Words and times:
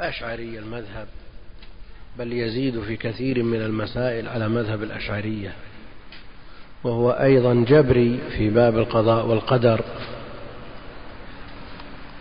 أشعري 0.00 0.58
المذهب 0.58 1.06
بل 2.18 2.32
يزيد 2.32 2.80
في 2.80 2.96
كثير 2.96 3.42
من 3.42 3.62
المسائل 3.62 4.28
على 4.28 4.48
مذهب 4.48 4.82
الأشعرية. 4.82 5.52
وهو 6.84 7.10
أيضا 7.10 7.54
جبري 7.54 8.18
في 8.36 8.50
باب 8.50 8.78
القضاء 8.78 9.26
والقدر. 9.26 9.80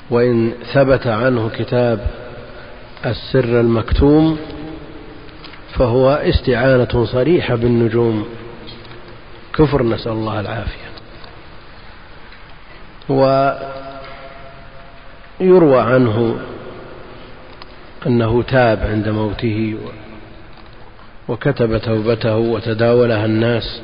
وإن 0.09 0.53
ثبت 0.73 1.07
عنه 1.07 1.49
كتاب 1.49 2.07
السر 3.05 3.59
المكتوم 3.59 4.39
فهو 5.73 6.09
استعانة 6.09 7.05
صريحة 7.05 7.55
بالنجوم. 7.55 8.27
كفر 9.53 9.83
نسأل 9.83 10.11
الله 10.11 10.39
العافية. 10.39 10.93
ويروى 15.39 15.81
عنه 15.81 16.39
أنه 18.07 18.43
تاب 18.43 18.79
عند 18.83 19.09
موته 19.09 19.75
وكتب 21.27 21.77
توبته 21.77 22.37
وتداولها 22.37 23.25
الناس. 23.25 23.81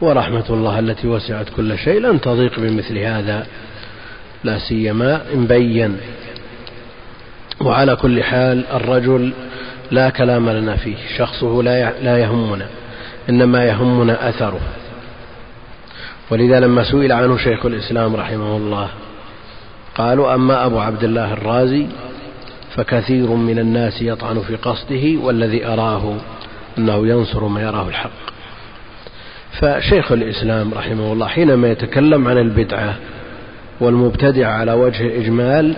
ورحمة 0.00 0.44
الله 0.50 0.78
التي 0.78 1.08
وسعت 1.08 1.46
كل 1.56 1.78
شيء 1.78 2.00
لن 2.00 2.20
تضيق 2.20 2.60
بمثل 2.60 2.98
هذا 2.98 3.46
لا 4.44 4.58
سيما 4.58 5.22
إن 5.34 5.46
بين. 5.46 5.96
وعلى 7.60 7.96
كل 7.96 8.22
حال 8.22 8.66
الرجل 8.66 9.32
لا 9.90 10.10
كلام 10.10 10.50
لنا 10.50 10.76
فيه 10.76 10.96
شخصه 11.18 11.62
لا 12.02 12.18
يهمنا 12.18 12.66
إنما 13.28 13.64
يهمنا 13.64 14.28
أثره. 14.28 14.60
ولذا 16.30 16.60
لما 16.60 16.84
سئل 16.84 17.12
عنه 17.12 17.36
شيخ 17.36 17.66
الإسلام 17.66 18.16
رحمه 18.16 18.56
الله 18.56 18.88
قالوا 19.94 20.34
أما 20.34 20.66
أبو 20.66 20.80
عبد 20.80 21.04
الله 21.04 21.32
الرازي 21.32 21.86
فكثير 22.76 23.30
من 23.30 23.58
الناس 23.58 24.02
يطعن 24.02 24.40
في 24.40 24.56
قصده 24.56 25.24
والذي 25.24 25.66
أراه 25.66 26.14
أنه 26.78 27.06
ينصر 27.06 27.46
ما 27.46 27.62
يراه 27.62 27.88
الحق. 27.88 28.10
فشيخ 29.60 30.12
الإسلام 30.12 30.74
رحمه 30.74 31.12
الله 31.12 31.26
حينما 31.26 31.68
يتكلم 31.68 32.28
عن 32.28 32.38
البدعة 32.38 32.96
والمبتدع 33.80 34.48
على 34.48 34.72
وجه 34.72 35.06
الإجمال 35.06 35.76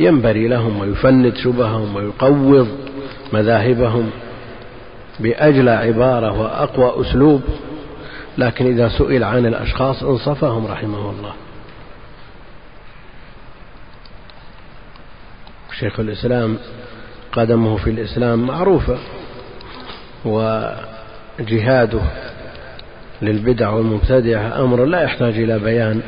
ينبري 0.00 0.48
لهم 0.48 0.80
ويفند 0.80 1.36
شبههم 1.36 1.96
ويقوض 1.96 2.68
مذاهبهم 3.32 4.10
بأجلى 5.20 5.70
عبارة 5.70 6.40
وأقوى 6.40 7.00
أسلوب 7.00 7.42
لكن 8.38 8.66
إذا 8.66 8.88
سئل 8.88 9.24
عن 9.24 9.46
الأشخاص 9.46 10.02
انصفهم 10.02 10.66
رحمه 10.66 11.10
الله. 11.10 11.32
شيخ 15.80 16.00
الإسلام 16.00 16.56
قدمه 17.32 17.76
في 17.76 17.90
الإسلام 17.90 18.46
معروفة 18.46 18.98
وجهاده 20.24 22.00
للبدع 23.22 23.70
والمبتدعة 23.70 24.60
أمر 24.64 24.84
لا 24.84 25.02
يحتاج 25.02 25.38
إلى 25.38 25.58
بيان. 25.58 26.00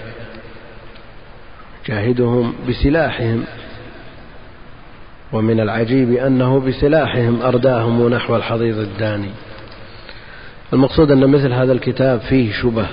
جاهدهم 1.87 2.55
بسلاحهم 2.69 3.45
ومن 5.33 5.61
العجيب 5.61 6.13
أنه 6.13 6.61
بسلاحهم 6.61 7.43
أرداهم 7.43 8.09
نحو 8.09 8.37
الحضيض 8.37 8.79
الداني. 8.79 9.31
المقصود 10.73 11.11
أن 11.11 11.27
مثل 11.31 11.53
هذا 11.53 11.73
الكتاب 11.73 12.21
فيه 12.21 12.53
شبه. 12.53 12.87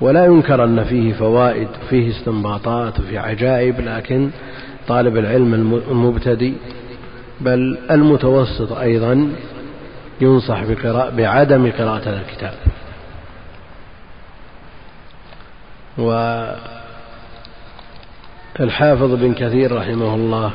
ولا 0.00 0.24
ينكر 0.24 0.64
أن 0.64 0.84
فيه 0.84 1.12
فوائد 1.12 1.68
فيه 1.90 2.10
استنباطات 2.10 3.00
وفيه 3.00 3.20
عجائب 3.20 3.80
لكن 3.80 4.30
طالب 4.88 5.16
العلم 5.16 5.54
المبتدئ 5.90 6.52
بل 7.40 7.78
المتوسط 7.90 8.72
أيضا 8.72 9.32
ينصح 10.20 10.64
بقراءة 10.64 11.10
بعدم 11.10 11.70
قراءة 11.70 12.08
هذا 12.08 12.20
الكتاب 12.20 12.54
والحافظ 18.58 19.14
بن 19.14 19.34
كثير 19.34 19.76
رحمه 19.76 20.14
الله 20.14 20.52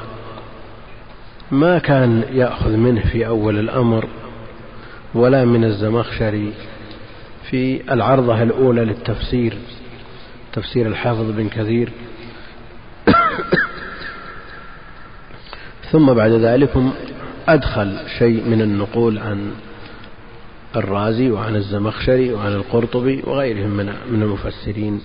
ما 1.52 1.80
كان 1.80 2.24
يأخذ 2.31 2.69
منه 2.69 3.02
في 3.02 3.28
أول 3.28 3.59
الأمر 3.59 4.08
ولا 5.13 5.46
من 5.46 5.63
الزمخشري 5.63 6.53
في 7.50 7.94
العرضة 7.94 8.44
الأولى 8.44 8.86
للتفسير 8.86 9.58
تفسير 10.54 10.88
الحافظ 10.88 11.32
بن 11.32 11.50
كثير. 11.50 11.92
ثم 15.92 16.14
بعد 16.14 16.32
ذلك 16.32 16.70
أدخل 17.48 17.98
شيء 18.20 18.44
من 18.44 18.62
النقول 18.62 19.18
عن 19.18 19.52
الرازي 20.76 21.32
وعن 21.32 21.56
الزمخشري 21.56 22.34
وعن 22.34 22.54
القرطبي 22.54 23.24
وغيرهم 23.28 23.70
من 23.70 23.86
من 24.12 24.22
المفسرين. 24.22 25.02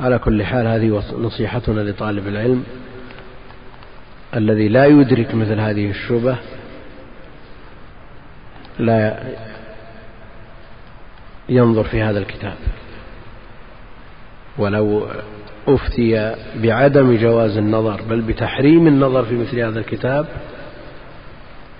على 0.00 0.18
كل 0.18 0.44
حال 0.44 0.66
هذه 0.66 1.02
نصيحتنا 1.18 1.80
لطالب 1.80 2.28
العلم 2.28 2.64
الذي 4.36 4.68
لا 4.68 4.86
يدرك 4.86 5.34
مثل 5.34 5.60
هذه 5.60 5.90
الشبه 5.90 6.36
لا 8.78 9.22
ينظر 11.48 11.84
في 11.84 12.02
هذا 12.02 12.18
الكتاب. 12.18 12.56
ولو 14.58 15.06
أفتي 15.68 16.34
بعدم 16.56 17.16
جواز 17.16 17.56
النظر 17.56 18.00
بل 18.02 18.20
بتحريم 18.20 18.86
النظر 18.86 19.24
في 19.24 19.34
مثل 19.34 19.60
هذا 19.60 19.78
الكتاب 19.78 20.26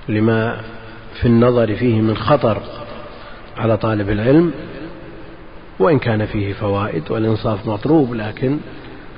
لما 0.08 0.60
في 1.20 1.26
النظر 1.26 1.74
فيه 1.74 2.00
من 2.00 2.16
خطر 2.16 2.62
على 3.56 3.76
طالب 3.76 4.10
العلم 4.10 4.52
وإن 5.78 5.98
كان 5.98 6.26
فيه 6.26 6.52
فوائد 6.52 7.10
والإنصاف 7.10 7.66
مطلوب 7.66 8.14
لكن 8.14 8.58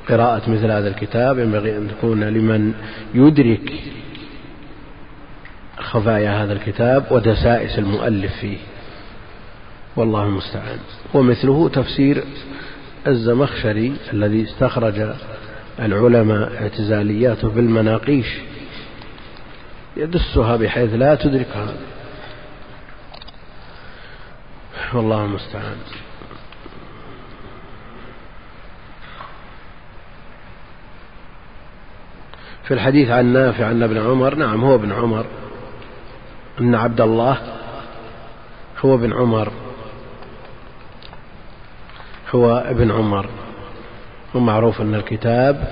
قراءة 0.09 0.51
مثل 0.51 0.71
هذا 0.71 0.89
الكتاب 0.89 1.39
ينبغي 1.39 1.77
أن 1.77 1.89
تكون 1.89 2.25
لمن 2.25 2.75
يدرك 3.15 3.73
خفايا 5.78 6.45
هذا 6.45 6.53
الكتاب 6.53 7.05
ودسائس 7.11 7.78
المؤلف 7.78 8.33
فيه. 8.41 8.59
والله 9.97 10.25
المستعان. 10.25 10.79
ومثله 11.15 11.69
تفسير 11.69 12.25
الزمخشري 13.07 13.97
الذي 14.12 14.43
استخرج 14.43 15.15
العلماء 15.81 16.62
اعتزالياته 16.62 17.49
بالمناقيش 17.49 18.27
يدسها 19.97 20.57
بحيث 20.57 20.95
لا 20.95 21.15
تدركها. 21.15 21.75
والله 24.95 25.25
المستعان. 25.25 25.77
في 32.65 32.75
الحديث 32.75 33.11
عن 33.11 33.33
نافع 33.33 33.71
أن 33.71 33.83
ابن 33.83 33.99
عمر 33.99 34.34
نعم 34.34 34.65
هو 34.65 34.75
ابن 34.75 34.93
عمر. 34.93 35.27
أن 36.61 36.75
عبد 36.75 37.01
الله 37.01 37.39
هو 38.84 38.95
ابن 38.95 39.13
عمر. 39.13 39.53
هو 42.34 42.56
ابن 42.56 42.91
عمر. 42.91 43.28
ومعروف 44.34 44.81
أن 44.81 44.94
الكتاب 44.94 45.69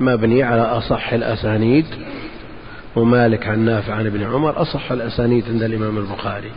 مبني 0.00 0.42
على 0.42 0.62
أصح 0.62 1.12
الأسانيد 1.12 1.86
ومالك 2.96 3.46
عن 3.46 3.58
نافع 3.58 3.94
عن 3.94 4.06
ابن 4.06 4.22
عمر 4.22 4.62
أصح 4.62 4.92
الأسانيد 4.92 5.44
عند 5.48 5.62
الإمام 5.62 5.98
البخاري. 5.98 6.50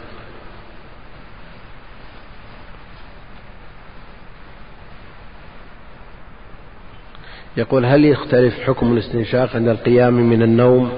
يقول 7.57 7.85
هل 7.85 8.05
يختلف 8.05 8.59
حكم 8.59 8.93
الاستنشاق 8.93 9.55
عند 9.55 9.67
القيام 9.67 10.13
من 10.13 10.41
النوم 10.41 10.91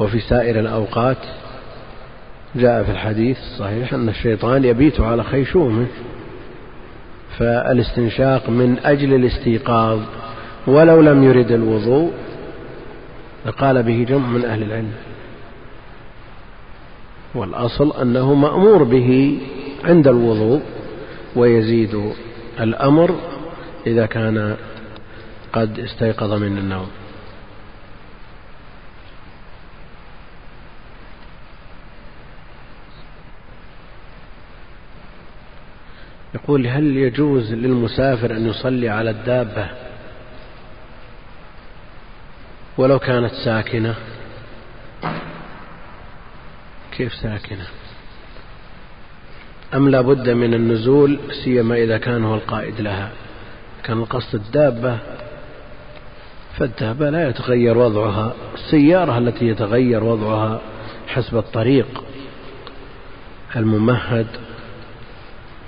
وفي 0.00 0.20
سائر 0.20 0.60
الأوقات؟ 0.60 1.16
جاء 2.54 2.82
في 2.82 2.90
الحديث 2.90 3.38
الصحيح 3.38 3.92
أن 3.92 4.08
الشيطان 4.08 4.64
يبيت 4.64 5.00
على 5.00 5.24
خيشومه. 5.24 5.86
فالاستنشاق 7.38 8.50
من 8.50 8.78
أجل 8.84 9.14
الاستيقاظ 9.14 10.00
ولو 10.66 11.00
لم 11.00 11.24
يرد 11.24 11.52
الوضوء. 11.52 12.12
لقال 13.46 13.82
به 13.82 14.06
جمع 14.08 14.26
من 14.26 14.44
أهل 14.44 14.62
العلم 14.62 14.92
والأصل 17.34 17.92
أنه 18.02 18.34
مأمور 18.34 18.82
به 18.82 19.38
عند 19.84 20.08
الوضوء 20.08 20.60
ويزيد 21.36 22.12
الأمر 22.60 23.14
إذا 23.86 24.06
كان 24.06 24.56
قد 25.52 25.78
استيقظ 25.78 26.32
من 26.32 26.58
النوم. 26.58 26.86
يقول 36.34 36.66
هل 36.66 36.96
يجوز 36.96 37.52
للمسافر 37.52 38.30
أن 38.30 38.46
يصلي 38.46 38.88
على 38.88 39.10
الدابة 39.10 39.68
ولو 42.78 42.98
كانت 42.98 43.32
ساكنة؟ 43.44 43.94
كيف 46.92 47.14
ساكنة؟ 47.14 47.66
أم 49.74 49.88
لا 49.88 50.00
بد 50.00 50.28
من 50.30 50.54
النزول 50.54 51.18
سيما 51.44 51.74
إذا 51.74 51.98
كان 51.98 52.24
هو 52.24 52.34
القائد 52.34 52.80
لها؟ 52.80 53.10
كان 53.84 53.98
القصد 53.98 54.34
الدابة. 54.34 54.98
فالدابة 56.58 57.10
لا 57.10 57.28
يتغير 57.28 57.78
وضعها. 57.78 58.34
السيارة 58.54 59.18
التي 59.18 59.46
يتغير 59.48 60.04
وضعها 60.04 60.60
حسب 61.08 61.36
الطريق. 61.36 62.04
الممهد 63.56 64.26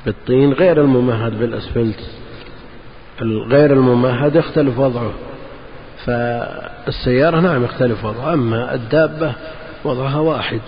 بالطين 0.09 0.53
غير 0.53 0.81
الممهد 0.81 1.39
بالأسفلت. 1.39 2.11
الغير 3.23 3.73
الممهد 3.73 4.37
يختلف 4.37 4.79
وضعه. 4.79 5.13
فالسيارة 6.05 7.41
نعم 7.41 7.65
يختلف 7.65 8.05
وضعها 8.05 8.35
أما 8.35 8.75
الدابة 8.75 9.33
وضعها 9.85 10.19
واحد. 10.19 10.61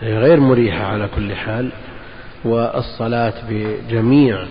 هي 0.00 0.18
غير 0.18 0.40
مريحة 0.40 0.84
على 0.84 1.08
كل 1.16 1.34
حال 1.34 1.70
والصلاة 2.44 3.32
بجميع 3.50 4.44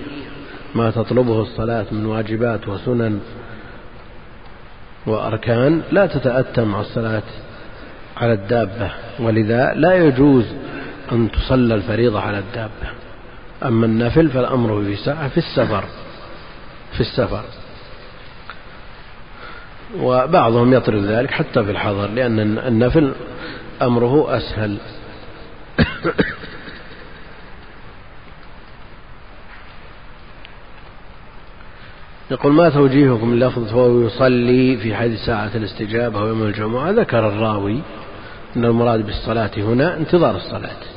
ما 0.75 0.91
تطلبه 0.91 1.41
الصلاة 1.41 1.85
من 1.91 2.05
واجبات 2.05 2.67
وسنن 2.67 3.19
وأركان 5.05 5.81
لا 5.91 6.05
تتأتى 6.05 6.61
مع 6.61 6.81
الصلاة 6.81 7.23
على 8.17 8.33
الدابة. 8.33 8.91
ولذا 9.19 9.73
لا 9.73 9.93
يجوز 9.93 10.45
أن 11.11 11.31
تصلى 11.31 11.75
الفريضة 11.75 12.19
على 12.19 12.39
الدابة. 12.39 13.06
أما 13.63 13.85
النفل 13.85 14.29
فالأمر 14.29 14.83
في 14.83 14.95
ساعة 14.95 15.27
في 15.27 15.37
السفر 15.37 15.83
في 16.93 16.99
السفر. 16.99 17.43
وبعضهم 19.99 20.73
يطرد 20.73 21.03
ذلك 21.03 21.31
حتى 21.31 21.63
في 21.63 21.71
الحضر 21.71 22.07
لأن 22.07 22.57
النفل 22.57 23.13
أمره 23.81 24.37
أسهل. 24.37 24.77
يقول 32.31 32.53
ما 32.53 32.69
توجيهكم 32.69 33.35
لفظ 33.35 33.69
فهو 33.69 34.01
يصلي 34.01 34.77
في 34.77 34.95
حديث 34.95 35.19
ساعة 35.19 35.51
الاستجابة 35.55 36.21
ويوم 36.21 36.43
الجمعة 36.43 36.91
ذكر 36.91 37.27
الراوي 37.27 37.81
أن 38.55 38.65
المراد 38.65 39.05
بالصلاة 39.05 39.51
هنا 39.57 39.97
انتظار 39.97 40.35
الصلاة. 40.35 40.96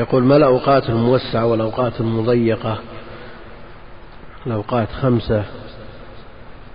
يقول 0.00 0.22
ما 0.22 0.36
الأوقات 0.36 0.90
الموسعة 0.90 1.46
والأوقات 1.46 2.00
المضيقة؟ 2.00 2.78
الأوقات 4.46 4.88
خمسة 4.92 5.44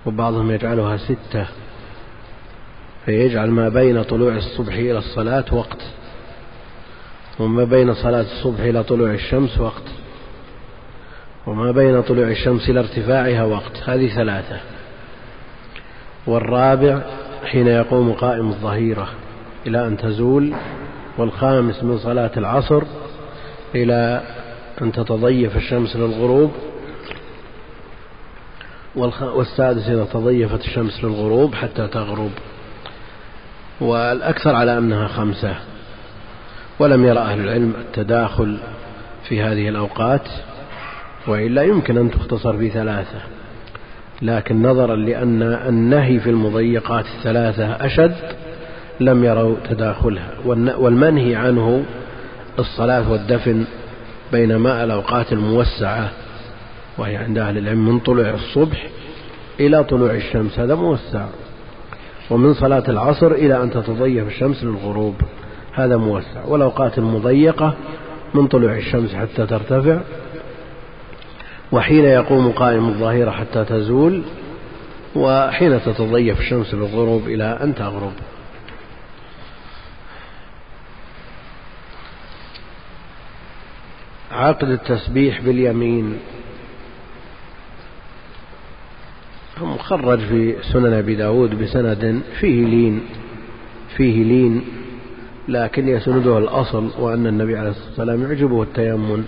وبعضهم 0.06 0.50
يجعلها 0.50 0.96
ستة 0.96 1.46
فيجعل 3.04 3.50
ما 3.50 3.68
بين 3.68 4.02
طلوع 4.02 4.36
الصبح 4.36 4.74
إلى 4.74 4.98
الصلاة 4.98 5.44
وقت 5.52 5.82
وما 7.38 7.64
بين 7.64 7.94
صلاة 7.94 8.20
الصبح 8.20 8.60
إلى 8.60 8.82
طلوع 8.82 9.10
الشمس 9.10 9.58
وقت 9.58 9.88
وما 11.46 11.72
بين 11.72 12.02
طلوع 12.02 12.28
الشمس 12.28 12.68
إلى 12.68 12.80
ارتفاعها 12.80 13.44
وقت. 13.44 13.82
هذه 13.86 14.14
ثلاثة. 14.14 14.60
والرابع 16.26 17.00
حين 17.44 17.66
يقوم 17.66 18.12
قائم 18.12 18.48
الظهيرة 18.48 19.08
إلى 19.66 19.86
أن 19.86 19.96
تزول 19.96 20.54
والخامس 21.18 21.82
من 21.82 21.98
صلاة 21.98 22.30
العصر 22.36 22.82
إلى 23.76 24.22
أن 24.82 24.92
تتضيف 24.92 25.56
الشمس 25.56 25.96
للغروب 25.96 26.52
والسادس 29.20 29.88
إذا 29.88 30.04
تضيفت 30.04 30.60
الشمس 30.60 31.04
للغروب 31.04 31.54
حتى 31.54 31.86
تغرب. 31.86 32.30
والأكثر 33.80 34.54
على 34.54 34.78
أنها 34.78 35.08
خمسة. 35.08 35.54
ولم 36.78 37.04
يرى 37.04 37.18
أهل 37.18 37.40
العلم 37.40 37.72
التداخل 37.80 38.58
في 39.28 39.42
هذه 39.42 39.68
الأوقات 39.68 40.28
وإلا 41.26 41.62
يمكن 41.62 41.98
أن 41.98 42.10
تختصر 42.10 42.58
في 42.58 42.70
ثلاثة. 42.70 43.20
لكن 44.22 44.62
نظرا 44.62 44.96
لأن 44.96 45.42
النهي 45.42 46.20
في 46.20 46.30
المضيقات 46.30 47.04
الثلاثة 47.04 47.86
أشد 47.86 48.16
لم 49.00 49.24
يروا 49.24 49.56
تداخلها. 49.68 50.30
والمنهي 50.78 51.34
عنه 51.34 51.84
الصلاة 52.58 53.10
والدفن 53.10 53.64
بينما 54.32 54.84
الأوقات 54.84 55.32
الموسعة 55.32 56.10
وهي 56.98 57.16
عند 57.16 57.38
أهل 57.38 57.58
العلم 57.58 57.88
من 57.88 57.98
طلوع 57.98 58.30
الصبح 58.30 58.86
إلى 59.60 59.84
طلوع 59.84 60.10
الشمس 60.10 60.58
هذا 60.58 60.74
موسع. 60.74 61.26
ومن 62.30 62.54
صلاة 62.54 62.84
العصر 62.88 63.32
إلى 63.32 63.62
أن 63.62 63.70
تتضيف 63.70 64.26
الشمس 64.26 64.64
للغروب 64.64 65.14
هذا 65.72 65.96
موسع. 65.96 66.44
والأوقات 66.46 66.98
المضيقة 66.98 67.74
من 68.34 68.46
طلوع 68.46 68.76
الشمس 68.76 69.14
حتى 69.14 69.46
ترتفع 69.46 69.98
وحين 71.72 72.04
يقوم 72.04 72.52
قائم 72.52 72.88
الظهيرة 72.88 73.30
حتى 73.30 73.64
تزول 73.64 74.22
وحين 75.16 75.80
تتضيف 75.80 76.40
الشمس 76.40 76.74
للغروب 76.74 77.28
إلى 77.28 77.58
أن 77.62 77.74
تغرب. 77.74 78.12
عقد 84.36 84.68
التسبيح 84.70 85.40
باليمين. 85.40 86.18
مخرج 89.62 90.18
في 90.18 90.56
سنن 90.72 90.92
أبي 90.92 91.14
داود 91.14 91.62
بسند 91.62 92.22
فيه 92.40 92.64
لين 92.66 93.00
فيه 93.96 94.24
لين 94.24 94.64
لكن 95.48 95.88
يسنده 95.88 96.38
الأصل 96.38 96.90
وأن 96.98 97.26
النبي 97.26 97.56
عليه 97.56 97.70
الصلاة 97.70 97.88
والسلام 97.88 98.22
يعجبه 98.22 98.62
التيمم. 98.62 99.22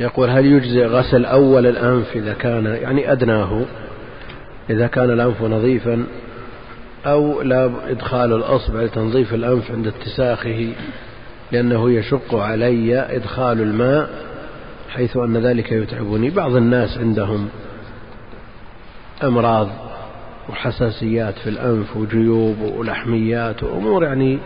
يقول 0.00 0.30
هل 0.30 0.46
يجزئ 0.46 0.86
غسل 0.86 1.24
أول 1.24 1.66
الأنف 1.66 2.16
إذا 2.16 2.32
كان 2.32 2.66
يعني 2.66 3.12
أدناه 3.12 3.62
إذا 4.70 4.86
كان 4.86 5.10
الأنف 5.10 5.42
نظيفا 5.42 6.04
أو 7.06 7.42
لا 7.42 7.70
إدخال 7.88 8.32
الأصبع 8.32 8.82
لتنظيف 8.82 9.34
الأنف 9.34 9.70
عند 9.70 9.86
اتساخه 9.86 10.72
لأنه 11.52 11.90
يشق 11.90 12.34
علي 12.34 12.98
إدخال 12.98 13.60
الماء 13.60 14.10
حيث 14.88 15.16
أن 15.16 15.36
ذلك 15.36 15.72
يتعبني. 15.72 16.30
بعض 16.30 16.56
الناس 16.56 16.98
عندهم 16.98 17.48
أمراض 19.22 19.68
وحساسيات 20.48 21.38
في 21.38 21.50
الأنف 21.50 21.96
وجيوب 21.96 22.60
ولحميات 22.60 23.62
وأمور 23.62 24.04
يعني 24.04 24.38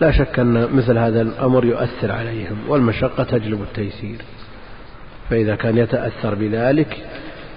لا 0.00 0.10
شك 0.10 0.38
أن 0.38 0.68
مثل 0.72 0.98
هذا 0.98 1.22
الأمر 1.22 1.64
يؤثر 1.64 2.12
عليهم 2.12 2.56
والمشقة 2.68 3.24
تجلب 3.24 3.62
التيسير. 3.62 4.18
فإذا 5.30 5.56
كان 5.56 5.78
يتأثر 5.78 6.34
بذلك 6.34 7.06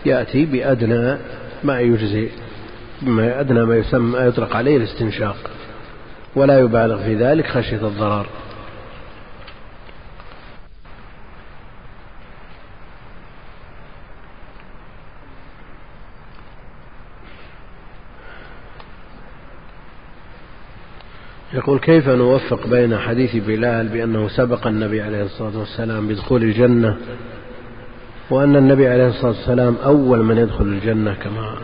يأتي 0.06 0.46
بأدنى 0.46 1.18
ما 1.64 1.80
يجزي 1.80 2.30
أدنى 3.08 3.66
ما 3.66 3.76
يسمى 3.76 4.20
يطلق 4.20 4.56
عليه 4.56 4.78
الاستنشاق 4.78 5.38
ولا 6.36 6.60
يبالغ 6.60 7.04
في 7.04 7.16
ذلك 7.16 7.48
خشية 7.48 7.88
الضرر. 7.88 8.26
يقول 21.54 21.80
كيف 21.80 22.10
نوفق 22.10 22.68
بين 22.68 22.98
حديث 22.98 23.36
بلال 23.36 23.88
بأنه 23.88 24.28
سبق 24.28 24.68
النبي 24.68 25.02
عليه 25.02 25.24
الصلاة 25.24 25.58
والسلام 25.58 26.08
بدخول 26.08 26.44
الجنة 26.44 26.98
وأن 28.32 28.56
النبي 28.56 28.88
عليه 28.88 29.08
الصلاة 29.08 29.28
والسلام 29.28 29.78
أول 29.84 30.24
من 30.24 30.38
يدخل 30.38 30.64
الجنة 30.64 31.14
كما 31.14 31.56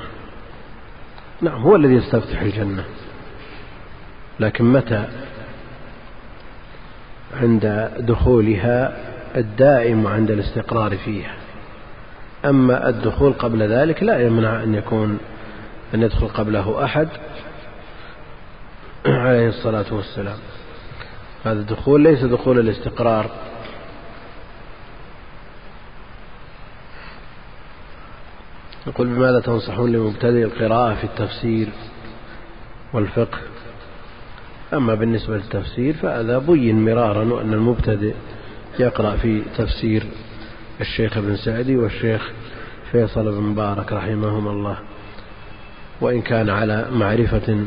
نعم 1.41 1.61
هو 1.61 1.75
الذي 1.75 1.93
يستفتح 1.93 2.41
الجنة. 2.41 2.83
لكن 4.39 4.65
متى؟ 4.65 5.07
عند 7.41 7.91
دخولها 7.99 8.97
الدائم 9.35 10.05
وعند 10.05 10.31
الاستقرار 10.31 10.97
فيها. 10.97 11.33
أما 12.45 12.89
الدخول 12.89 13.33
قبل 13.33 13.63
ذلك 13.63 14.03
لا 14.03 14.19
يمنع 14.27 14.63
أن 14.63 14.75
يكون 14.75 15.17
أن 15.93 16.01
يدخل 16.03 16.27
قبله 16.27 16.83
أحد 16.83 17.07
عليه 19.05 19.47
الصلاة 19.47 19.85
والسلام. 19.91 20.37
هذا 21.45 21.59
الدخول 21.59 22.01
ليس 22.01 22.23
دخول 22.23 22.59
الاستقرار. 22.59 23.29
يقول 28.87 29.07
بماذا 29.07 29.39
تنصحون 29.39 29.91
لمبتدئ 29.91 30.43
القراءة 30.43 30.95
في 30.95 31.03
التفسير 31.03 31.67
والفقه؟ 32.93 33.37
أما 34.73 34.95
بالنسبة 34.95 35.35
للتفسير 35.35 35.93
فهذا 35.93 36.37
بين 36.37 36.85
مرارا 36.85 37.23
وأن 37.33 37.53
المبتدئ 37.53 38.13
يقرأ 38.79 39.15
في 39.15 39.41
تفسير 39.57 40.03
الشيخ 40.81 41.17
ابن 41.17 41.35
سعدي 41.35 41.77
والشيخ 41.77 42.31
فيصل 42.91 43.31
بن 43.31 43.41
مبارك 43.41 43.93
رحمهما 43.93 44.51
الله. 44.51 44.77
وإن 46.01 46.21
كان 46.21 46.49
على 46.49 46.85
معرفة 46.91 47.65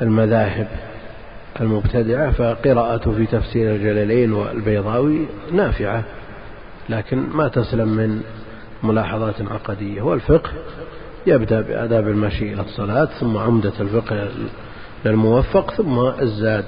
بالمذاهب 0.00 0.68
المبتدعة 1.60 2.30
فقراءته 2.30 3.12
في 3.12 3.26
تفسير 3.26 3.74
الجلالين 3.74 4.32
والبيضاوي 4.32 5.26
نافعة. 5.52 6.04
لكن 6.88 7.18
ما 7.18 7.48
تسلم 7.48 7.88
من 7.88 8.20
ملاحظات 8.82 9.34
عقدية. 9.42 10.02
والفقه 10.02 10.50
يبدأ 11.26 11.60
بآداب 11.60 12.08
المشي 12.08 12.52
إلى 12.52 12.62
الصلاة 12.62 13.04
ثم 13.04 13.36
عمدة 13.36 13.72
الفقه 13.80 14.28
للموفق 15.04 15.70
ثم 15.70 15.98
الزاد. 15.98 16.64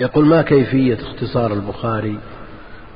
يقول 0.00 0.26
ما 0.26 0.42
كيفية 0.42 0.98
اختصار 1.02 1.52
البخاري؟ 1.52 2.18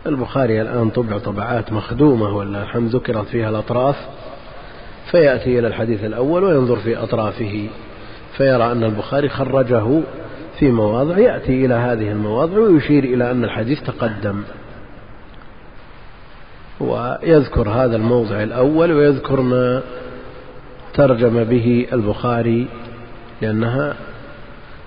البخاري 0.07 0.63
الآن 0.63 0.91
طبع 0.91 1.19
طبعات 1.19 1.73
مخدومة 1.73 2.37
ولا 2.37 2.63
الحمد 2.63 2.97
ذكرت 2.97 3.27
فيها 3.27 3.51
الأطراف. 3.51 3.97
فيأتي 5.11 5.59
إلى 5.59 5.69
الحديث 5.69 6.05
الأول 6.05 6.45
وينظر 6.45 6.77
في 6.77 6.97
أطرافه 6.97 7.69
فيرى 8.37 8.73
أن 8.73 8.85
البخاري 8.85 9.29
خرجه 9.29 10.01
في 10.59 10.71
مواضع 10.71 11.19
يأتي 11.19 11.67
إلى 11.67 11.75
هذه 11.75 12.13
المواضع 12.13 12.59
ويشير 12.59 13.05
إلى 13.05 13.31
أن 13.31 13.45
الحديث 13.45 13.83
تقدم. 13.83 14.43
ويذكر 16.81 17.69
هذا 17.69 17.97
الموضع 17.97 18.43
الأول 18.43 18.93
ويذكر 18.93 19.41
ما 19.41 19.83
ترجم 20.95 21.45
به 21.45 21.87
البخاري 21.93 22.67
لأنها 23.43 23.95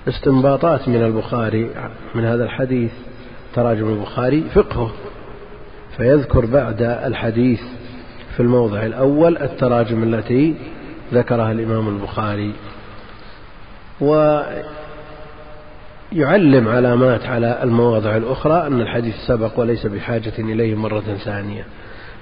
استنباطات 0.07 0.87
من 0.89 1.03
البخاري 1.03 1.69
من 2.15 2.25
هذا 2.25 2.43
الحديث 2.43 2.91
تراجم 3.55 3.89
البخاري 3.89 4.41
فقهه. 4.41 4.91
فيذكر 5.97 6.45
بعد 6.45 6.81
الحديث 6.81 7.61
في 8.33 8.39
الموضع 8.39 8.85
الأول 8.85 9.37
التراجم 9.37 10.03
التي 10.03 10.55
ذكرها 11.13 11.51
الإمام 11.51 11.87
البخاري. 11.87 12.53
ويعلم 16.15 16.67
علامات 16.67 17.25
على 17.25 17.59
المواضع 17.63 18.17
الأخرى 18.17 18.67
أن 18.67 18.81
الحديث 18.81 19.15
سبق 19.27 19.59
وليس 19.59 19.85
بحاجة 19.85 20.33
إليه 20.39 20.75
مرة 20.75 21.17
ثانية. 21.25 21.65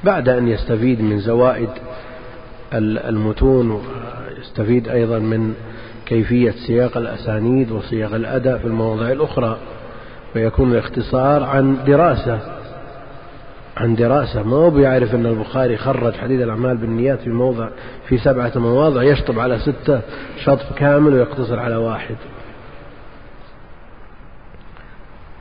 بعد 0.03 0.29
أن 0.29 0.47
يستفيد 0.47 1.01
من 1.01 1.19
زوائد 1.19 1.69
المتون 2.73 3.71
ويستفيد 3.71 4.87
أيضا 4.87 5.19
من 5.19 5.53
كيفية 6.05 6.53
سياق 6.67 6.97
الأسانيد 6.97 7.71
وصيغ 7.71 8.15
الأداء 8.15 8.57
في 8.57 8.65
المواضع 8.65 9.11
الأخرى 9.11 9.57
ويكون 10.35 10.71
الاختصار 10.71 11.43
عن 11.43 11.77
دراسة 11.87 12.39
عن 13.77 13.95
دراسة. 13.95 14.43
ما 14.43 14.55
هو 14.55 14.69
بيعرف 14.69 15.15
أن 15.15 15.25
البخاري 15.25 15.77
خرج 15.77 16.13
حديث 16.13 16.41
الأعمال 16.41 16.77
بالنيات 16.77 17.19
في 17.19 17.29
موضع 17.29 17.67
في 18.07 18.17
سبعة 18.17 18.51
مواضع 18.55 19.03
يشطب 19.03 19.39
على 19.39 19.59
ستة 19.59 20.01
شطب 20.43 20.75
كامل 20.75 21.13
ويقتصر 21.13 21.59
على 21.59 21.75
واحد. 21.75 22.15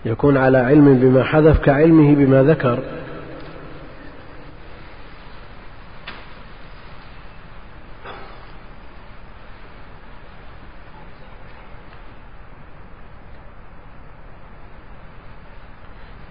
يكون 0.04 0.36
على 0.36 0.58
علم 0.58 0.94
بما 0.94 1.24
حذف 1.24 1.58
كعلمه 1.58 2.14
بما 2.14 2.42
ذكر. 2.42 2.82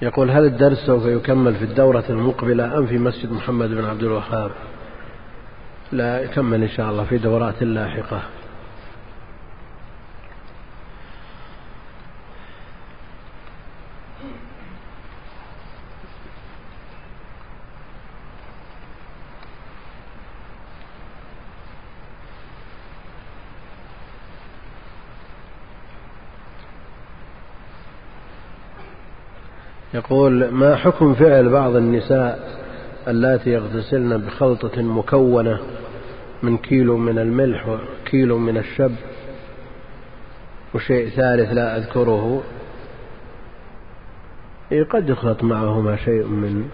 يقول 0.01 0.31
هل 0.31 0.45
الدرس 0.45 0.77
سوف 0.77 1.05
يكمل 1.05 1.55
في 1.55 1.65
الدورة 1.65 2.03
المقبلة 2.09 2.77
أم 2.77 2.87
في 2.87 2.97
مسجد 2.97 3.31
محمد 3.31 3.69
بن 3.69 3.85
عبد 3.85 4.03
الوهاب؟ 4.03 4.51
لا 5.91 6.21
يكمل 6.21 6.61
إن 6.63 6.69
شاء 6.69 6.89
الله 6.89 7.03
في 7.03 7.17
دورات 7.17 7.63
لاحقة. 7.63 8.21
يقول 29.99 30.49
ما 30.49 30.75
حكم 30.75 31.13
فعل 31.13 31.49
بعض 31.49 31.75
النساء 31.75 32.59
اللاتي 33.07 33.49
يغتسلن 33.49 34.17
بخلطة 34.17 34.81
مكونة 34.81 35.59
من 36.43 36.57
كيلو 36.57 36.97
من 36.97 37.19
الملح 37.19 37.67
وكيلو 37.67 38.37
من 38.37 38.57
الشب 38.57 38.91
وشيء 40.73 41.09
ثالث 41.09 41.53
لا 41.53 41.77
أذكره؟ 41.77 42.43
قد 44.89 45.09
يخلط 45.09 45.43
معهما 45.43 45.95
شيء 45.95 46.23
من 46.23 46.69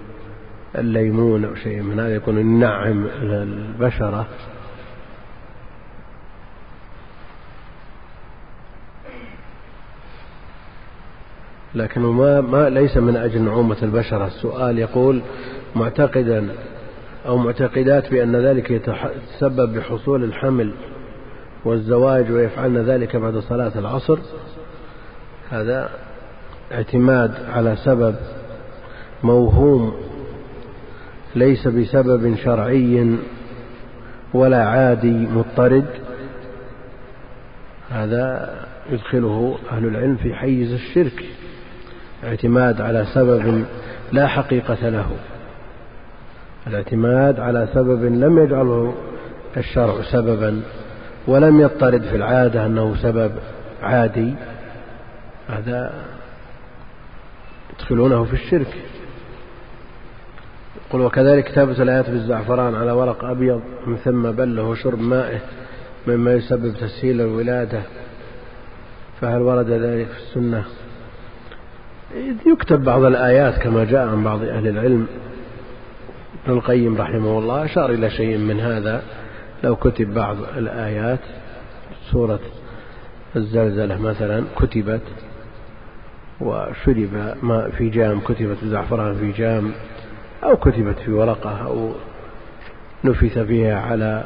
الليمون 0.76 1.46
أو 1.46 1.56
شيء 1.56 1.82
من 1.82 2.00
هذا 2.00 2.16
يكون 2.16 2.38
ينعم 2.38 3.08
البشرة 3.22 4.28
لكنه 11.76 12.12
ما, 12.12 12.42
ما 12.42 12.70
ليس 12.70 12.98
من 12.98 13.16
أجل 13.16 13.42
نعومة 13.42 13.78
البشرة 13.84 14.28
السؤال 14.28 14.80
يقول 14.80 15.22
معتقدا 15.76 16.48
أو 17.26 17.38
معتقدات 17.38 18.12
بأن 18.12 18.36
ذلك 18.36 18.72
يتسبب 18.72 19.74
بحصول 19.74 20.24
الحمل 20.24 20.72
والزواج 21.66 22.32
ويفعلن 22.32 22.78
ذلك 22.78 23.16
بعد 23.16 23.38
صلاة 23.38 23.72
العصر؟ 23.76 24.20
هذا 25.50 25.90
اعتماد 26.72 27.32
على 27.50 27.76
سبب 27.76 28.16
موهوم 29.24 29.94
ليس 31.36 31.68
بسبب 31.68 32.36
شرعي 32.36 33.18
ولا 34.34 34.66
عادي 34.66 35.28
مضطرد. 35.28 35.86
هذا 37.90 38.56
يدخله 38.92 39.58
أهل 39.72 39.86
العلم 39.86 40.16
في 40.16 40.34
حيز 40.34 40.72
الشرك. 40.74 41.26
اعتماد 42.24 42.82
على 42.82 43.06
سبب 43.14 43.66
لا 44.12 44.28
حقيقة 44.28 44.90
له. 44.90 45.12
الاعتماد 46.68 47.40
على 47.40 47.68
سبب 47.74 48.04
لم 48.04 48.44
يجعله 48.44 48.96
الشرع 49.58 50.02
سببا 50.12 50.62
ولم 51.28 51.62
يضطرد 51.62 52.02
في 52.02 52.16
العادة 52.16 52.66
أنه 52.66 52.96
سبب 52.96 53.32
عادي. 53.82 54.34
هذا 55.50 55.94
يدخلونه 57.74 58.24
في 58.24 58.34
الشرك. 58.34 58.76
يقول 60.88 61.02
وكذلك 61.02 61.44
كتابة 61.44 61.82
الآيات 61.84 62.10
بالزعفران 62.10 62.76
على 62.76 62.92
ورق 62.92 63.26
أبيض 63.26 63.62
من 63.88 63.98
ثم 63.98 64.32
بله 64.32 64.64
وشرب 64.64 65.00
مائه 65.00 65.40
مما 66.08 66.34
يسبب 66.34 66.74
تسهيل 66.74 67.22
الولادة. 67.22 67.82
فهل 69.22 69.42
ورد 69.42 69.70
ذلك 69.70 70.08
في 70.08 70.18
السنة؟ 70.18 70.66
يكتب 72.46 72.84
بعض 72.84 73.04
الآيات 73.04 73.58
كما 73.58 73.84
جاء 73.84 74.08
عن 74.08 74.24
بعض 74.24 74.44
أهل 74.44 74.68
العلم. 74.68 75.08
ابن 76.46 76.58
القيم 76.58 76.98
رحمه 76.98 77.40
الله 77.40 77.66
أشار 77.66 77.90
إلى 77.90 78.10
شيء 78.10 78.38
من 78.38 78.60
هذا. 78.60 79.02
لو 79.64 79.76
كتب 79.76 80.14
بعض 80.14 80.38
الآيات 80.58 81.20
سورة 82.12 82.40
الزلزلة 83.36 84.02
مثلا 84.02 84.44
كتبت 84.56 85.02
وشرب 86.42 87.36
ماء 87.44 87.70
في 87.70 87.90
جام 87.90 88.20
كتبت 88.20 88.58
بزعفران 88.64 89.16
في 89.16 89.32
جام 89.32 89.72
أو 90.44 90.58
كتبت 90.58 91.00
في 91.00 91.12
ورقة 91.12 91.66
أو 91.66 91.92
نفث 93.04 93.40
فيها 93.40 93.80
على 93.80 94.24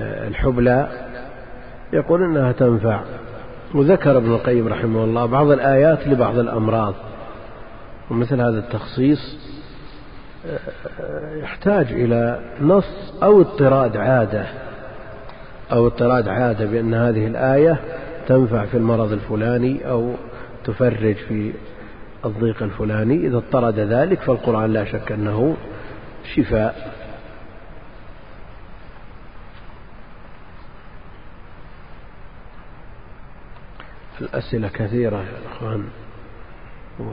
آه، 0.00 0.28
الحبلى 0.28 0.88
يقول 1.92 2.22
إنها 2.22 2.52
تنفع. 2.52 3.00
وذكر 3.74 4.16
ابن 4.16 4.32
القيم 4.32 4.68
رحمه 4.68 5.04
الله 5.04 5.26
بعض 5.26 5.50
الآيات 5.50 6.08
لبعض 6.08 6.38
الأمراض 6.38 6.94
ومثل 8.10 8.40
هذا 8.40 8.58
التخصيص 8.58 9.36
آه، 10.46 11.36
يحتاج 11.36 11.86
إلى 11.92 12.40
نص 12.60 13.14
أو 13.22 13.40
اضطراد 13.40 13.96
عادة 13.96 14.46
أو 15.72 15.86
اضطراد 15.86 16.28
عادة 16.28 16.66
بأن 16.66 16.94
هذه 16.94 17.26
الآية 17.26 17.80
تنفع 18.28 18.64
في 18.64 18.76
المرض 18.76 19.12
الفلاني 19.12 19.90
أو 19.90 20.14
تفرج 20.64 21.14
في 21.14 21.52
الضيق 22.24 22.62
الفلاني 22.62 23.26
إذا 23.26 23.36
اضطرد 23.36 23.78
ذلك 23.78 24.20
فالقرآن 24.20 24.72
لا 24.72 24.84
شك 24.84 25.12
أنه 25.12 25.56
شفاء. 26.34 26.93
الأسئلة 34.20 34.68
كثيرة 34.68 35.16
يا 35.16 35.52
أخوان 35.52 35.84
و 37.00 37.04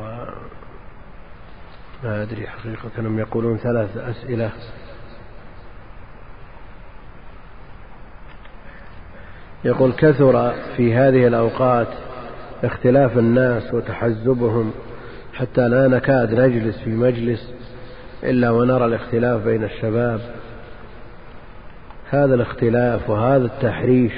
ما 2.03 2.23
أدري 2.23 2.47
حقيقة 2.47 2.89
أنهم 2.99 3.19
يقولون 3.19 3.57
ثلاث 3.57 3.97
أسئلة. 3.97 4.51
يقول 9.63 9.91
كثر 9.91 10.53
في 10.77 10.95
هذه 10.95 11.27
الأوقات 11.27 11.87
اختلاف 12.63 13.17
الناس 13.17 13.73
وتحزبهم 13.73 14.71
حتى 15.33 15.67
لا 15.69 15.87
نكاد 15.87 16.33
نجلس 16.33 16.77
في 16.77 16.89
مجلس 16.89 17.53
إلا 18.23 18.51
ونرى 18.51 18.85
الاختلاف 18.85 19.43
بين 19.43 19.63
الشباب. 19.63 20.21
هذا 22.09 22.35
الاختلاف 22.35 23.09
وهذا 23.09 23.45
التحريش 23.45 24.13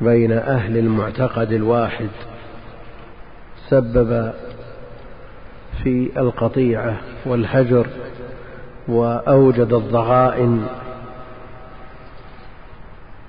بين 0.00 0.32
أهل 0.32 0.78
المعتقد 0.78 1.52
الواحد 1.52 2.08
سبب 3.68 4.32
في 5.82 6.10
القطيعة 6.16 6.96
والهجر 7.26 7.86
وأوجد 8.88 9.72
الضغائن 9.72 10.66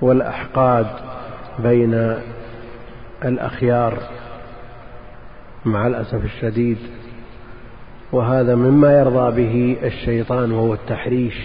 والأحقاد 0.02 0.88
بين 1.60 2.16
الأخيار 3.26 3.98
مع 5.66 5.88
الأسف 5.88 6.26
الشديد 6.26 6.78
وهذا 8.12 8.56
مما 8.56 9.00
يرضى 9.00 9.44
به 9.44 9.78
الشيطان 9.88 10.52
وهو 10.52 10.74
التحريش 10.74 11.36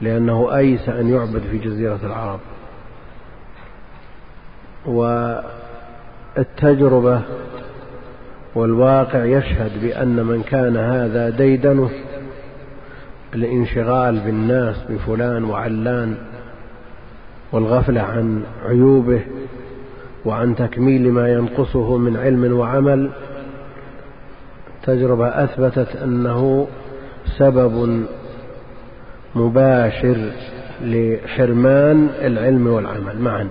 لأنه 0.00 0.56
أيس 0.56 0.88
أن 0.88 1.08
يعبد 1.08 1.42
في 1.50 1.58
جزيرة 1.58 2.00
العرب. 2.04 2.40
والتجربة 6.36 7.22
والواقع 8.54 9.24
يشهد 9.24 9.70
بأن 9.82 10.24
من 10.26 10.42
كان 10.42 10.76
هذا 10.76 11.30
ديدنه 11.30 11.90
الانشغال 13.34 14.20
بالناس 14.20 14.76
بفلان 14.88 15.44
وعلان 15.44 16.14
والغفلة 17.52 18.00
عن 18.00 18.42
عيوبه 18.64 19.20
وعن 20.24 20.56
تكميل 20.56 21.12
ما 21.12 21.32
ينقصه 21.32 21.96
من 21.96 22.16
علم 22.16 22.58
وعمل 22.58 23.10
تجربة 24.82 25.28
أثبتت 25.28 25.96
أنه 25.96 26.66
سبب 27.38 28.04
مباشر 29.34 30.32
لحرمان 30.82 32.08
العلم 32.20 32.66
والعمل 32.66 33.18
معا. 33.18 33.48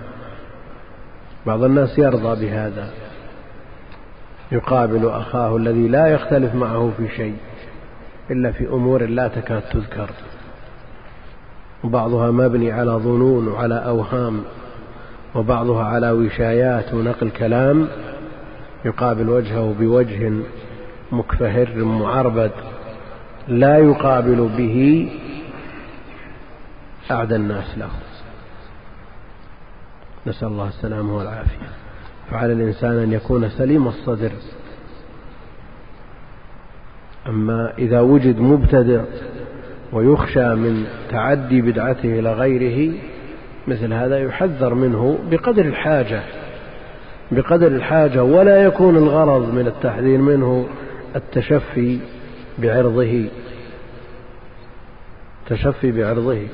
بعض 1.45 1.63
الناس 1.63 1.97
يرضى 1.97 2.45
بهذا. 2.45 2.89
يقابل 4.51 5.09
أخاه 5.09 5.57
الذي 5.57 5.87
لا 5.87 6.07
يختلف 6.07 6.55
معه 6.55 6.91
في 6.97 7.07
شيء 7.15 7.35
إلا 8.31 8.51
في 8.51 8.67
أمور 8.67 9.05
لا 9.05 9.27
تكاد 9.27 9.61
تذكر. 9.61 10.09
وبعضها 11.83 12.31
مبني 12.31 12.71
على 12.71 12.91
ظنون 12.91 13.47
وعلى 13.47 13.75
أوهام 13.75 14.43
وبعضها 15.35 15.85
على 15.85 16.11
وشايات 16.11 16.93
ونقل 16.93 17.29
كلام. 17.29 17.87
يقابل 18.85 19.29
وجهه 19.29 19.75
بوجه 19.79 20.33
مكفهر 21.11 21.75
معربد 21.75 22.51
لا 23.47 23.77
يقابل 23.77 24.49
به 24.57 25.09
أعدى 27.11 27.35
الناس 27.35 27.77
له. 27.77 27.89
نسأل 30.27 30.47
الله 30.47 30.67
السلامة 30.67 31.17
والعافية. 31.17 31.69
فعلى 32.31 32.53
الإنسان 32.53 32.99
أن 32.99 33.11
يكون 33.13 33.49
سليم 33.49 33.87
الصدر. 33.87 34.31
أما 37.27 37.73
إذا 37.77 37.99
وجد 37.99 38.39
مبتدع 38.39 39.01
ويخشى 39.91 40.55
من 40.55 40.85
تعدي 41.09 41.61
بدعته 41.61 42.19
إلى 42.19 42.33
غيره 42.33 42.93
مثل 43.67 43.93
هذا 43.93 44.19
يحذر 44.19 44.73
منه 44.73 45.19
بقدر 45.31 45.65
الحاجة. 45.65 46.21
بقدر 47.31 47.67
الحاجة 47.67 48.23
ولا 48.23 48.63
يكون 48.63 48.97
الغرض 48.97 49.53
من 49.53 49.67
التحذير 49.67 50.17
منه 50.17 50.67
التشفي 51.15 51.99
بعرضه. 52.59 53.29
تشفي 55.49 55.91
بعرضه. 55.91 56.47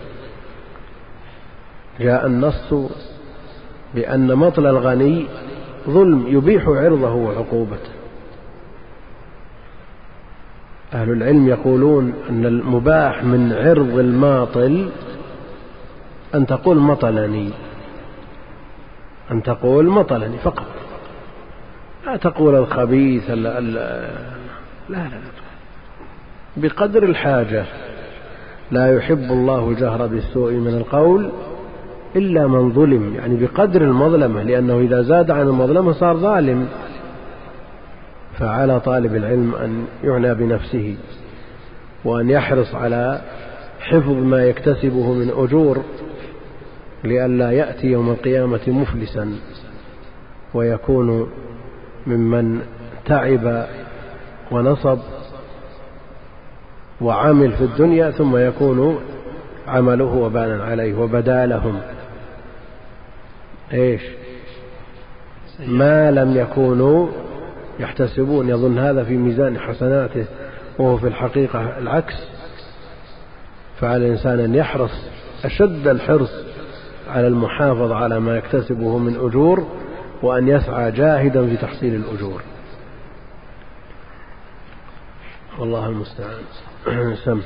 جاء 1.99 2.25
النص 2.25 2.73
بأن 3.95 4.35
مطل 4.35 4.65
الغني 4.67 5.25
ظلم 5.89 6.27
يبيح 6.27 6.67
عرضه 6.67 7.13
وعقوبته. 7.13 7.91
أهل 10.93 11.11
العلم 11.11 11.47
يقولون 11.47 12.13
أن 12.29 12.45
المباح 12.45 13.23
من 13.23 13.53
عرض 13.53 13.99
الماطل 13.99 14.89
أن 16.35 16.45
تقول 16.45 16.77
مطلني 16.77 17.49
أن 19.31 19.43
تقول 19.43 19.85
مطلني 19.85 20.37
فقط. 20.37 20.65
لا 22.05 22.17
تقول 22.17 22.55
الخبيث 22.55 23.29
لا 23.29 23.59
لا 23.59 23.99
لا. 24.89 25.09
بقدر 26.57 27.03
الحاجة 27.03 27.65
لا 28.71 28.95
يحب 28.95 29.31
الله 29.31 29.75
جهر 29.79 30.07
بالسوء 30.07 30.53
من 30.53 30.77
القول 30.77 31.31
إلا 32.15 32.47
من 32.47 32.71
ظلم 32.73 33.15
يعني 33.15 33.35
بقدر 33.35 33.81
المظلمة 33.81 34.43
لأنه 34.43 34.79
إذا 34.79 35.01
زاد 35.01 35.31
عن 35.31 35.47
المظلمة 35.47 35.91
صار 35.91 36.17
ظالم. 36.17 36.67
فعلى 38.39 38.79
طالب 38.79 39.15
العلم 39.15 39.55
أن 39.55 39.85
يعنى 40.03 40.35
بنفسه 40.35 40.95
وأن 42.05 42.29
يحرص 42.29 42.75
على 42.75 43.21
حفظ 43.79 44.11
ما 44.11 44.45
يكتسبه 44.45 45.13
من 45.13 45.31
أجور 45.37 45.83
لئلا 47.03 47.51
يأتي 47.51 47.87
يوم 47.87 48.09
القيامة 48.09 48.59
مفلسا 48.67 49.35
ويكون 50.53 51.29
ممن 52.07 52.61
تعب 53.05 53.65
ونصب 54.51 54.99
وعمل 57.01 57.51
في 57.51 57.63
الدنيا 57.63 58.11
ثم 58.11 58.37
يكون 58.37 58.99
عمله 59.67 60.15
وبالا 60.15 60.63
عليه 60.63 60.99
وبدا 60.99 61.45
لهم. 61.45 61.79
إيش؟ 63.73 64.01
ما 65.67 66.11
لم 66.11 66.37
يكونوا 66.37 67.07
يحتسبون 67.79 68.49
يظن 68.49 68.79
هذا 68.79 69.03
في 69.03 69.17
ميزان 69.17 69.59
حسناته 69.59 70.25
وهو 70.79 70.97
في 70.97 71.07
الحقيقة 71.07 71.77
العكس. 71.77 72.13
فعلى 73.79 74.05
الإنسان 74.05 74.39
أن 74.39 74.55
يحرص 74.55 74.91
أشد 75.43 75.87
الحرص 75.87 76.31
على 77.07 77.27
المحافظة 77.27 77.95
على 77.95 78.19
ما 78.19 78.37
يكتسبه 78.37 78.97
من 78.97 79.15
أجور 79.15 79.67
وأن 80.23 80.47
يسعى 80.47 80.91
جاهدا 80.91 81.47
في 81.47 81.57
تحصيل 81.57 81.95
الأجور. 81.95 82.41
والله 85.59 85.87
المستعان. 85.87 86.41
سم. 87.25 87.41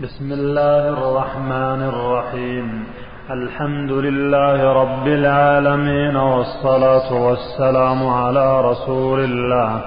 بسم 0.00 0.32
الله 0.32 0.88
الرحمن 0.88 1.82
الرحيم. 1.82 2.84
الحمد 3.30 3.92
لله 3.92 4.72
رب 4.82 5.06
العالمين 5.06 6.16
والصلاة 6.16 7.12
والسلام 7.12 8.06
على 8.08 8.60
رسول 8.60 9.20
الله 9.20 9.80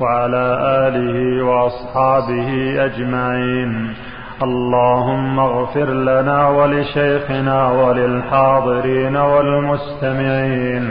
وعلى 0.00 0.58
آله 0.88 1.44
وأصحابه 1.44 2.74
أجمعين. 2.84 3.94
اللهم 4.42 5.40
اغفر 5.40 5.84
لنا 5.84 6.48
ولشيخنا 6.48 7.70
وللحاضرين 7.70 9.16
والمستمعين. 9.16 10.90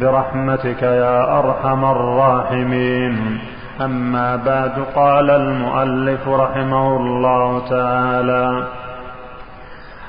برحمتك 0.00 0.82
يا 0.82 1.38
أرحم 1.38 1.84
الراحمين. 1.84 3.38
أما 3.80 4.36
بعد 4.36 4.84
قال 4.94 5.30
المؤلف 5.30 6.28
رحمه 6.28 6.96
الله 6.96 7.68
تعالى 7.68 8.66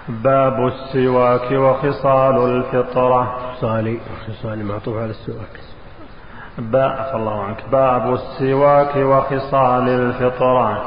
باب 0.09 0.67
السواك 0.67 1.51
وخصال 1.51 2.35
الفطرة. 2.37 3.37
خصالي 3.55 3.99
خصالي 4.27 4.63
معطوف 4.63 4.97
على 4.97 5.09
السواك. 5.09 5.59
باب 6.57 7.15
الله 7.15 7.43
عنك. 7.43 7.63
باب 7.71 8.13
السواك 8.13 8.95
وخصال 8.95 9.89
الفطرة. 9.89 10.81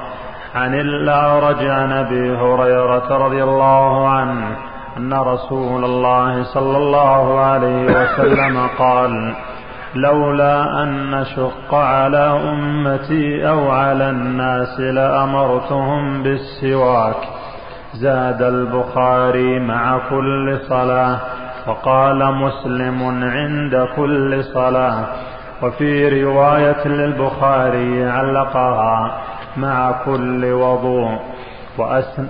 عن 0.54 0.74
الأعرج 0.74 1.66
عن 1.66 1.92
أبي 1.92 2.36
هريرة 2.36 3.26
رضي 3.26 3.42
الله 3.42 4.08
عنه 4.08 4.56
أن 4.96 5.14
رسول 5.14 5.84
الله 5.84 6.42
صلى 6.42 6.76
الله 6.76 7.40
عليه 7.40 7.84
وسلم 7.84 8.66
قال 8.78 9.34
لولا 9.94 10.82
أن 10.82 11.10
نشق 11.10 11.74
على 11.74 12.40
أمتي 12.52 13.48
أو 13.48 13.70
على 13.70 14.10
الناس 14.10 14.80
لأمرتهم 14.80 16.22
بالسواك 16.22 17.39
زاد 17.94 18.42
البخاري 18.42 19.60
مع 19.60 20.08
كل 20.10 20.58
صلاة 20.68 21.20
وقال 21.66 22.34
مسلم 22.34 23.24
عند 23.24 23.88
كل 23.96 24.44
صلاة. 24.44 25.04
وفي 25.62 26.22
رواية 26.24 26.88
للبخاري 26.88 28.10
علقها 28.10 29.20
مع 29.56 29.92
كل 30.04 30.44
وضوء. 30.44 31.18
وأسن 31.78 32.28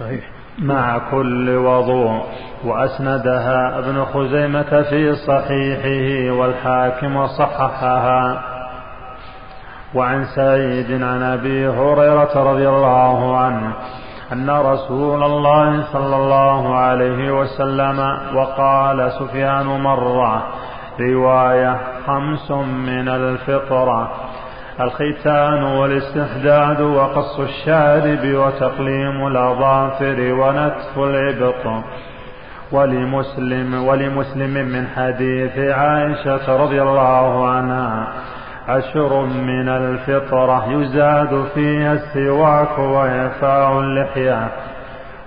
صحيح. 0.00 0.24
مع 0.58 0.98
كل 1.10 1.50
وضوء. 1.50 2.22
وأسندها 2.64 3.78
ابن 3.78 4.04
خزيمة 4.04 4.82
في 4.82 5.14
صحيحه 5.14 6.32
والحاكم 6.38 7.26
صححها. 7.26 8.42
وعن 9.94 10.24
سعيد 10.24 11.02
عن 11.02 11.22
أبي 11.22 11.68
هريرة 11.68 12.52
رضي 12.52 12.68
الله 12.68 13.38
عنه 13.38 13.72
أن 14.32 14.50
رسول 14.50 15.22
الله 15.22 15.82
صلى 15.92 16.16
الله 16.16 16.76
عليه 16.76 17.40
وسلم 17.40 17.98
وقال 18.34 19.12
سفيان 19.12 19.66
مرة 19.66 20.42
رواية 21.00 21.76
خمس 22.06 22.50
من 22.50 23.08
الفطرة 23.08 24.10
الختان 24.80 25.62
والاستحداد 25.62 26.80
وقص 26.80 27.40
الشارب 27.40 28.24
وتقليم 28.24 29.26
الأظافر 29.26 30.32
ونتف 30.32 30.98
الإبط. 30.98 31.84
ولمسلم 32.72 33.84
ولمسلم 33.84 34.54
من 34.68 34.86
حديث 34.96 35.58
عائشة 35.58 36.56
رضي 36.56 36.82
الله 36.82 37.48
عنها 37.48 38.08
عشر 38.68 39.24
من 39.24 39.68
الفطرة 39.68 40.72
يزاد 40.72 41.44
فيها 41.54 41.92
السواك 41.92 42.78
وإعفاء 42.78 43.80
اللحية 43.80 44.48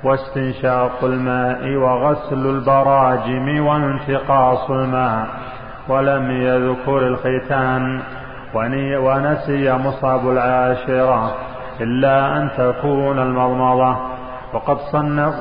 واستنشاق 0.04 1.04
الماء 1.04 1.76
وغسل 1.76 2.45
البراجم 2.45 3.65
وانتقاص 3.65 4.69
الماء 4.69 5.28
ولم 5.89 6.32
يذكر 6.32 7.08
الختان 7.08 8.02
ونسي 8.98 9.74
مصعب 9.74 10.30
العاشرة 10.30 11.36
إلا 11.82 12.38
أن 12.38 12.50
تكون 12.58 13.19
المضمضة. 13.19 13.95
وقد 14.54 14.78
صنف 14.78 15.36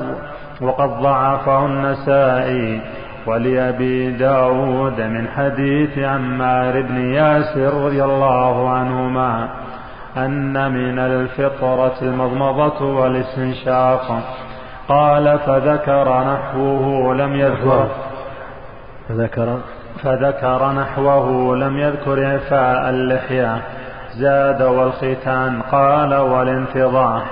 وقد 0.61 0.89
ضعفه 0.89 1.65
النسائي 1.65 2.81
ولأبي 3.27 4.11
داود 4.11 5.01
من 5.01 5.27
حديث 5.27 5.97
عمار 5.97 6.81
بن 6.81 7.13
ياسر 7.13 7.85
رضي 7.85 8.03
الله 8.03 8.69
عنهما 8.69 9.49
أن 10.17 10.71
من 10.71 10.99
الفطرة 10.99 11.95
المضمضة 12.01 12.85
والاستنشاق. 12.85 14.21
قال 14.89 15.39
فذكر 15.39 16.23
نحوه 16.23 17.15
لم 17.15 17.35
يذكر. 17.35 17.87
فذكر. 19.09 19.57
فذكر 20.03 20.71
نحوه 20.71 21.55
لم 21.55 21.77
يذكر 21.77 22.25
إعفاء 22.25 22.89
اللحية. 22.89 23.61
زاد 24.15 24.61
والختان. 24.61 25.61
قال 25.71 26.15
والانفضاح. 26.15 27.23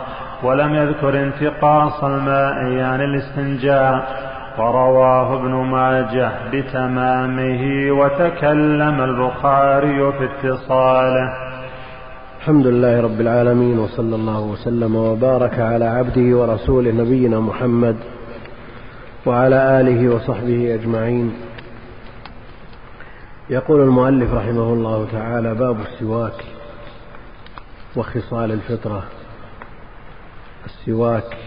ولم 0.44 0.76
يذكر 0.76 1.24
انتقاص 1.24 2.04
الماء 2.04 2.68
يعني 2.68 3.06
الاستنجاء. 3.06 4.23
ورواه 4.58 5.34
ابن 5.34 5.52
ماجه 5.52 6.32
بتمامه 6.52 7.92
وتكلم 7.92 9.02
البخاري 9.02 10.12
في 10.12 10.26
اتصاله. 10.26 11.34
الحمد 12.40 12.68
لله 12.68 13.02
رب 13.02 13.22
العالمين 13.22 13.80
وصلى 13.80 14.16
الله 14.16 14.40
وسلم 14.40 14.96
وبارك 14.96 15.60
على 15.60 15.86
عبده 15.86 16.38
ورسوله 16.38 16.92
نبينا 16.92 17.40
محمد 17.40 17.98
وعلى 19.26 19.82
آله 19.82 20.16
وصحبه 20.16 20.74
أجمعين. 20.74 21.34
يقول 23.50 23.82
المؤلف 23.82 24.34
رحمه 24.34 24.74
الله 24.74 25.08
تعالى 25.12 25.56
باب 25.56 25.78
السواك 25.80 26.46
وخصال 27.96 28.52
الفطرة. 28.52 29.04
السواك 30.66 31.38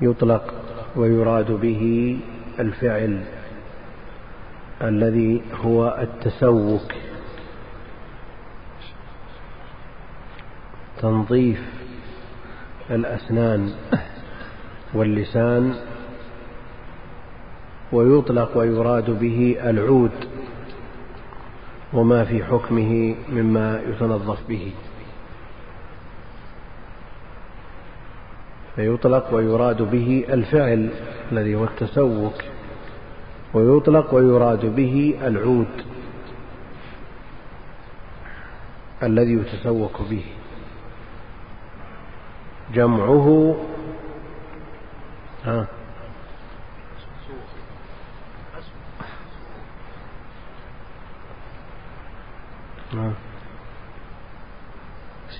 يطلق 0.00 0.54
ويراد 0.96 1.52
به 1.52 2.18
الفعل 2.58 3.24
الذي 4.82 5.42
هو 5.64 5.98
التسوك 6.00 6.92
تنظيف 11.00 11.60
الأسنان 12.90 13.72
واللسان 14.94 15.74
ويطلق 17.92 18.56
ويراد 18.56 19.10
به 19.10 19.56
العود 19.64 20.10
وما 21.92 22.24
في 22.24 22.44
حكمه 22.44 23.14
مما 23.28 23.82
يتنظف 23.88 24.38
به. 24.48 24.72
فيطلق 28.76 29.34
ويراد 29.34 29.82
به 29.82 30.24
الفعل 30.28 30.90
الذي 31.32 31.54
هو 31.54 31.64
التسوك 31.64 32.44
ويطلق 33.54 34.14
ويراد 34.14 34.66
به 34.66 35.18
العود 35.22 35.84
الذي 39.02 39.32
يتسوك 39.32 40.02
به. 40.10 40.24
جمعه 42.74 43.56
ها؟ 45.44 45.66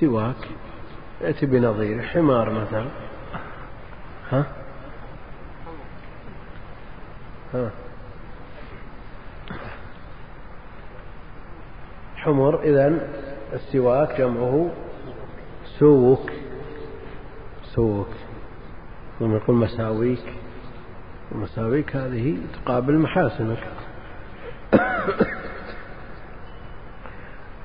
سواك. 0.01 0.37
يأتي 1.21 1.47
بنظيره 1.47 2.03
حمار 2.03 2.51
مثلا. 2.51 3.06
ها؟ 4.31 4.47
ها. 7.55 7.71
حمر 12.17 12.63
إذا 12.63 13.09
السواك 13.53 14.21
جمعه 14.21 14.71
سوك. 15.79 16.31
سوك. 17.75 18.09
ثم 19.19 19.37
يقول 19.37 19.57
مساويك. 19.57 20.35
المساويك 21.33 21.97
هذه 21.97 22.39
تقابل 22.55 22.99
محاسنك. 22.99 23.67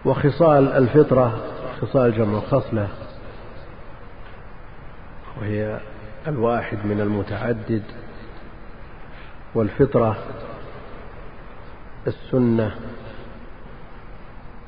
وخصال 0.06 0.68
الفطرة 0.68 1.40
خصال 1.82 2.18
جمع 2.18 2.40
خصلة 2.40 2.88
وهي 5.42 5.80
الواحد 6.28 6.78
من 6.86 7.02
المتعدد 7.02 7.84
والفطرة 9.56 10.18
السنة. 12.08 12.76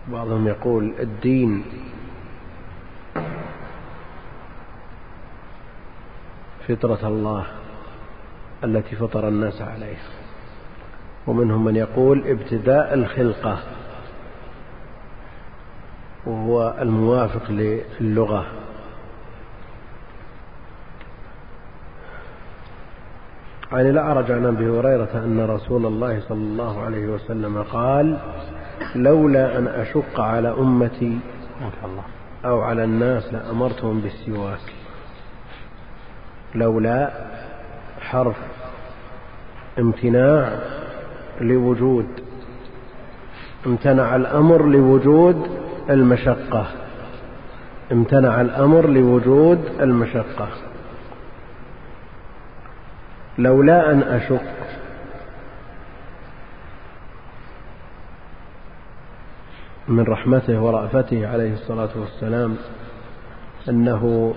بعضهم 0.07 0.47
يقول 0.47 0.93
الدين. 0.99 1.65
فطرة 6.67 7.07
الله 7.07 7.45
التي 8.63 8.95
فطر 8.95 9.27
الناس 9.27 9.61
عليها. 9.61 10.09
ومنهم 11.27 11.65
من 11.65 11.75
يقول 11.75 12.27
ابتداء 12.27 12.93
الخلقة 12.93 13.59
وهو 16.25 16.75
الموافق 16.81 17.51
للغة. 17.99 18.62
عن 23.73 23.89
الأعرج 23.89 24.31
عن 24.31 24.45
أبي 24.45 24.69
هريرة 24.69 25.09
أن 25.15 25.45
رسول 25.49 25.85
الله 25.85 26.19
صلى 26.19 26.37
الله 26.37 26.81
عليه 26.81 27.07
وسلم 27.07 27.63
قال 27.63 28.17
لولا 28.95 29.57
أن 29.57 29.67
أشق 29.67 30.19
على 30.19 30.49
أمتي 30.57 31.19
أو 32.45 32.61
على 32.61 32.83
الناس 32.83 33.33
لأمرتهم 33.33 33.99
بالسواك. 33.99 34.73
لولا 36.55 37.11
حرف 38.01 38.35
امتناع 39.79 40.49
لوجود. 41.41 42.07
امتنع 43.65 44.15
الأمر 44.15 44.65
لوجود 44.65 45.47
المشقة. 45.89 46.67
امتنع 47.91 48.41
الأمر 48.41 48.87
لوجود 48.87 49.59
المشقة. 49.79 50.47
لولا 53.37 53.91
أن 53.91 54.01
أشق 54.01 54.43
من 59.87 60.03
رحمته 60.03 60.59
ورأفته 60.59 61.27
عليه 61.27 61.53
الصلاة 61.53 61.89
والسلام 61.95 62.55
أنه 63.69 64.33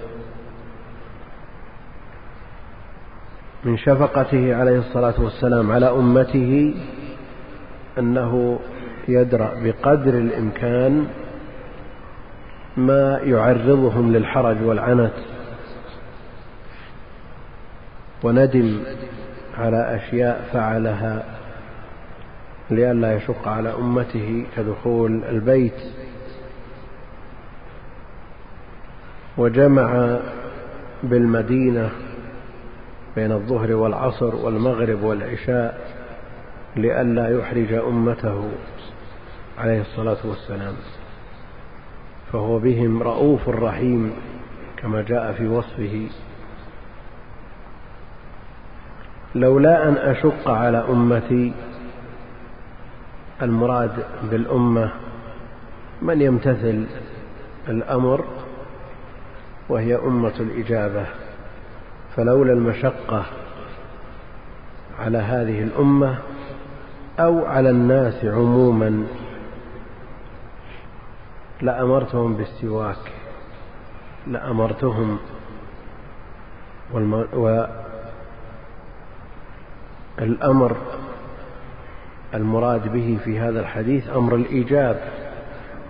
من 3.65 3.79
شفقته 3.79 4.57
عليه 4.57 4.79
الصلاة 4.79 5.15
والسلام 5.19 5.73
على 5.73 5.91
أمته 5.91 6.75
أنه 7.99 8.59
يدرأ 9.09 9.55
بقدر 9.65 10.19
الإمكان 10.19 11.07
ما 12.77 13.21
يعرضهم 13.23 14.13
للحرج 14.13 14.63
والعنت. 14.63 15.13
وندم 18.23 18.81
على 19.59 19.97
أشياء 19.97 20.49
فعلها 20.53 21.25
لئلا 22.71 23.15
يشق 23.15 23.49
على 23.49 23.75
أمته 23.75 24.47
كدخول 24.57 25.25
البيت. 25.25 25.81
وجمع 29.39 30.19
بالمدينة 31.03 31.91
بين 33.17 33.33
الظهر 33.33 33.73
والعصر 33.73 34.37
والمغرب 34.37 35.03
والعشاء 35.03 35.81
لئلا 36.77 37.39
يحرج 37.39 37.73
أمته 37.73 38.49
عليه 39.59 39.81
الصلاة 39.81 40.17
والسلام. 40.25 40.75
فهو 42.33 42.59
بهم 42.59 43.03
رؤوف 43.03 43.49
رحيم 43.49 44.13
كما 44.77 45.03
جاء 45.03 45.33
في 45.33 45.49
وصفه. 45.49 46.07
لولا 49.37 49.89
أن 49.89 49.97
أشق 49.97 50.49
على 50.49 50.85
أمتي 50.89 51.53
المراد 53.43 54.05
بالأمة 54.31 54.91
من 56.03 56.23
يمتثل 56.23 56.87
الأمر 57.69 58.25
وهي 59.69 59.97
أمة 59.97 60.35
الإجابة. 60.41 61.07
فلولا 62.17 62.53
المشقة 62.53 63.25
على 64.99 65.19
هذه 65.19 65.63
الأمة 65.63 66.19
أو 67.21 67.45
على 67.45 67.71
الناس 67.71 68.25
عموما 68.25 69.07
لأمرتهم 71.63 72.37
بالسواك 72.37 73.13
لأمرتهم 74.27 75.19
والأمر 80.21 80.77
المراد 82.35 82.93
به 82.93 83.19
في 83.25 83.39
هذا 83.39 83.61
الحديث 83.61 84.09
أمر 84.09 84.35
الإيجاب 84.35 85.01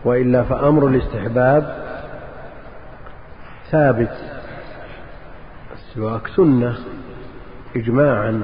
وإلا 0.04 0.42
فأمر 0.42 0.86
الاستحباب 0.86 1.86
ثابت 3.70 4.16
السواك 5.74 6.26
سنة 6.36 6.76
إجماعا. 7.76 8.42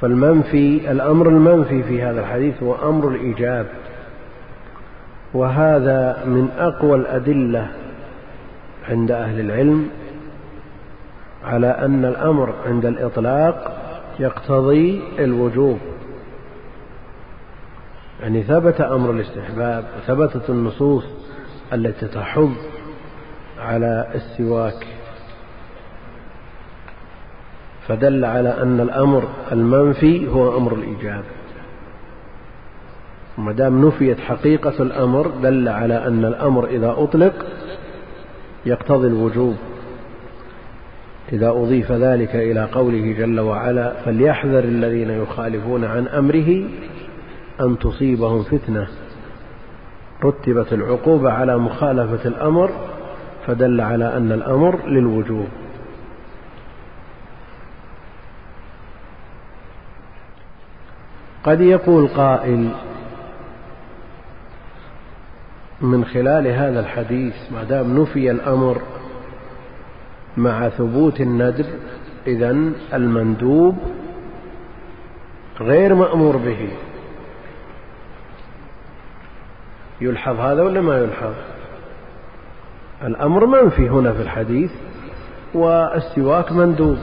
فالمنفي 0.00 0.90
الأمر 0.90 1.28
المنفي 1.28 1.82
في 1.82 2.02
هذا 2.02 2.20
الحديث 2.20 2.62
هو 2.62 2.88
أمر 2.88 3.08
الإيجاب 3.08 3.66
وهذا 5.34 6.24
من 6.26 6.48
أقوى 6.58 6.98
الأدلة 6.98 7.68
عند 8.88 9.10
أهل 9.10 9.40
العلم. 9.40 9.90
على 11.44 11.66
أن 11.66 12.04
الأمر 12.04 12.54
عند 12.66 12.86
الإطلاق 12.86 13.76
يقتضي 14.18 15.02
الوجوب. 15.18 15.78
يعني 18.20 18.42
ثبت 18.42 18.80
أمر 18.80 19.10
الاستحباب 19.10 19.84
وثبتت 19.98 20.50
النصوص 20.50 21.04
التي 21.72 22.06
تحض 22.06 22.52
على 23.58 24.10
السواك. 24.14 24.86
فدل 27.88 28.24
على 28.24 28.62
أن 28.62 28.80
الأمر 28.80 29.28
المنفي 29.52 30.28
هو 30.28 30.56
أمر 30.56 30.74
الإيجاب. 30.74 31.24
وما 33.38 33.52
دام 33.52 33.86
نفيت 33.86 34.20
حقيقة 34.20 34.82
الأمر 34.82 35.28
دل 35.42 35.68
على 35.68 36.06
أن 36.06 36.24
الأمر 36.24 36.66
إذا 36.66 36.94
أطلق 36.98 37.46
يقتضي 38.66 39.06
الوجوب. 39.06 39.56
إذا 41.32 41.48
أضيف 41.48 41.92
ذلك 41.92 42.36
إلى 42.36 42.64
قوله 42.64 43.12
جل 43.18 43.40
وعلا 43.40 43.92
فليحذر 44.04 44.64
الذين 44.64 45.10
يخالفون 45.10 45.84
عن 45.84 46.08
أمره 46.08 46.64
أن 47.60 47.78
تصيبهم 47.78 48.42
فتنة 48.42 48.88
رتبت 50.24 50.72
العقوبة 50.72 51.32
على 51.32 51.58
مخالفة 51.58 52.28
الأمر 52.28 52.70
فدل 53.46 53.80
على 53.80 54.16
أن 54.16 54.32
الأمر 54.32 54.88
للوجوب. 54.88 55.46
قد 61.44 61.60
يقول 61.60 62.08
قائل 62.08 62.70
من 65.80 66.04
خلال 66.04 66.46
هذا 66.46 66.80
الحديث 66.80 67.34
ما 67.52 67.64
دام 67.64 68.02
نفي 68.02 68.30
الأمر 68.30 68.82
مع 70.36 70.68
ثبوت 70.68 71.20
الندب 71.20 71.66
إذا 72.26 72.50
المندوب 72.94 73.76
غير 75.60 75.94
مأمور 75.94 76.36
به. 76.36 76.68
يلحظ 80.00 80.40
هذا 80.40 80.62
ولا 80.62 80.80
ما 80.80 80.98
يلحظ؟ 80.98 81.34
الأمر 83.02 83.46
منفي 83.46 83.88
هنا 83.88 84.12
في 84.12 84.22
الحديث 84.22 84.72
والسواك 85.54 86.52
مندوب. 86.52 86.98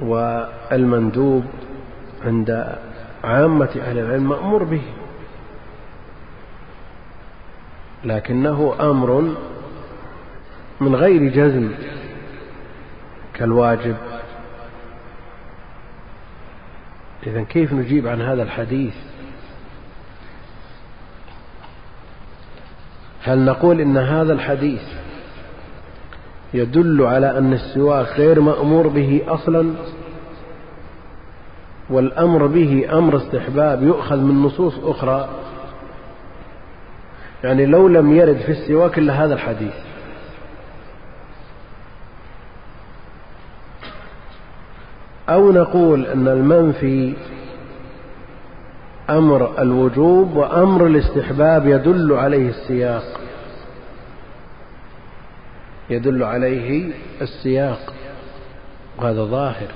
والمندوب 0.00 1.44
عند 2.24 2.78
عامة 3.24 3.70
أهل 3.80 3.98
العلم 3.98 4.28
مأمور 4.28 4.64
به. 4.64 4.82
لكنه 8.06 8.74
أمر 8.80 9.34
من 10.80 10.94
غير 10.94 11.30
جزم 11.30 11.70
كالواجب. 13.34 13.96
إذا 17.26 17.42
كيف 17.42 17.72
نجيب 17.72 18.06
عن 18.06 18.20
هذا 18.22 18.42
الحديث؟ 18.42 18.94
هل 23.22 23.44
نقول 23.44 23.80
إن 23.80 23.96
هذا 23.96 24.32
الحديث 24.32 24.82
يدل 26.54 27.02
على 27.02 27.38
أن 27.38 27.52
السواك 27.52 28.08
غير 28.08 28.40
مأمور 28.40 28.88
به 28.88 29.22
أصلا؟ 29.26 29.74
والأمر 31.90 32.46
به 32.46 32.98
أمر 32.98 33.16
استحباب 33.16 33.82
يؤخذ 33.82 34.16
من 34.16 34.42
نصوص 34.42 34.74
أخرى. 34.84 35.28
يعني 37.44 37.66
لو 37.66 37.88
لم 37.88 38.16
يرد 38.16 38.36
في 38.36 38.52
السواك 38.52 38.98
إلا 38.98 39.24
هذا 39.24 39.34
الحديث. 39.34 39.74
أو 45.28 45.52
نقول 45.52 46.06
أن 46.06 46.28
المنفي 46.28 47.14
أمر 49.10 49.62
الوجوب 49.62 50.36
وأمر 50.36 50.86
الاستحباب 50.86 51.66
يدل 51.66 52.12
عليه 52.12 52.48
السياق. 52.48 53.20
يدل 55.90 56.22
عليه 56.22 56.92
السياق. 57.20 57.92
وهذا 58.98 59.24
ظاهر. 59.24 59.68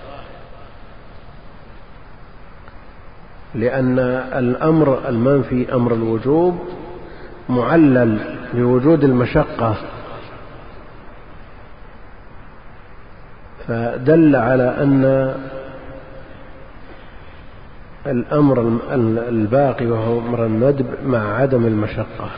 لأن 3.55 3.99
الأمر 4.38 5.09
المنفي 5.09 5.75
أمر 5.75 5.94
الوجوب 5.94 6.59
معلل 7.51 8.19
بوجود 8.55 9.05
المشقة. 9.05 9.75
فدل 13.69 14.37
على 14.37 14.83
أن 14.83 15.35
الأمر 18.07 18.79
الباقي 19.29 19.87
وهو 19.87 20.19
أمر 20.19 20.47
الندب 20.47 20.87
مع 21.05 21.37
عدم 21.37 21.67
المشقة. 21.67 22.31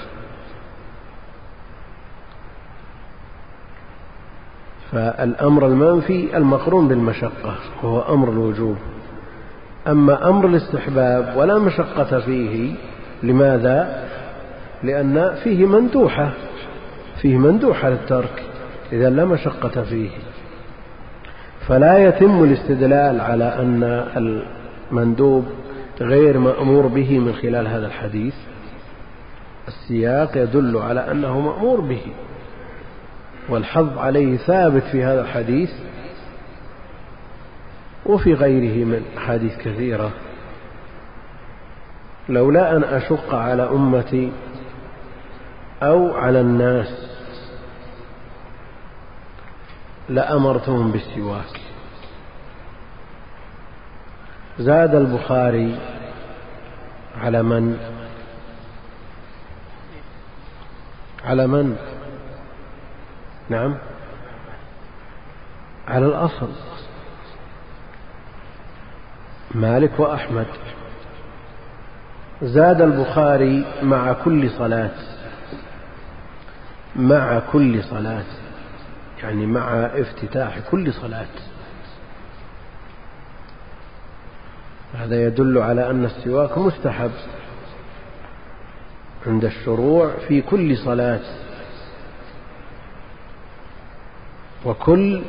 فالأمر 4.92 5.66
المنفي 5.66 6.37
المقرون 6.37 6.88
بالمشقة 6.88 7.55
وهو 7.83 8.14
أمر 8.14 8.29
الوجوب. 8.29 8.77
أما 9.88 10.29
أمر 10.29 10.46
الاستحباب 10.46 11.37
ولا 11.37 11.59
مشقة 11.59 12.20
فيه 12.20 12.75
لماذا؟ 13.22 14.09
لأن 14.84 15.34
فيه 15.44 15.66
مندوحة 15.66 16.32
فيه 17.22 17.38
مندوحة 17.38 17.90
للترك 17.90 18.42
إذا 18.92 19.10
لا 19.10 19.24
مشقة 19.24 19.82
فيه. 19.82 20.10
فلا 21.68 21.98
يتم 21.98 22.44
الاستدلال 22.44 23.20
على 23.20 23.44
أن 23.44 23.82
المندوب 24.90 25.46
غير 26.00 26.38
مأمور 26.38 26.86
به 26.86 27.18
من 27.18 27.34
خلال 27.34 27.68
هذا 27.68 27.86
الحديث. 27.86 28.34
السياق 29.68 30.36
يدل 30.36 30.76
على 30.76 31.10
أنه 31.10 31.40
مأمور 31.40 31.80
به. 31.80 32.02
والحظ 33.48 33.98
عليه 33.98 34.36
ثابت 34.36 34.82
في 34.82 35.04
هذا 35.04 35.20
الحديث 35.20 35.70
وفي 38.06 38.34
غيره 38.34 38.84
من 38.84 39.02
أحاديث 39.18 39.58
كثيرة. 39.58 40.10
لولا 42.28 42.76
أن 42.76 42.84
أشق 42.84 43.34
على 43.34 43.62
أمتي 43.62 44.32
أو 45.82 46.16
على 46.16 46.40
الناس 46.40 46.88
لأمرتهم 50.08 50.92
بالسواك. 50.92 51.60
زاد 54.58 54.94
البخاري 54.94 55.78
على 57.20 57.42
من؟ 57.42 57.76
على 61.24 61.46
من؟ 61.46 61.76
نعم. 63.48 63.78
على 65.88 66.06
الأصل. 66.06 66.48
مالك 69.54 70.00
وأحمد. 70.00 70.46
زاد 72.42 72.80
البخاري 72.80 73.64
مع 73.82 74.12
كل 74.12 74.50
صلاة. 74.50 75.12
مع 76.96 77.38
كل 77.52 77.85
صلاة 77.85 78.24
يعني 79.22 79.46
مع 79.46 79.70
افتتاح 79.94 80.59
كل 80.70 80.92
صلاة. 80.92 81.26
هذا 84.94 85.26
يدل 85.26 85.59
على 85.59 85.90
أن 85.90 86.05
السواك 86.05 86.59
مستحب 86.59 87.11
عند 89.26 89.44
الشروع 89.44 90.11
في 90.28 90.42
كل 90.42 90.76
صلاة. 90.76 91.20
وكل 94.64 95.22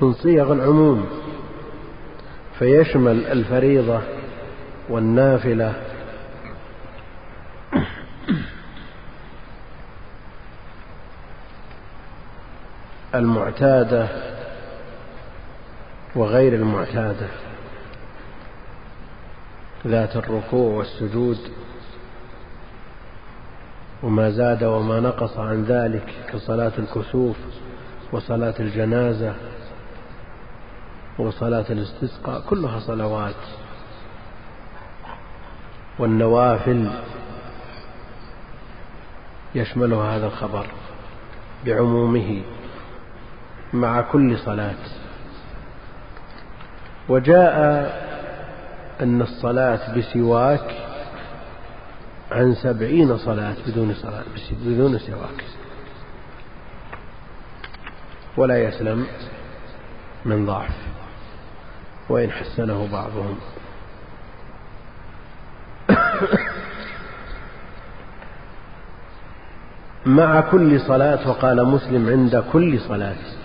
من 0.00 0.12
صيغ 0.12 0.52
العموم 0.52 1.06
فيشمل 2.58 3.26
الفريضة 3.26 4.00
والنافلة 4.88 5.74
المعتادة 13.14 14.08
وغير 16.16 16.54
المعتادة. 16.54 17.26
ذات 19.86 20.16
الركوع 20.16 20.78
والسجود. 20.78 21.38
وما 24.02 24.30
زاد 24.30 24.64
وما 24.64 25.00
نقص 25.00 25.38
عن 25.38 25.64
ذلك 25.64 26.14
كصلاة 26.32 26.72
الكسوف 26.78 27.36
وصلاة 28.12 28.54
الجنازة 28.60 29.34
وصلاة 31.18 31.64
الاستسقاء 31.70 32.40
كلها 32.40 32.80
صلوات. 32.80 33.34
والنوافل 35.98 36.90
يشملها 39.54 40.16
هذا 40.16 40.26
الخبر 40.26 40.66
بعمومه. 41.66 42.42
مع 43.74 44.00
كل 44.00 44.38
صلاة. 44.38 44.74
وجاء 47.08 47.54
أن 49.00 49.22
الصلاة 49.22 49.98
بسواك 49.98 50.74
عن 52.30 52.54
سبعين 52.54 53.18
صلاة 53.18 53.54
بدون 53.66 53.94
صلاة 53.94 54.24
بدون 54.50 54.98
سواك. 54.98 55.44
ولا 58.36 58.62
يسلم 58.62 59.06
من 60.24 60.46
ضعف 60.46 60.76
وإن 62.08 62.30
حسنه 62.30 62.88
بعضهم. 62.92 63.38
مع 70.06 70.40
كل 70.40 70.80
صلاة 70.80 71.28
وقال 71.28 71.66
مسلم 71.66 72.08
عند 72.08 72.44
كل 72.52 72.80
صلاة. 72.80 73.43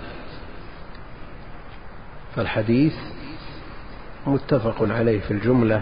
فالحديث 2.40 2.94
متفق 4.28 4.76
عليه 4.82 5.20
في 5.20 5.32
الجملة. 5.32 5.82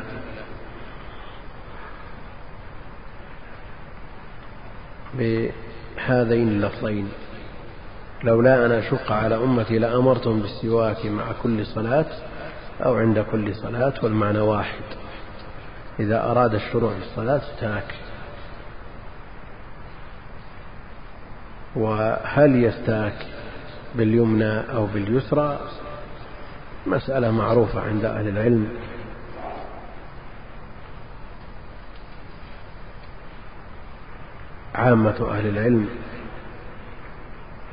بهذين 5.14 6.48
اللفظين 6.48 7.10
لولا 8.24 8.66
أن 8.66 8.72
أشق 8.72 9.12
على 9.12 9.36
أمتي 9.36 9.80
لأمرتهم 9.80 10.40
بالسواك 10.40 11.06
مع 11.06 11.24
كل 11.44 11.66
صلاة 11.66 12.06
أو 12.86 12.96
عند 12.96 13.26
كل 13.32 13.56
صلاة 13.56 13.94
والمعنى 14.04 14.40
واحد. 14.40 14.84
إذا 16.00 16.32
أراد 16.32 16.54
الشروع 16.54 16.94
في 16.94 17.00
الصلاة 17.00 17.42
استاك 17.54 17.96
وهل 21.76 22.64
يستاك 22.64 23.26
باليمنى 23.96 24.60
أو 24.60 24.86
باليسرى؟ 24.86 25.60
مسألة 26.88 27.32
معروفة 27.32 27.82
عند 27.82 28.06
أهل 28.06 28.28
العلم. 28.28 28.68
عامة 34.76 35.28
أهل 35.32 35.48
العلم 35.48 35.90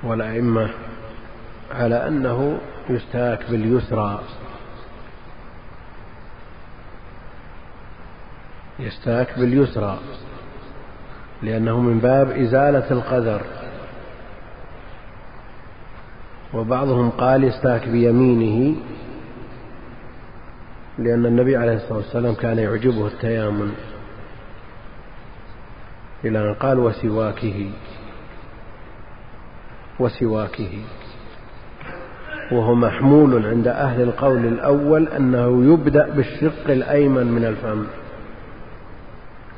والأئمة 0.03 0.70
على 1.74 2.09
أنه 2.09 2.59
يستاك 2.90 3.50
باليسرى. 3.50 4.20
يستاك 8.79 9.38
باليسرى 9.38 9.98
لأنه 11.42 11.81
من 11.81 11.98
باب 11.98 12.31
إزالة 12.31 12.90
القدر. 12.90 13.40
وبعضهم 16.54 17.10
قال 17.10 17.44
يستاك 17.44 17.88
بيمينه 17.88 18.77
لأن 20.99 21.27
النبي 21.27 21.57
عليه 21.57 21.77
الصلاة 21.77 21.97
والسلام 21.97 22.35
كان 22.35 22.59
يعجبه 22.59 23.07
التيامن 23.07 23.73
إلى 26.25 26.38
أن 26.38 26.55
قال 26.55 26.79
وسواكه 26.79 27.71
وسواكه. 30.01 30.71
وهو 32.53 32.75
محمول 32.75 33.47
عند 33.47 33.69
أهل 33.69 34.03
القول 34.03 34.47
الأول 34.47 35.09
أنه 35.09 35.73
يبدأ 35.73 36.11
بالشق 36.11 36.71
الأيمن 36.71 37.27
من 37.27 37.45
الفم 37.45 37.87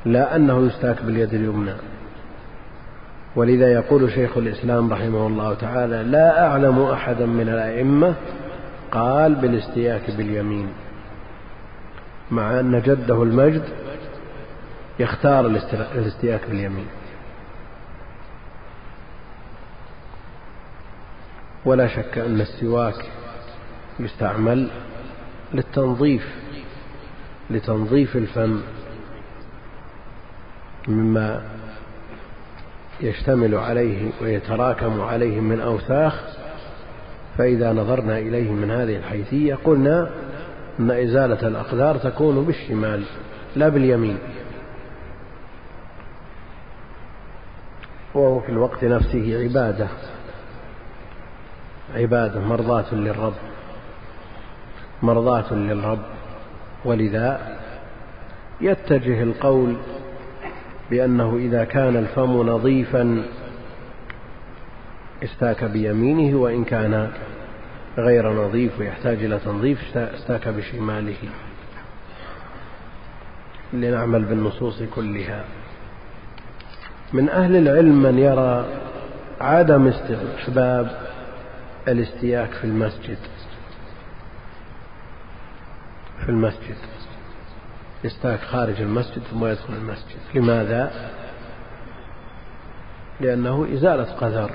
لا 0.05 0.37
أنه 0.37 0.66
يستاك 0.66 1.03
باليد 1.03 1.34
اليمنى. 1.34 1.74
ولذا 3.37 3.72
يقول 3.72 4.12
شيخ 4.12 4.37
الإسلام 4.37 4.93
رحمه 4.93 5.26
الله 5.26 5.55
تعالى 5.55 6.03
لا 6.03 6.47
أعلم 6.47 6.82
أحدا 6.82 7.26
من 7.26 7.49
الأئمة 7.49 8.14
قال 8.93 9.34
بالاستياك 9.34 10.11
باليمين. 10.16 10.68
مع 12.30 12.60
أن 12.60 12.82
جده 12.82 13.22
المجد 13.22 13.62
يختار 14.98 15.46
الاستياك 15.94 16.40
باليمين. 16.48 16.86
ولا 21.64 21.88
شك 21.88 22.18
أن 22.18 22.40
السواك 22.40 23.04
يستعمل 24.00 24.68
للتنظيف 25.54 26.26
لتنظيف 27.50 28.16
الفم 28.16 28.60
مما 30.88 31.42
يشتمل 33.00 33.54
عليه 33.54 34.10
ويتراكم 34.22 35.00
عليه 35.00 35.40
من 35.40 35.60
أوساخ. 35.60 36.22
فإذا 37.38 37.72
نظرنا 37.72 38.18
إليه 38.18 38.50
من 38.50 38.70
هذه 38.70 38.96
الحيثية 38.96 39.54
قلنا 39.54 40.10
أن 40.80 40.90
إزالة 40.90 41.48
الأقدار 41.48 41.96
تكون 41.96 42.44
بالشمال 42.44 43.02
لا 43.56 43.68
باليمين. 43.68 44.18
وهو 48.14 48.40
في 48.40 48.48
الوقت 48.48 48.84
نفسه 48.84 49.42
عبادة. 49.42 49.88
عبادة 51.94 52.40
مرضاة 52.40 52.94
للرب. 52.94 53.34
مرضاة 55.02 55.54
للرب. 55.54 56.02
ولذا 56.84 57.56
يتجه 58.60 59.22
القول 59.22 59.76
بأنه 60.90 61.36
إذا 61.36 61.64
كان 61.64 61.96
الفم 61.96 62.32
نظيفا 62.32 63.22
استاك 65.24 65.64
بيمينه 65.64 66.38
وإن 66.38 66.64
كان 66.64 67.10
غير 67.99 68.32
نظيف 68.32 68.78
ويحتاج 68.78 69.24
إلى 69.24 69.38
تنظيف 69.38 69.97
استاك 69.97 70.49
بشماله 70.49 71.16
لنعمل 73.72 74.24
بالنصوص 74.24 74.82
كلها. 74.82 75.44
من 77.12 77.28
أهل 77.28 77.57
العلم 77.57 78.03
من 78.03 78.18
يرى 78.18 78.66
عدم 79.40 79.88
استحباب 79.88 81.01
الاستياك 81.88 82.51
في 82.51 82.64
المسجد. 82.64 83.18
في 86.24 86.28
المسجد. 86.28 86.76
يستاك 88.05 88.40
خارج 88.40 88.80
المسجد 88.80 89.22
ثم 89.30 89.47
يدخل 89.47 89.74
المسجد. 89.74 90.18
لماذا؟ 90.34 91.11
لأنه 93.20 93.68
إزالة 93.74 94.05
قذر. 94.05 94.51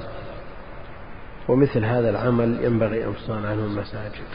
ومثل 1.47 1.85
هذا 1.85 2.09
العمل 2.09 2.63
ينبغي 2.63 3.05
أن 3.05 3.13
تصان 3.15 3.45
عنه 3.45 3.65
المساجد. 3.65 4.27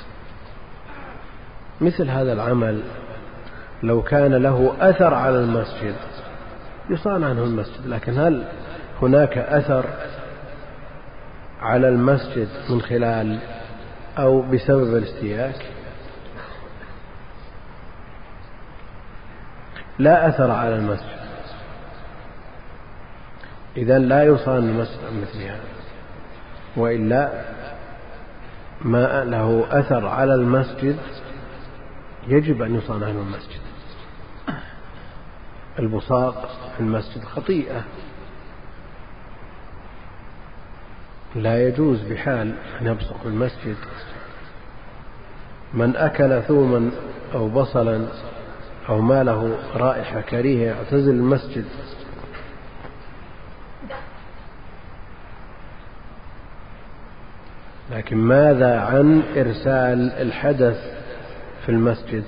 مثل 1.81 2.11
هذا 2.11 2.33
العمل 2.33 2.83
لو 3.83 4.03
كان 4.03 4.35
له 4.35 4.77
أثر 4.81 5.15
على 5.15 5.37
المسجد 5.37 5.95
يصان 6.91 7.25
عنه 7.25 7.45
المسجد 7.45 7.87
لكن 7.87 8.19
هل 8.19 8.45
هناك 9.03 9.39
أثر 9.39 9.85
على 11.61 11.89
المسجد 11.89 12.49
من 12.71 12.83
خلال 12.83 13.39
أو 14.19 14.43
بسبب 14.43 14.97
الاستياك 14.97 15.67
لا 19.99 20.29
أثر 20.29 20.51
على 20.51 20.75
المسجد. 20.75 21.17
إذا 23.77 23.99
لا 23.99 24.23
يصان 24.25 24.69
المسجد 24.69 24.99
عن 25.11 25.21
مثل 25.21 25.43
هذا. 25.43 25.76
وإلا 26.77 27.45
ما 28.83 29.25
له 29.25 29.67
أثر 29.71 30.07
على 30.07 30.35
المسجد 30.35 30.97
يجب 32.29 32.63
أن 32.63 32.75
يصان 32.75 33.03
عنه 33.03 33.21
المسجد. 33.21 33.61
البصاق 35.79 36.49
في 36.77 36.81
المسجد 36.81 37.25
خطيئة. 37.25 37.85
لا 41.35 41.69
يجوز 41.69 42.01
بحال 42.01 42.55
أن 42.81 42.87
يبصق 42.87 43.17
في 43.23 43.29
المسجد. 43.29 43.77
من 45.75 45.97
أكل 45.97 46.43
ثوما 46.43 46.91
أو 47.35 47.49
بصلا 47.49 48.07
أو 48.89 49.01
ما 49.01 49.25
له 49.25 49.59
رائحة 49.75 50.21
كريهة 50.21 50.75
يعتزل 50.75 51.11
المسجد. 51.11 51.65
لكن 57.91 58.17
ماذا 58.17 58.81
عن 58.81 59.23
إرسال 59.37 60.13
الحدث 60.13 60.79
في 61.65 61.69
المسجد؟ 61.69 62.25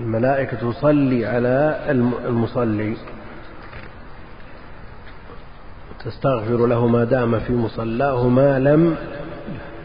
الملائكة 0.00 0.70
تصلي 0.70 1.26
على 1.26 1.80
المصلي. 2.24 2.96
تستغفر 6.04 6.66
له 6.66 6.86
ما 6.86 7.04
دام 7.04 7.40
في 7.40 7.52
مصلاه 7.52 8.28
ما 8.28 8.58
لم 8.58 8.96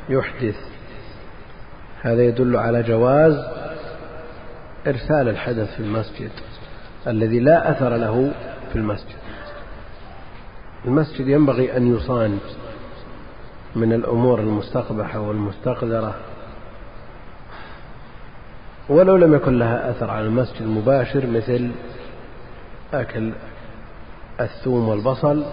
يحدث. 0.09 0.55
هذا 2.01 2.21
يدل 2.21 2.57
على 2.57 2.83
جواز 2.83 3.45
إرسال 4.87 5.29
الحدث 5.29 5.75
في 5.75 5.79
المسجد 5.79 6.31
الذي 7.07 7.39
لا 7.39 7.71
أثر 7.71 7.95
له 7.95 8.31
في 8.69 8.75
المسجد. 8.75 9.28
المسجد 10.85 11.27
ينبغي 11.27 11.77
أن 11.77 11.95
يصان 11.95 12.39
من 13.75 13.93
الأمور 13.93 14.39
المستقبحة 14.39 15.19
والمستقذرة. 15.19 16.15
ولو 18.89 19.17
لم 19.17 19.33
يكن 19.33 19.59
لها 19.59 19.91
أثر 19.91 20.11
على 20.11 20.25
المسجد 20.25 20.61
المباشر 20.61 21.27
مثل 21.27 21.71
أكل 22.93 23.33
الثوم 24.39 24.89
والبصل 24.89 25.45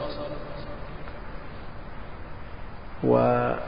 ولما 3.02 3.58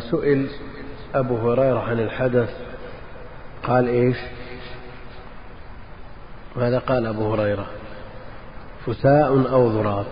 سئل 0.00 0.50
أبو 1.14 1.36
هريرة 1.36 1.80
عن 1.80 2.00
الحدث 2.00 2.50
قال 3.62 3.88
إيش؟ 3.88 4.16
ماذا 6.56 6.78
قال 6.78 7.06
أبو 7.06 7.34
هريرة؟ 7.34 7.66
فساء 8.86 9.52
أو 9.52 9.68
ضراط 9.68 10.06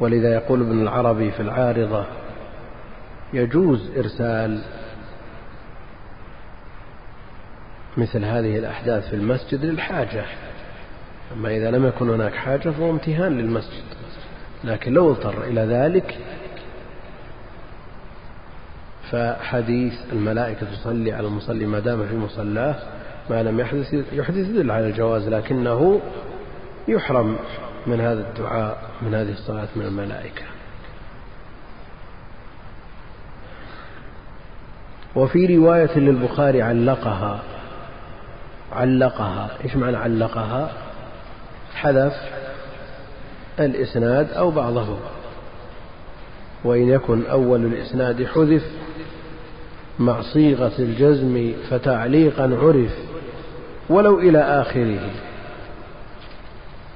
ولذا 0.00 0.34
يقول 0.34 0.60
ابن 0.60 0.82
العربي 0.82 1.30
في 1.30 1.40
العارضة 1.40 2.04
يجوز 3.32 3.90
إرسال 3.96 4.62
مثل 7.96 8.24
هذه 8.24 8.58
الأحداث 8.58 9.08
في 9.08 9.16
المسجد 9.16 9.64
للحاجة 9.64 10.24
أما 11.36 11.56
إذا 11.56 11.70
لم 11.70 11.86
يكن 11.86 12.10
هناك 12.10 12.34
حاجة 12.34 12.70
فهو 12.70 12.90
امتهان 12.90 13.38
للمسجد. 13.38 13.84
لكن 14.64 14.92
لو 14.92 15.10
اضطر 15.10 15.44
إلى 15.44 15.60
ذلك 15.60 16.18
فحديث 19.10 19.94
الملائكة 20.12 20.66
تصلي 20.66 21.12
على 21.12 21.26
المصلي 21.26 21.66
ما 21.66 21.78
دام 21.78 22.06
في 22.06 22.16
مصلاه 22.16 22.76
ما 23.30 23.42
لم 23.42 23.60
يحدث 23.60 23.94
يحدث 24.12 24.36
يدل 24.36 24.70
على 24.70 24.86
الجواز 24.86 25.28
لكنه 25.28 26.00
يحرم 26.90 27.36
من 27.86 28.00
هذا 28.00 28.20
الدعاء 28.20 28.82
من 29.02 29.14
هذه 29.14 29.32
الصلاة 29.32 29.68
من 29.76 29.86
الملائكة. 29.86 30.44
وفي 35.16 35.56
رواية 35.56 35.98
للبخاري 35.98 36.62
علقها 36.62 37.40
علقها. 38.72 39.50
إيش 39.64 39.76
معنى 39.76 39.96
علقها؟ 39.96 40.72
حذف 41.74 42.14
الإسناد 43.60 44.32
أو 44.32 44.50
بعضه. 44.50 44.96
وإن 46.64 46.88
يكن 46.88 47.26
أول 47.26 47.64
الإسناد 47.64 48.26
حذف 48.26 48.62
مع 49.98 50.22
صيغة 50.22 50.72
الجزم 50.78 51.52
فتعليقا 51.70 52.42
عرف 52.42 52.94
ولو 53.88 54.18
إلى 54.18 54.38
آخره. 54.38 55.29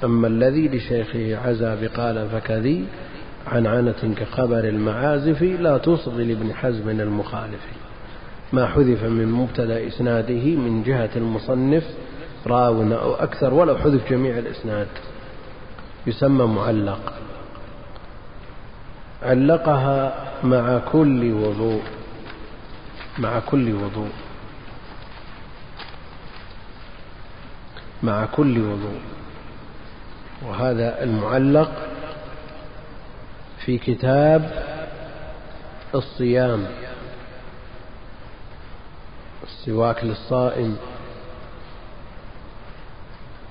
أما 0.04 0.26
الذي 0.26 0.68
لشيخه 0.68 1.36
عزى 1.36 1.76
بقال 1.82 2.28
فكذي 2.28 2.84
عن 3.46 3.66
عنة 3.66 4.14
كخبر 4.16 4.58
المعازف 4.58 5.42
لا 5.42 5.78
تصغي 5.78 6.24
لابن 6.24 6.54
حزم 6.54 6.88
المخالف. 6.88 7.66
ما 8.52 8.66
حذف 8.66 9.04
من 9.04 9.26
مبتدأ 9.26 9.86
إسناده 9.86 10.56
من 10.56 10.82
جهة 10.82 11.10
المصنف 11.16 11.84
راو 12.46 12.82
أو 12.82 13.14
أكثر 13.14 13.54
ولو 13.54 13.76
حذف 13.76 14.10
جميع 14.10 14.38
الإسناد. 14.38 14.88
يسمى 16.06 16.46
معلق. 16.46 17.12
علقها 19.22 20.14
مع 20.44 20.78
كل 20.78 21.32
وضوء. 21.32 21.82
مع 23.18 23.38
كل 23.38 23.74
وضوء. 23.74 24.12
مع 28.02 28.24
كل 28.24 28.58
وضوء. 28.58 29.13
وهذا 30.48 31.02
المعلق 31.02 31.70
في 33.64 33.78
كتاب 33.78 34.50
الصيام. 35.94 36.66
السواك 39.44 40.04
للصائم. 40.04 40.76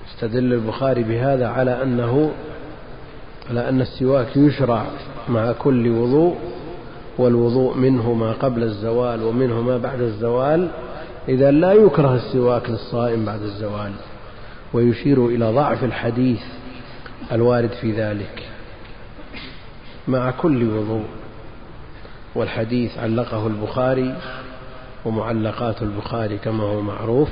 استدل 0.08 0.52
البخاري 0.52 1.02
بهذا 1.02 1.48
على 1.48 1.82
أنه 1.82 2.32
على 3.50 3.68
أن 3.68 3.80
السواك 3.80 4.36
يشرع 4.36 4.86
مع 5.28 5.52
كل 5.52 5.88
وضوء 5.88 6.36
والوضوء 7.18 7.76
منه 7.76 8.12
ما 8.12 8.32
قبل 8.32 8.62
الزوال 8.62 9.22
ومنه 9.22 9.60
ما 9.60 9.78
بعد 9.78 10.00
الزوال. 10.00 10.68
إذا 11.28 11.50
لا 11.50 11.72
يكره 11.72 12.14
السواك 12.14 12.70
للصائم 12.70 13.24
بعد 13.24 13.42
الزوال 13.42 13.92
ويشير 14.72 15.26
إلى 15.26 15.52
ضعف 15.52 15.84
الحديث. 15.84 16.42
الوارد 17.32 17.70
في 17.70 17.92
ذلك. 17.92 18.42
مع 20.08 20.30
كل 20.30 20.68
وضوء 20.68 21.04
والحديث 22.34 22.98
علقه 22.98 23.46
البخاري 23.46 24.14
ومعلقات 25.04 25.82
البخاري 25.82 26.38
كما 26.38 26.64
هو 26.64 26.80
معروف 26.80 27.28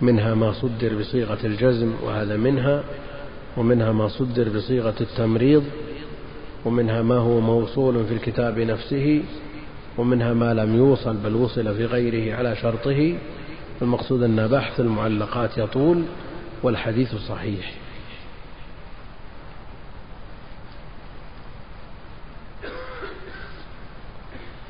منها 0.00 0.34
ما 0.34 0.52
صدر 0.52 0.98
بصيغة 1.00 1.38
الجزم 1.44 1.92
وهذا 2.02 2.36
منها 2.36 2.84
ومنها 3.56 3.92
ما 3.92 4.08
صدر 4.08 4.48
بصيغة 4.48 4.94
التمريض 5.00 5.64
ومنها 6.64 7.02
ما 7.02 7.16
هو 7.16 7.40
موصول 7.40 8.04
في 8.04 8.14
الكتاب 8.14 8.58
نفسه 8.58 9.22
ومنها 9.98 10.32
ما 10.32 10.54
لم 10.54 10.76
يوصل 10.76 11.16
بل 11.16 11.34
وصل 11.34 11.74
في 11.74 11.84
غيره 11.84 12.36
على 12.36 12.56
شرطه 12.56 13.18
المقصود 13.82 14.22
أن 14.22 14.48
بحث 14.48 14.80
المعلقات 14.80 15.58
يطول 15.58 16.02
والحديث 16.62 17.14
صحيح. 17.14 17.72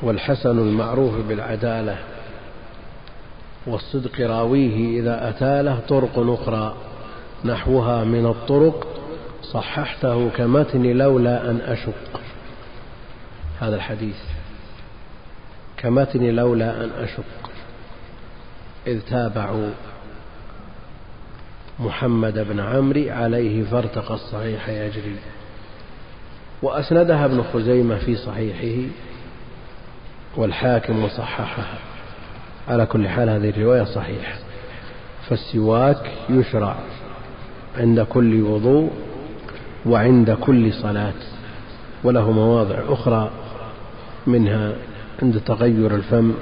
والحسن 0.03 0.59
المعروف 0.59 1.15
بالعدالة 1.15 1.99
والصدق 3.67 4.21
راويه 4.21 5.01
إذا 5.01 5.29
أتى 5.29 5.63
له 5.63 5.81
طرق 5.89 6.19
أخرى. 6.19 6.77
نحوها 7.45 8.05
من 8.05 8.27
الطرق 8.27 8.87
صححته 9.43 10.29
كمتن 10.29 10.83
لولا 10.83 11.51
أن 11.51 11.61
أشق. 11.61 12.21
هذا 13.61 13.77
الحديث. 13.77 14.19
كمتن 15.77 16.25
لولا 16.25 16.85
أن 16.85 16.91
أشق. 16.99 17.51
إذ 18.87 19.01
تابعوا 19.01 19.71
محمد 21.81 22.39
بن 22.39 22.61
عمرو 22.61 23.05
عليه 23.09 23.65
فارتقى 23.65 24.15
الصحيح 24.15 24.69
يجري 24.69 25.17
وأسندها 26.63 27.25
ابن 27.25 27.43
خزيمة 27.43 27.97
في 27.97 28.17
صحيحه 28.17 28.89
والحاكم 30.37 31.05
وصححها 31.05 31.79
على 32.69 32.87
كل 32.87 33.09
حال 33.09 33.29
هذه 33.29 33.51
الرواية 33.51 33.85
صحيحة. 33.85 34.39
فالسواك 35.29 36.11
يشرع 36.31 36.77
عند 37.79 38.01
كل 38.01 38.43
وضوء 38.43 38.91
وعند 39.87 40.31
كل 40.31 40.73
صلاة 40.73 41.15
وله 42.05 42.31
مواضع 42.31 42.79
أخرى 42.89 43.31
منها 44.27 44.73
عند 45.23 45.41
تغير 45.41 45.95
الفم 45.95 46.35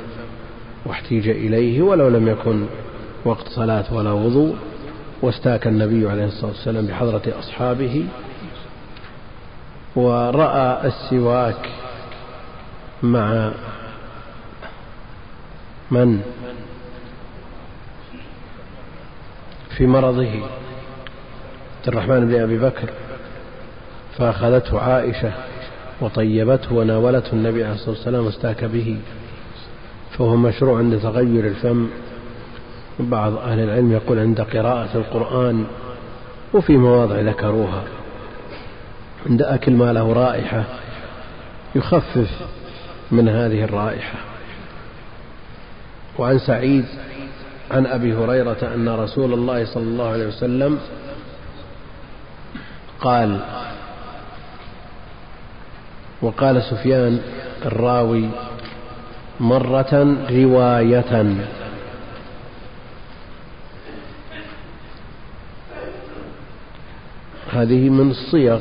واحتيج 0.86 1.28
إليه 1.28 1.82
ولو 1.82 2.08
لم 2.08 2.28
يكن 2.28 2.66
وقت 3.24 3.48
صلاة 3.48 3.94
ولا 3.94 4.12
وضوء. 4.12 4.56
واستاك 5.22 5.66
النبي 5.66 6.10
عليه 6.10 6.24
الصلاة 6.24 6.50
والسلام 6.50 6.86
بحضرة 6.86 7.22
أصحابه 7.38 8.06
ورأى 9.96 10.86
السواك 10.86 11.68
مع 13.02 13.50
من؟ 15.90 16.20
في 19.76 19.86
مرضه. 19.86 20.30
عبد 20.30 21.88
الرحمن 21.88 22.28
بن 22.28 22.40
أبي 22.40 22.58
بكر. 22.58 22.90
فأخذته 24.18 24.80
عائشة 24.80 25.32
وطيبته 26.00 26.74
وناولته 26.74 27.32
النبي 27.32 27.64
عليه 27.64 27.74
الصلاة 27.74 27.90
والسلام 27.90 28.24
واستاك 28.24 28.64
به. 28.64 28.98
فهو 30.18 30.36
مشروع 30.36 30.78
عند 30.78 31.00
تغير 31.00 31.46
الفم. 31.46 31.88
بعض 33.00 33.32
أهل 33.36 33.60
العلم 33.60 33.92
يقول 33.92 34.18
عند 34.18 34.40
قراءة 34.40 34.88
القرآن 34.94 35.66
وفي 36.54 36.76
مواضع 36.76 37.20
ذكروها 37.20 37.82
عند 39.26 39.42
أكل 39.42 39.72
ما 39.72 39.92
له 39.92 40.12
رائحة 40.12 40.64
يخفف 41.74 42.30
من 43.10 43.28
هذه 43.28 43.64
الرائحة. 43.64 44.18
وعن 46.18 46.38
سعيد 46.38 46.84
عن 47.70 47.86
أبي 47.86 48.14
هريرة 48.14 48.74
أن 48.74 48.88
رسول 48.88 49.32
الله 49.32 49.64
صلى 49.64 49.82
الله 49.82 50.08
عليه 50.08 50.26
وسلم 50.26 50.78
قال 53.00 53.40
وقال 56.22 56.62
سفيان 56.62 57.20
الراوي 57.64 58.28
مرة 59.40 60.16
رواية 60.30 61.36
هذه 67.52 67.88
من 67.88 68.10
الصيغ. 68.10 68.60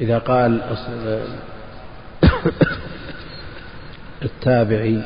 إذا 0.00 0.18
قال 0.18 0.60
التابعي 4.22 5.02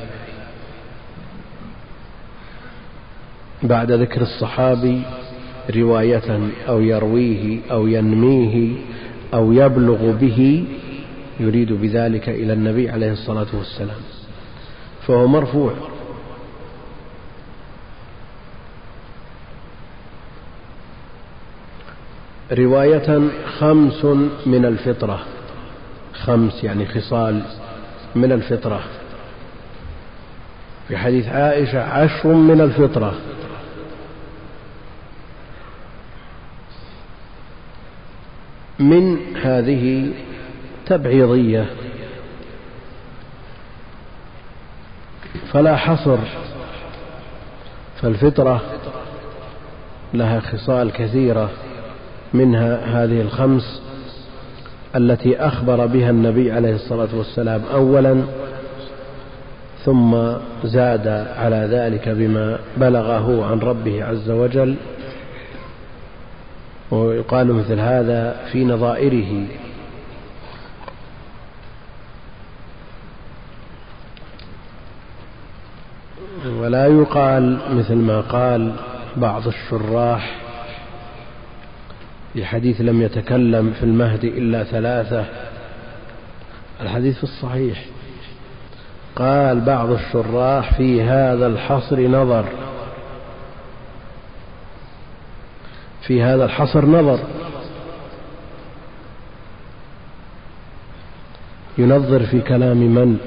بعد 3.63 3.93
ذكر 3.93 4.23
الصحابي 4.23 5.03
رواية 5.77 6.51
أو 6.69 6.81
يرويه 6.81 7.61
أو 7.71 7.87
ينميه 7.87 8.77
أو 9.35 9.53
يبلغ 9.53 10.11
به 10.11 10.65
يريد 11.41 11.73
بذلك 11.73 12.29
إلى 12.29 12.53
النبي 12.53 12.91
عليه 12.91 13.13
الصلاة 13.13 13.47
والسلام. 13.55 14.01
فهو 15.07 15.27
مرفوع. 15.27 15.94
رواية 22.53 23.29
خمس 23.59 24.05
من 24.47 24.65
الفطرة. 24.65 25.21
خمس 26.13 26.65
يعني 26.65 26.87
خصال 26.87 27.43
من 28.15 28.33
الفطرة. 28.33 28.81
في 30.89 30.97
حديث 30.97 31.29
عائشة 31.29 31.83
عشر 31.83 32.29
من 32.29 32.61
الفطرة. 32.61 33.15
من 38.79 39.37
هذه 39.37 40.13
تبعيضية. 40.87 41.67
فلا 45.53 45.77
حصر. 45.77 46.19
فالفطرة 48.03 48.63
لها 50.15 50.41
خصال 50.41 50.93
كثيرة. 50.93 51.51
منها 52.35 53.05
هذه 53.05 53.21
الخمس 53.21 53.83
التي 54.97 55.37
أخبر 55.37 55.87
بها 55.87 56.11
النبي 56.11 56.53
عليه 56.53 56.75
الصلاة 56.75 57.09
والسلام 57.15 57.63
أولا 57.73 58.23
ثم 59.85 60.17
زاد 60.65 61.09
على 61.37 61.69
ذلك 61.71 62.09
بما 62.09 62.59
بلغه 62.77 63.47
عن 63.47 63.59
ربه 63.59 64.05
عز 64.05 64.31
وجل. 64.31 64.77
ويقال 66.91 67.53
مثل 67.53 67.81
هذا 67.81 68.37
في 68.53 68.65
نظائره. 68.65 69.47
ولا 76.59 76.87
يقال 76.87 77.59
مثل 77.71 77.95
ما 77.95 78.21
قال 78.21 78.73
بعض 79.17 79.47
الشراح 79.47 80.44
في 82.35 82.45
حديث 82.45 82.81
لم 82.81 83.03
يتكلم 83.03 83.71
في 83.71 83.83
المهد 83.83 84.25
إلا 84.25 84.65
ثلاثة. 84.65 85.25
الحديث 86.81 87.25
الصحيح. 87.25 87.85
قال 89.17 89.61
بعض 89.61 89.91
الشراح 89.91 90.75
في 90.75 91.03
هذا 91.03 91.47
الحصر 91.47 92.01
نظر. 92.01 92.45
في 96.07 96.23
هذا 96.23 96.45
الحصر 96.45 96.87
نظر. 96.87 97.19
ينظر 101.79 102.27
في 102.27 102.41
كلام 102.41 102.77
من؟ 102.77 103.19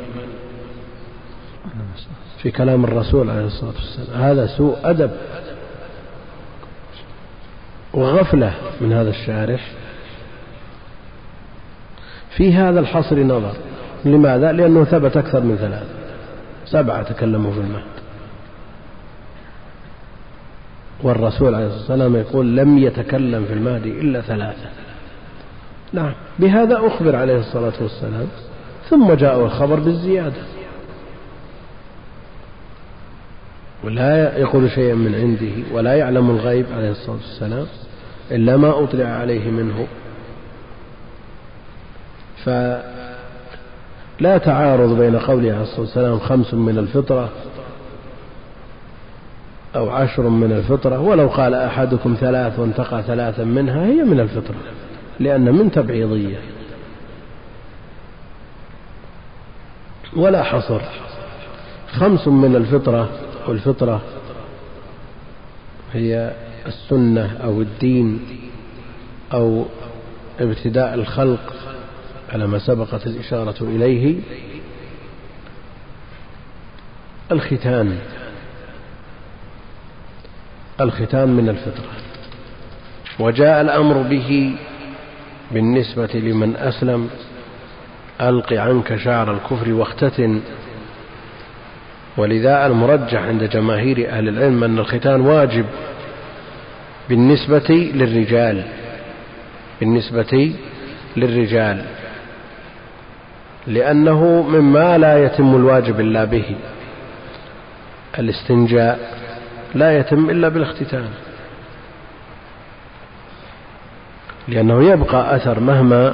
في 2.37 2.51
كلام 2.51 2.83
الرسول 2.83 3.29
عليه 3.29 3.45
الصلاة 3.45 3.73
والسلام. 3.75 4.21
هذا 4.21 4.47
سوء 4.47 4.77
أدب. 4.83 5.11
وغفلة 7.97 8.53
من 8.81 8.93
هذا 8.93 9.09
الشارح 9.09 9.71
في 12.29 12.53
هذا 12.53 12.79
الحصر 12.79 13.19
نظر. 13.19 13.53
لماذا؟ 14.05 14.51
لأنه 14.51 14.83
ثبت 14.83 15.17
أكثر 15.17 15.39
من 15.39 15.55
ثلاثة. 15.55 15.85
سبعة 16.65 17.03
تكلموا 17.03 17.51
في 17.51 17.59
المهد. 17.59 17.97
والرسول 21.03 21.55
عليه 21.55 21.65
الصلاة 21.65 21.79
والسلام 21.79 22.15
يقول 22.15 22.57
لم 22.57 22.77
يتكلم 22.77 23.45
في 23.45 23.53
المهدي 23.53 23.91
إلا 23.91 24.21
ثلاثة. 24.21 24.69
نعم 25.93 26.13
بهذا 26.39 26.87
أخبر 26.87 27.15
عليه 27.15 27.39
الصلاة 27.39 27.73
والسلام. 27.81 28.27
ثم 28.89 29.13
جاء 29.13 29.45
الخبر 29.45 29.79
بالزيادة. 29.79 30.41
ولا 33.83 34.37
يقول 34.37 34.71
شيئا 34.71 34.95
من 34.95 35.15
عنده 35.15 35.75
ولا 35.75 35.93
يعلم 35.93 36.29
الغيب 36.29 36.65
عليه 36.75 36.91
الصلاة 36.91 37.15
والسلام. 37.15 37.67
إلا 38.31 38.57
ما 38.57 38.83
أطلع 38.83 39.05
عليه 39.05 39.51
منه. 39.51 39.87
فلا 42.45 44.37
تعارض 44.37 44.99
بين 44.99 45.19
قوله 45.19 45.53
عليه 45.53 45.61
الصلاة 45.61 45.79
والسلام 45.79 46.19
خمس 46.19 46.53
من 46.53 46.77
الفطرة 46.77 47.29
أو 49.75 49.89
عشر 49.89 50.29
من 50.29 50.51
الفطرة 50.51 50.99
ولو 50.99 51.27
قال 51.27 51.53
أحدكم 51.53 52.17
ثلاث 52.19 52.59
وانتقى 52.59 53.03
ثلاثا 53.03 53.43
منها 53.43 53.85
هي 53.85 54.03
من 54.03 54.19
الفطرة 54.19 54.55
لأن 55.19 55.53
من 55.55 55.71
تبعيضية. 55.71 56.37
ولا 60.15 60.43
حصر. 60.43 60.81
خمس 61.91 62.27
من 62.27 62.55
الفطرة 62.55 63.09
والفطرة 63.47 64.01
هي 65.93 66.31
السنة 66.67 67.37
أو 67.43 67.61
الدين 67.61 68.19
أو 69.33 69.65
ابتداء 70.39 70.93
الخلق 70.93 71.53
على 72.33 72.47
ما 72.47 72.59
سبقت 72.59 73.07
الإشارة 73.07 73.55
إليه 73.61 74.15
الختان 77.31 77.97
الختان 80.81 81.29
من 81.29 81.49
الفطرة. 81.49 81.91
وجاء 83.19 83.61
الأمر 83.61 84.01
به 84.01 84.55
بالنسبة 85.51 86.09
لمن 86.13 86.55
أسلم 86.55 87.09
ألق 88.21 88.53
عنك 88.53 88.95
شعر 88.95 89.33
الكفر 89.33 89.73
واختتن. 89.73 90.41
ولذا 92.17 92.65
المرجح 92.65 93.21
عند 93.21 93.43
جماهير 93.43 94.09
أهل 94.09 94.27
العلم 94.27 94.63
أن 94.63 94.79
الختان 94.79 95.21
واجب. 95.21 95.65
بالنسبة 97.09 97.91
للرجال. 97.95 98.63
بالنسبة 99.79 100.53
للرجال. 101.17 101.85
لأنه 103.67 104.41
مما 104.41 104.97
لا 104.97 105.25
يتم 105.25 105.55
الواجب 105.55 105.99
إلا 105.99 106.23
به. 106.25 106.55
الاستنجاء 108.19 108.99
لا 109.75 109.97
يتم 109.97 110.29
إلا 110.29 110.49
بالاختتان 110.49 111.09
لأنه 114.47 114.83
يبقى 114.83 115.35
أثر 115.35 115.59
مهما 115.59 116.13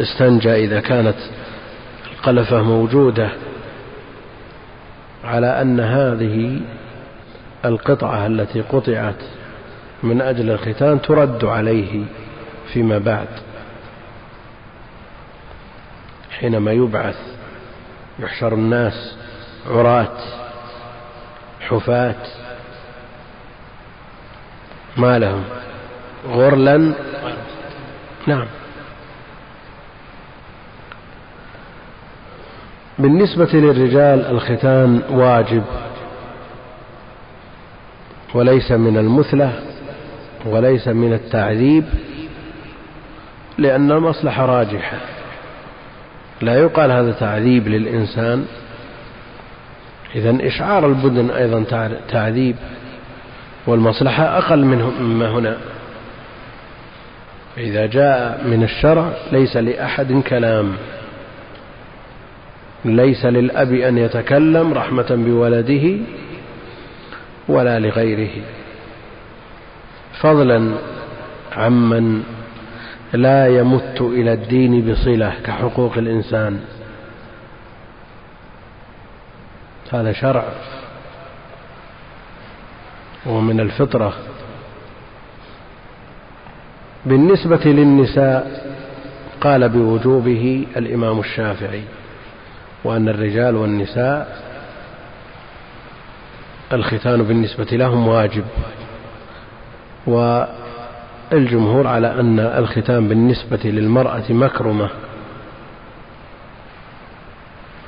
استنجى 0.00 0.64
إذا 0.64 0.80
كانت 0.80 1.16
القلفة 2.12 2.62
موجودة. 2.62 3.28
على 5.24 5.46
أن 5.62 5.80
هذه 5.80 6.60
القطعة 7.64 8.26
التي 8.26 8.60
قطعت 8.60 9.14
من 10.02 10.20
أجل 10.20 10.50
الختان 10.50 11.02
ترد 11.02 11.44
عليه 11.44 12.04
فيما 12.72 12.98
بعد 12.98 13.28
حينما 16.30 16.72
يبعث 16.72 17.16
يحشر 18.18 18.54
الناس 18.54 19.16
عراة 19.66 20.18
حفاة 21.60 22.16
ما 24.96 25.18
لهم؟ 25.18 25.44
غرلا؟ 26.28 26.94
نعم. 28.26 28.46
بالنسبة 32.98 33.48
للرجال 33.52 34.26
الختان 34.26 35.02
واجب 35.10 35.64
وليس 38.34 38.72
من 38.72 38.98
المثلة 38.98 39.71
وليس 40.44 40.88
من 40.88 41.12
التعذيب 41.12 41.84
لأن 43.58 43.92
المصلحة 43.92 44.46
راجحة 44.46 44.96
لا 46.40 46.54
يقال 46.54 46.90
هذا 46.90 47.12
تعذيب 47.12 47.68
للإنسان. 47.68 48.46
إذا 50.14 50.38
إشعار 50.40 50.86
البدن 50.86 51.30
أيضا 51.30 51.64
تعذيب 52.08 52.56
والمصلحة 53.66 54.38
أقل 54.38 54.64
منه 54.64 54.90
مما 55.00 55.30
هنا. 55.30 55.56
إذا 57.58 57.86
جاء 57.86 58.44
من 58.44 58.62
الشرع 58.62 59.12
ليس 59.32 59.56
لأحد 59.56 60.12
كلام. 60.12 60.72
ليس 62.84 63.24
للأب 63.24 63.72
أن 63.72 63.98
يتكلم 63.98 64.72
رحمة 64.72 65.06
بولده 65.10 65.96
ولا 67.48 67.78
لغيره. 67.78 68.30
فضلا 70.20 70.74
عمن 71.52 72.22
لا 73.12 73.46
يمت 73.46 74.00
إلى 74.00 74.32
الدين 74.32 74.92
بصلة 74.92 75.32
كحقوق 75.44 75.98
الإنسان. 75.98 76.60
هذا 79.92 80.12
شرع 80.12 80.44
ومن 83.26 83.60
الفطرة. 83.60 84.12
بالنسبة 87.06 87.60
للنساء 87.64 88.72
قال 89.40 89.68
بوجوبه 89.68 90.66
الإمام 90.76 91.20
الشافعي 91.20 91.82
وأن 92.84 93.08
الرجال 93.08 93.56
والنساء 93.56 94.42
الختان 96.72 97.22
بالنسبة 97.22 97.64
لهم 97.76 98.08
واجب. 98.08 98.44
والجمهور 100.06 101.86
على 101.86 102.20
أن 102.20 102.38
الختان 102.38 103.08
بالنسبة 103.08 103.60
للمرأة 103.64 104.32
مكرمة. 104.32 104.90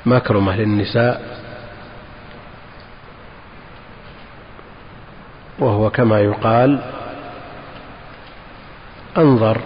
مكرمة 0.05 0.55
للنساء. 0.55 1.35
وهو 5.59 5.89
كما 5.89 6.19
يقال 6.19 6.79
أنظر 9.17 9.61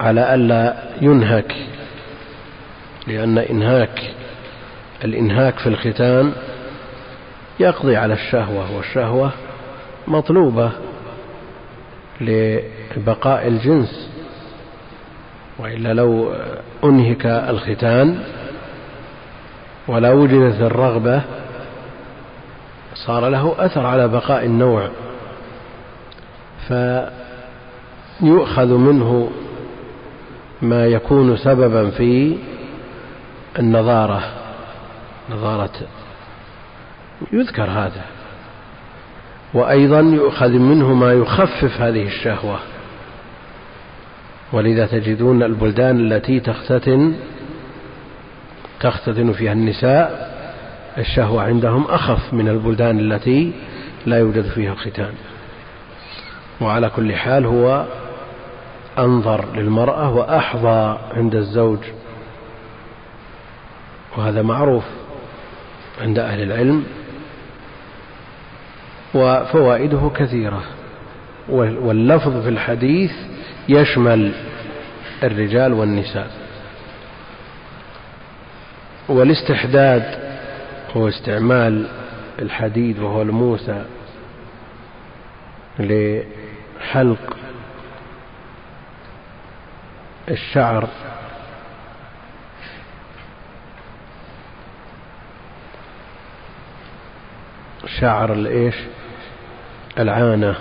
على 0.00 0.34
ألا 0.34 0.76
ينهك 1.00 1.56
لأن 3.06 3.38
إنهاك 3.38 4.14
الإنهاك 5.04 5.58
في 5.58 5.68
الختان 5.68 6.32
يقضي 7.60 7.96
على 7.96 8.14
الشهوة 8.14 8.76
والشهوة 8.76 9.30
مطلوبة 10.08 10.72
لبقاء 12.20 13.48
الجنس. 13.48 14.10
وإلا 15.58 15.94
لو 15.94 16.34
أنهك 16.84 17.26
الختان 17.26 18.18
ولا 19.88 20.12
وجدت 20.12 20.60
الرغبة 20.60 21.22
صار 22.94 23.28
له 23.28 23.54
أثر 23.58 23.86
على 23.86 24.08
بقاء 24.08 24.44
النوع. 24.44 24.88
فيؤخذ 28.20 28.66
منه 28.66 29.30
ما 30.62 30.86
يكون 30.86 31.36
سببا 31.36 31.90
في 31.90 32.36
النظارة 33.58 34.22
نظارة 35.30 35.70
يذكر 37.32 37.64
هذا. 37.64 38.04
وأيضا 39.54 40.00
يؤخذ 40.00 40.48
منه 40.48 40.94
ما 40.94 41.12
يخفف 41.12 41.80
هذه 41.80 42.06
الشهوة. 42.06 42.58
ولذا 44.52 44.86
تجدون 44.86 45.42
البلدان 45.42 46.12
التي 46.12 46.40
تختتن 46.40 47.14
تختتن 48.80 49.32
فيها 49.32 49.52
النساء 49.52 50.36
الشهوة 50.98 51.42
عندهم 51.42 51.84
أخف 51.84 52.32
من 52.34 52.48
البلدان 52.48 52.98
التي 52.98 53.52
لا 54.06 54.18
يوجد 54.18 54.44
فيها 54.44 54.72
الختان. 54.72 55.14
وعلى 56.60 56.88
كل 56.88 57.14
حال 57.14 57.46
هو 57.46 57.86
أنظر 58.98 59.56
للمرأة 59.56 60.14
وأحظى 60.14 60.98
عند 61.12 61.34
الزوج. 61.34 61.78
وهذا 64.16 64.42
معروف 64.42 64.84
عند 66.00 66.18
أهل 66.18 66.42
العلم. 66.42 66.84
وفوائده 69.16 70.10
كثيرة. 70.16 70.62
واللفظ 71.48 72.42
في 72.42 72.48
الحديث 72.48 73.12
يشمل 73.68 74.32
الرجال 75.22 75.72
والنساء. 75.72 76.30
والاستحداد 79.08 80.18
هو 80.96 81.08
استعمال 81.08 81.86
الحديد 82.38 82.98
وهو 82.98 83.22
الموسى 83.22 83.84
حلق 86.80 87.36
الشعر. 90.28 90.88
شعر 98.00 98.32
الإيش؟ 98.32 98.74
العانة 99.98 100.54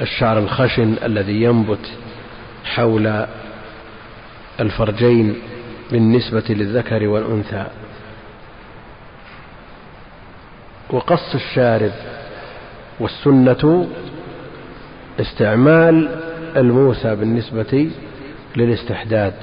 الشعر 0.00 0.38
الخشن 0.38 0.94
الذي 1.04 1.42
ينبت 1.42 1.90
حول 2.64 3.26
الفرجين 4.60 5.36
بالنسبة 5.92 6.44
للذكر 6.48 7.08
والأنثى. 7.08 7.66
وقص 10.90 11.34
الشارب 11.34 11.92
والسنة 13.00 13.88
استعمال 15.20 16.08
الموسى 16.56 17.14
بالنسبة 17.14 17.90
للاستحداد. 18.56 19.34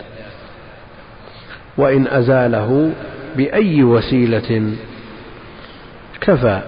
وإن 1.77 2.07
أزاله 2.07 2.91
بأي 3.35 3.83
وسيلة 3.83 4.73
كفى. 6.21 6.61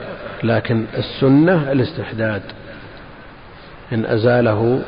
لكن 0.44 0.86
السنة 0.98 1.72
الاستحداد 1.72 2.42
إن 3.94 4.06
أزاله 4.06 4.82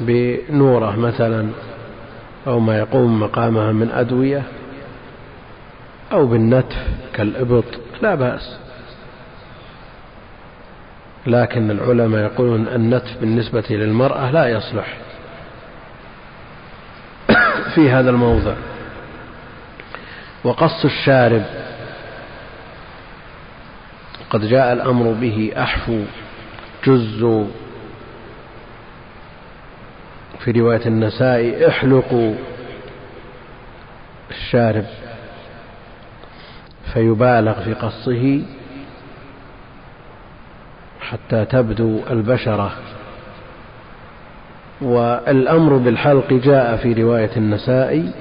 بنورة 0.00 0.96
مثلا 0.96 1.48
أو 2.46 2.60
ما 2.60 2.78
يقوم 2.78 3.20
مقامها 3.20 3.72
من 3.72 3.90
أدوية 3.90 4.42
أو 6.12 6.26
بالنتف 6.26 6.76
كالإبط 7.12 7.64
لا 8.02 8.14
بأس. 8.14 8.58
لكن 11.26 11.70
العلماء 11.70 12.20
يقولون 12.24 12.68
النتف 12.68 13.16
بالنسبة 13.20 13.64
للمرأة 13.70 14.30
لا 14.30 14.46
يصلح 14.48 14.96
في 17.74 17.90
هذا 17.90 18.10
الموضع. 18.10 18.54
وقص 20.44 20.84
الشارب 20.84 21.42
قد 24.30 24.40
جاء 24.40 24.72
الأمر 24.72 25.12
به 25.12 25.52
أحفو 25.56 26.02
جز 26.86 27.46
في 30.44 30.50
رواية 30.50 30.86
النساء 30.86 31.68
احلقوا 31.68 32.34
الشارب 34.30 34.84
فيبالغ 36.92 37.60
في 37.60 37.74
قصه 37.74 38.42
حتى 41.00 41.44
تبدو 41.44 42.00
البشرة. 42.10 42.72
والأمر 44.80 45.76
بالحلق 45.76 46.32
جاء 46.32 46.76
في 46.76 46.92
رواية 46.92 47.30
النسائي 47.36 48.12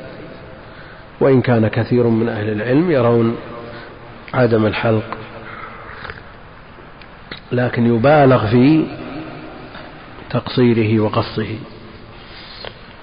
وإن 1.20 1.41
كان 1.41 1.68
كثير 1.68 2.07
من 2.07 2.30
أهل 2.30 2.49
العلم 2.49 2.91
يرون 2.91 3.38
عدم 4.34 4.66
الحلق. 4.66 5.18
لكن 7.52 7.95
يبالغ 7.95 8.47
في 8.47 8.86
تقصيره 10.30 11.00
وقصه. 11.00 11.56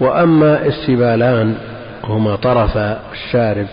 وأما 0.01 0.67
السبالان 0.67 1.55
هما 2.05 2.37
طرف 2.37 2.77
الشارب 3.13 3.67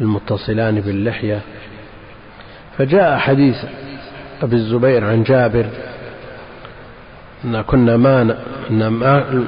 المتصلان 0.00 0.80
باللحية 0.80 1.40
فجاء 2.78 3.18
حديث 3.18 3.56
أبي 4.42 4.56
الزبير 4.56 5.04
عن 5.04 5.22
جابر 5.22 5.66
أن 7.44 7.60
كنا 7.62 7.96
ما 7.96 8.36
أن 8.70 8.88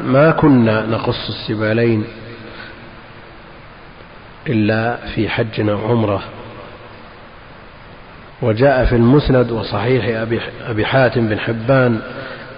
ما 0.04 0.30
كنا 0.30 0.86
نقص 0.86 1.28
السبالين 1.28 2.04
إلا 4.46 4.96
في 5.14 5.28
حج 5.28 5.68
أو 5.68 5.88
عمرة. 5.90 6.22
وجاء 8.42 8.84
في 8.84 8.96
المسند 8.96 9.50
وصحيح 9.50 10.20
أبي, 10.68 10.86
حاتم 10.86 11.28
بن 11.28 11.38
حبان 11.38 12.00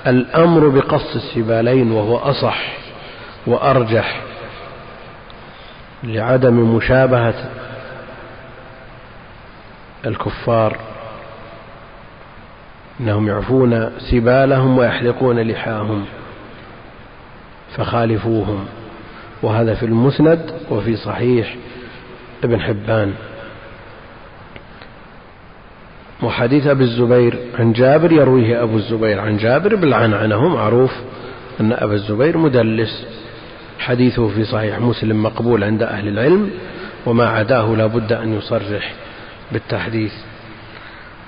الأمر 0.07 0.69
بقص 0.69 1.15
السبالين 1.15 1.93
وهو 1.93 2.17
أصح 2.17 2.63
وأرجح 3.47 4.21
لعدم 6.03 6.77
مشابهة 6.77 7.35
الكفار 10.07 10.77
إنهم 13.01 13.29
يعفون 13.29 13.91
سبالهم 13.99 14.79
ويحلقون 14.79 15.41
لحاهم 15.41 16.05
فخالفوهم. 17.77 18.67
وهذا 19.43 19.75
في 19.75 19.87
المسند 19.87 20.55
وفي 20.71 20.97
صحيح 20.97 21.57
ابن 22.45 22.61
حبان. 22.61 23.15
وحديث 26.23 26.67
أبي 26.67 26.85
الزبير 26.85 27.39
عن 27.59 27.73
جابر 27.73 28.13
يرويه 28.13 28.63
أبو 28.63 28.77
الزبير 28.77 29.21
عن 29.21 29.37
جابر 29.37 29.75
بالعنعنة 29.77 30.49
معروف 30.49 30.93
أن 31.61 31.73
أبا 31.73 31.95
الزبير 31.95 32.39
مدلس. 32.39 33.07
حديثه 33.79 34.29
في 34.29 34.45
صحيح 34.45 34.79
مسلم 34.79 35.23
مقبول 35.23 35.65
عند 35.65 35.83
أهل 35.83 36.09
العلم 36.09 36.51
وما 37.07 37.29
عداه 37.29 37.75
لا 37.77 37.87
بد 37.87 38.13
أن 38.13 38.35
يصرح 38.39 38.95
بالتحديث. 39.53 40.13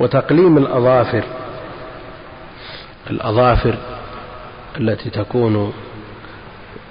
وتقليم 0.01 0.59
الأظافر 0.59 1.24
الأظافر 3.11 3.74
التي 4.80 5.11
تكون 5.11 5.72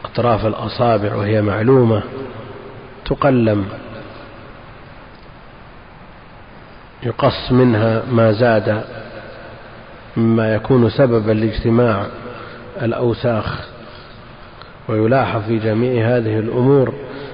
أطراف 0.06 0.46
الأصابع 0.46 1.16
وهي 1.16 1.42
معلومة 1.42 2.04
تقلم. 3.06 3.66
يقص 7.04 7.52
منها 7.52 8.04
ما 8.12 8.32
زاد 8.32 8.84
مما 10.18 10.56
يكون 10.56 10.90
سببا 10.90 11.32
لاجتماع 11.32 12.06
الأوساخ 12.82 13.68
ويلاحظ 14.88 15.42
في 15.42 15.60
جميع 15.60 16.08
هذه 16.08 16.40
الأمور 16.40 16.94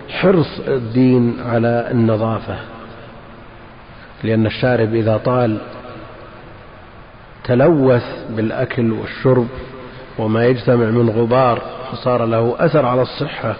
حرص 0.09 0.59
الدين 0.67 1.37
على 1.45 1.87
النظافة 1.91 2.57
لأن 4.23 4.45
الشارب 4.45 4.95
إذا 4.95 5.17
طال 5.17 5.57
تلوث 7.43 8.03
بالأكل 8.29 8.91
والشرب 8.91 9.47
وما 10.17 10.45
يجتمع 10.45 10.85
من 10.85 11.09
غبار 11.09 11.61
فصار 11.91 12.25
له 12.25 12.55
أثر 12.59 12.85
على 12.85 13.01
الصحة. 13.01 13.55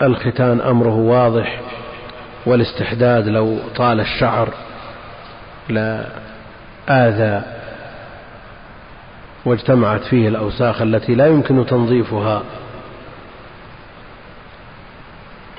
والختان 0.00 0.60
أمره 0.60 0.94
واضح 0.94 1.60
والاستحداد 2.46 3.28
لو 3.28 3.58
طال 3.76 4.00
الشعر 4.00 4.48
لا 5.68 6.06
آذى 6.88 7.42
واجتمعت 9.44 10.00
فيه 10.04 10.28
الأوساخ 10.28 10.82
التي 10.82 11.14
لا 11.14 11.26
يمكن 11.26 11.66
تنظيفها 11.66 12.42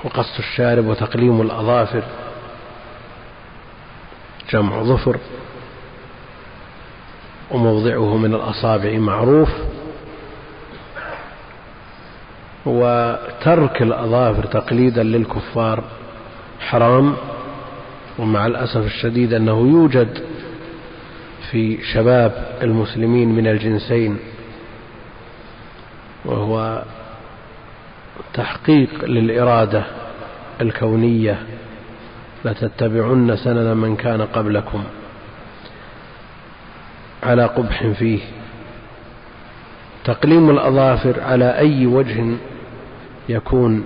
وقص 0.04 0.38
الشارب 0.40 0.86
وتقليم 0.86 1.42
الأظافر 1.42 2.04
جمع 4.52 4.84
ظفر 4.84 5.18
وموضعه 7.52 8.18
من 8.18 8.34
الأصابع 8.34 8.98
معروف 8.98 9.50
وترك 12.66 13.82
الأظافر 13.82 14.46
تقليدا 14.46 15.04
للكفار 15.04 15.84
حرام 16.60 17.16
ومع 18.20 18.46
الأسف 18.46 18.86
الشديد 18.86 19.34
أنه 19.34 19.60
يوجد 19.60 20.24
في 21.52 21.84
شباب 21.94 22.58
المسلمين 22.62 23.30
من 23.30 23.48
الجنسين 23.48 24.18
وهو 26.26 26.84
تحقيق 28.34 29.06
للإرادة 29.06 29.84
الكونية 30.62 31.44
لتتبعن 32.46 33.36
سنن 33.36 33.78
من 33.78 33.96
كان 33.96 34.22
قبلكم 34.22 34.84
على 37.24 37.46
قبح 37.46 37.88
فيه. 37.88 38.20
تقليم 40.06 40.50
الأظافر 40.50 41.22
على 41.22 41.58
أي 41.58 41.86
وجه 41.86 42.38
يكون 43.30 43.86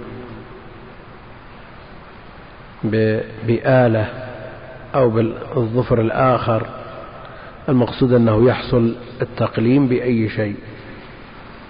بآلة 3.48 4.06
أو 4.96 5.10
بالظفر 5.10 6.02
الآخر 6.02 6.68
المقصود 7.70 8.14
أنه 8.14 8.48
يحصل 8.48 8.96
التقليم 9.22 9.88
بأي 9.88 10.30
شيء. 10.30 10.56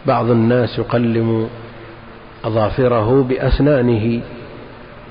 بعض 0.06 0.30
الناس 0.30 0.80
يقلم 0.80 1.50
أظافره 2.44 3.24
بأسنانه 3.24 4.22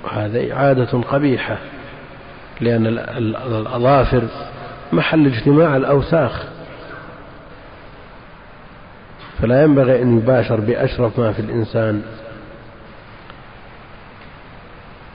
وهذه 0.05 0.55
عادة 0.55 1.01
قبيحة 1.01 1.59
لأن 2.61 2.87
الأظافر 2.87 4.23
محل 4.93 5.27
اجتماع 5.27 5.77
الأوساخ. 5.77 6.52
فلا 9.43 9.63
ينبغي 9.63 10.03
أن 10.03 10.19
يباشر 10.19 10.61
بأشرف 10.61 11.19
ما 11.19 11.33
في 11.33 11.41
الإنسان. 11.41 12.03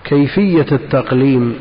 كيفية 0.04 0.66
التقليم 0.72 1.56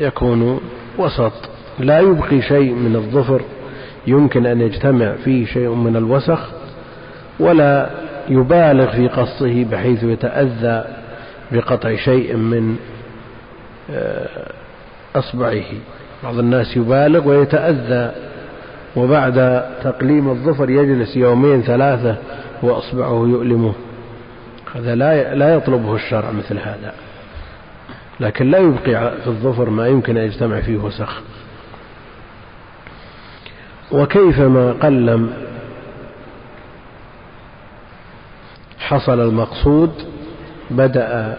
يكون 0.00 0.60
وسط 0.98 1.32
لا 1.78 2.00
يبقي 2.00 2.42
شيء 2.42 2.72
من 2.72 2.96
الظفر 2.96 3.42
يمكن 4.06 4.46
أن 4.46 4.60
يجتمع 4.60 5.12
فيه 5.24 5.46
شيء 5.46 5.68
من 5.68 5.96
الوسخ 5.96 6.50
ولا 7.40 7.90
يبالغ 8.28 8.92
في 8.92 9.08
قصه 9.08 9.64
بحيث 9.64 10.02
يتأذى 10.02 10.84
بقطع 11.52 11.96
شيء 11.96 12.36
من 12.36 12.76
آه، 13.90 14.52
أصبعه. 15.16 15.64
بعض 16.24 16.38
الناس 16.38 16.76
يبالغ 16.76 17.28
ويتأذى 17.28 18.27
وبعد 18.98 19.64
تقليم 19.82 20.28
الظفر 20.28 20.70
يجلس 20.70 21.16
يومين 21.16 21.62
ثلاثة 21.62 22.16
وأصبعه 22.62 23.26
يؤلمه. 23.28 23.72
هذا 24.74 24.94
لا 24.94 25.34
لا 25.34 25.54
يطلبه 25.54 25.94
الشرع 25.94 26.30
مثل 26.30 26.58
هذا. 26.58 26.94
لكن 28.20 28.50
لا 28.50 28.58
يبقي 28.58 29.12
في 29.20 29.26
الظفر 29.26 29.70
ما 29.70 29.88
يمكن 29.88 30.16
أن 30.16 30.24
يجتمع 30.24 30.60
فيه 30.60 30.76
وسخ. 30.76 31.20
وكيفما 33.92 34.72
قلم 34.72 35.32
حصل 38.78 39.20
المقصود 39.20 39.90
بدأ 40.70 41.38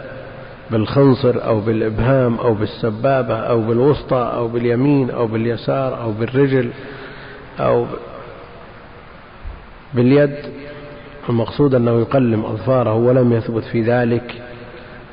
بالخنصر 0.72 1.46
أو 1.46 1.60
بالإبهام 1.60 2.36
أو 2.36 2.54
بالسبابة 2.54 3.36
أو 3.36 3.62
بالوسطى 3.62 4.32
أو 4.34 4.48
باليمين 4.48 5.10
أو 5.12 5.28
باليسار 5.28 6.02
أو 6.02 6.12
بالرجل 6.12 6.70
أو 7.60 7.86
باليد 9.94 10.36
المقصود 11.30 11.76
أنه 11.76 12.00
يقلم 12.00 12.46
أظفاره 12.46 12.94
ولم 12.94 13.34
يثبت 13.34 13.64
في 13.64 13.82
ذلك. 13.82 14.42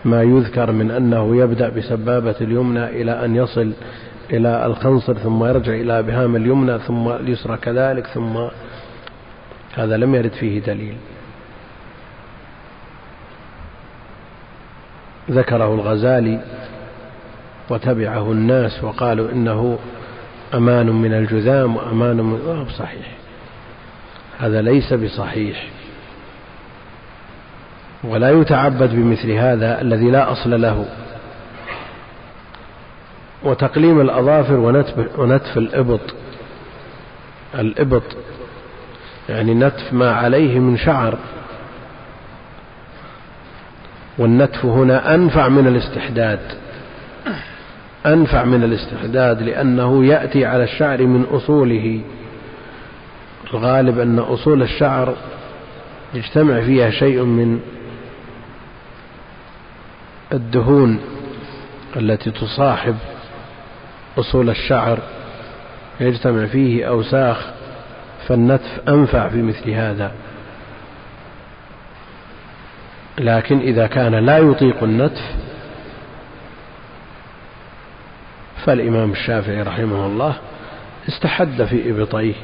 ما 0.05 0.23
يذكر 0.23 0.73
من 0.73 0.91
أنه 0.91 1.37
يبدأ 1.37 1.69
بسبابة 1.69 2.35
اليمنى 2.41 2.85
إلى 2.85 3.25
أن 3.25 3.37
يصل 3.37 3.73
إلى 4.33 4.67
الخنصر 4.67 5.15
ثم 5.15 5.45
يرجع 5.45 5.73
إلى 5.73 6.03
بهام 6.03 6.37
اليمنى 6.37 6.79
ثم 6.79 7.09
اليسرى 7.09 7.57
كذلك 7.57 8.07
ثم 8.07 8.37
هذا 9.75 9.97
لم 9.97 10.15
يرد 10.15 10.33
فيه 10.33 10.61
دليل. 10.61 10.97
ذكره 15.31 15.75
الغزالي 15.75 16.41
وتبعه 17.71 18.33
الناس 18.33 18.85
وقالوا 18.85 19.31
إنه 19.33 19.79
أمان 20.55 20.87
من 20.87 21.15
الجذام 21.15 21.77
وأمان 21.77 22.17
من 22.17 22.41
غاب 22.47 22.67
آه، 22.67 22.79
صحيح 22.79 23.17
هذا 24.39 24.63
ليس 24.63 24.93
بصحيح. 24.93 25.69
ولا 28.05 28.31
يتعبد 28.31 28.91
بمثل 28.95 29.31
هذا 29.31 29.81
الذي 29.81 30.11
لا 30.11 30.33
أصل 30.33 30.63
له. 30.63 30.87
وتقليم 33.45 34.01
الأظافر 34.01 34.55
ونتف, 34.55 35.19
ونتف 35.19 35.59
الإبط. 35.59 36.15
الإبط 37.55 38.17
يعني 39.29 39.55
نتف 39.55 39.93
ما 39.93 40.13
عليه 40.13 40.59
من 40.59 40.79
شعر. 40.79 41.19
والنتف 44.19 44.65
هنا 44.65 45.15
أنفع 45.15 45.49
من 45.49 45.67
الاستحداد. 45.67 46.66
أنفع 48.07 48.45
من 48.45 48.65
الاستحداد 48.65 49.43
لأنه 49.43 50.05
يأتي 50.05 50.47
على 50.47 50.65
الشعر 50.65 51.03
من 51.03 51.25
أصوله. 51.25 52.01
الغالب 53.55 53.99
أن 53.99 54.19
أصول 54.19 54.63
الشعر 54.63 55.15
يجتمع 56.15 56.61
فيها 56.61 56.91
شيء 56.91 57.23
من 57.23 57.61
الدهون 60.33 61.01
التي 61.97 62.31
تصاحب 62.31 62.97
أصول 64.19 64.51
الشعر 64.51 64.99
يجتمع 66.01 66.47
فيه 66.47 66.85
أوساخ 66.89 67.47
فالنتف 68.29 68.81
أنفع 68.89 69.29
في 69.29 69.43
مثل 69.43 69.71
هذا. 69.71 70.13
لكن 73.19 73.59
إذا 73.59 73.87
كان 73.87 74.15
لا 74.15 74.39
يطيق 74.39 74.83
النتف 74.83 75.46
فالإمام 78.67 79.11
الشافعي 79.13 79.63
رحمه 79.63 80.07
الله 80.07 80.35
استحد 81.09 81.65
في 81.65 81.91
إبطيه 81.91 82.35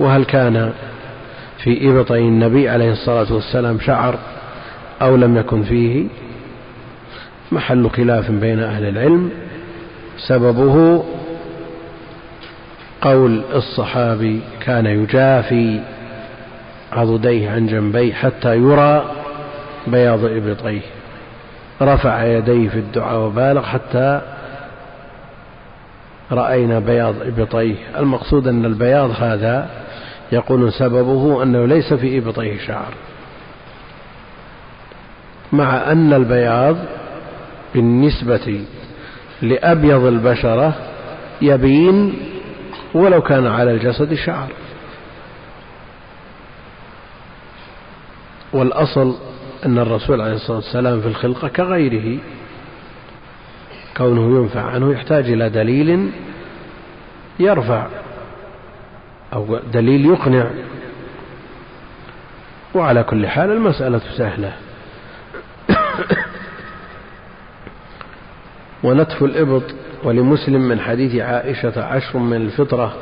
وهل 0.00 0.24
كان 0.24 0.72
في 1.58 1.90
إبطي 1.90 2.18
النبي 2.18 2.68
عليه 2.68 2.92
الصلاة 2.92 3.32
والسلام 3.32 3.80
شعر 3.80 4.18
أو 5.02 5.16
لم 5.16 5.36
يكن 5.36 5.62
فيه؟ 5.62 6.06
محل 7.52 7.90
خلاف 7.90 8.30
بين 8.30 8.60
أهل 8.60 8.84
العلم. 8.84 9.30
سببه 10.28 11.04
قول 13.02 13.42
الصحابي 13.54 14.40
كان 14.60 14.86
يجافي 14.86 15.80
عضديه 16.92 17.50
عن 17.50 17.66
جنبيه 17.66 18.12
حتى 18.12 18.56
يرى 18.56 19.10
بياض 19.86 20.24
إبطيه. 20.24 20.80
رفع 21.82 22.24
يديه 22.24 22.68
في 22.68 22.78
الدعاء 22.78 23.18
وبالغ 23.18 23.62
حتى 23.62 24.37
رأينا 26.32 26.78
بياض 26.78 27.14
إبطيه. 27.22 27.74
المقصود 27.98 28.48
أن 28.48 28.64
البياض 28.64 29.10
هذا 29.10 29.70
يقول 30.32 30.72
سببه 30.72 31.42
أنه 31.42 31.66
ليس 31.66 31.94
في 31.94 32.18
إبطيه 32.18 32.58
شعر. 32.66 32.94
مع 35.52 35.92
أن 35.92 36.12
البياض 36.12 36.76
بالنسبة 37.74 38.64
لأبيض 39.42 40.04
البشرة 40.04 40.74
يبين 41.42 42.14
ولو 42.94 43.22
كان 43.22 43.46
على 43.46 43.70
الجسد 43.70 44.14
شعر. 44.14 44.48
والأصل 48.52 49.14
أن 49.66 49.78
الرسول 49.78 50.20
عليه 50.20 50.34
الصلاة 50.34 50.56
والسلام 50.56 51.00
في 51.00 51.08
الخلقة 51.08 51.48
كغيره. 51.48 52.18
كونه 53.98 54.38
ينفع 54.38 54.62
عنه 54.62 54.92
يحتاج 54.92 55.30
إلى 55.30 55.50
دليل 55.50 56.10
يرفع 57.40 57.86
أو 59.32 59.58
دليل 59.72 60.06
يقنع. 60.06 60.50
وعلى 62.74 63.02
كل 63.02 63.26
حال 63.26 63.50
المسألة 63.50 64.00
سهلة. 64.16 64.52
ونتف 68.84 69.22
الإبط 69.22 69.62
ولمسلم 70.04 70.60
من 70.60 70.80
حديث 70.80 71.22
عائشة 71.22 71.84
عشر 71.84 72.18
من 72.18 72.36
الفطرة 72.36 72.96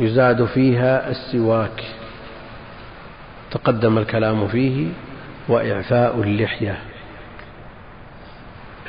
يزاد 0.00 0.44
فيها 0.44 1.10
السواك. 1.10 1.84
تقدم 3.50 3.98
الكلام 3.98 4.48
فيه 4.48 4.88
وإعفاء 5.48 6.22
اللحية. 6.22 6.87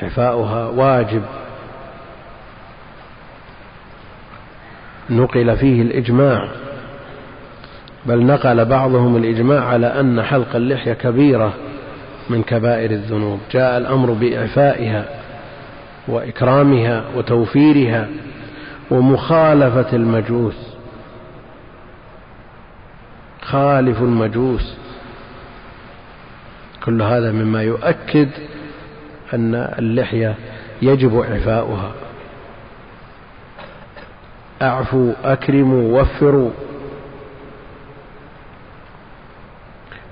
إعفاؤها 0.04 0.68
واجب. 0.68 1.24
نقل 5.10 5.58
فيه 5.58 5.82
الإجماع 5.82 6.50
بل 8.06 8.26
نقل 8.26 8.66
بعضهم 8.66 9.16
الإجماع 9.16 9.66
على 9.66 9.88
أن 10.00 10.22
حلق 10.24 10.56
اللحية 10.56 10.94
كبيرة 10.94 11.54
من 12.30 12.44
كبائر 12.44 12.92
الذنوب. 12.92 13.40
جاء 13.52 13.78
الأمر 13.78 14.12
بإعفائها 14.12 15.06
وإكرامها 16.08 17.04
وتوفيرها 17.16 18.08
ومخالفة 18.92 19.96
المجوس. 19.96 20.76
خالف 23.42 24.02
المجوس. 24.02 24.78
كل 26.84 27.02
هذا 27.02 27.32
مما 27.32 27.64
يؤكد 27.64 28.30
أن 29.34 29.56
اللحية 29.80 30.36
يجب 30.82 31.20
إعفاؤها. 31.20 31.92
أعفوا 34.62 35.14
أكرموا 35.24 36.02
وفروا. 36.02 36.52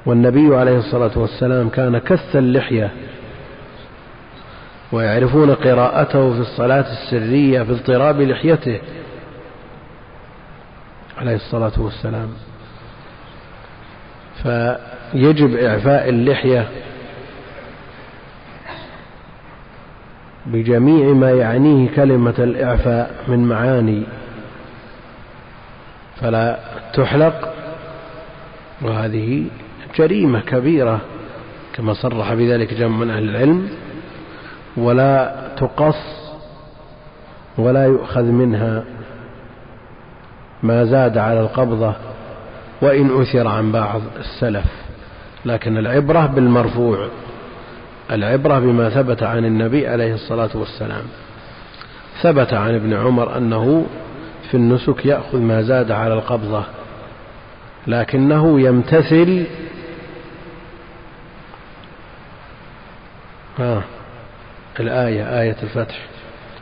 والنبي 0.06 0.56
عليه 0.56 0.78
الصلاة 0.78 1.12
والسلام 1.20 1.70
كان 1.70 1.98
كث 1.98 2.36
اللحية 2.36 2.92
ويعرفون 4.92 5.56
قراءته 5.56 6.34
في 6.34 6.40
الصلاة 6.40 6.86
السرية 6.92 7.64
في 7.64 7.72
اضطراب 7.72 8.22
لحيته 8.22 8.80
عليه 11.18 11.36
الصلاة 11.36 11.72
والسلام. 11.78 12.30
فيجب 14.44 15.56
إعفاء 15.56 16.10
اللحية 16.10 16.68
بجميع 20.52 21.14
ما 21.14 21.32
يعنيه 21.32 21.90
كلمة 21.96 22.34
الإعفاء 22.40 23.16
من 23.28 23.48
معاني. 23.48 24.04
فلا 26.22 26.60
تحلق. 26.94 27.54
وهذه 28.82 29.46
جريمة 29.98 30.40
كبيرة 30.40 31.02
كما 31.74 31.94
صرح 31.94 32.34
بذلك 32.34 32.74
جمع 32.74 32.98
من 32.98 33.10
أهل 33.10 33.30
العلم. 33.30 33.70
ولا 34.78 35.36
تقص 35.58 36.32
ولا 37.58 37.86
يؤخذ 37.86 38.24
منها 38.24 38.84
ما 40.64 40.86
زاد 40.86 41.18
على 41.18 41.40
القبضة 41.40 41.94
وإن 42.82 43.22
أثر 43.22 43.48
عن 43.48 43.72
بعض 43.72 44.02
السلف. 44.20 44.66
لكن 45.46 45.78
العبرة 45.78 46.26
بالمرفوع 46.26 47.08
العبرة 48.12 48.60
بما 48.60 48.90
ثبت 48.90 49.24
عن 49.24 49.46
النبي 49.46 49.88
عليه 49.88 50.14
الصلاة 50.14 50.50
والسلام. 50.54 51.04
ثبت 52.22 52.54
عن 52.54 52.76
ابن 52.76 52.94
عمر 52.94 53.38
أنه 53.38 53.86
في 54.52 54.58
النسك 54.58 55.06
يأخذ 55.06 55.38
ما 55.38 55.62
زاد 55.62 55.92
على 55.92 56.14
القبضة 56.14 56.64
لكنه 57.88 58.62
يمتثل. 58.62 59.46
ها 63.60 63.84
الآية 64.80 65.42
آية 65.42 65.56
الفتح. 65.64 66.06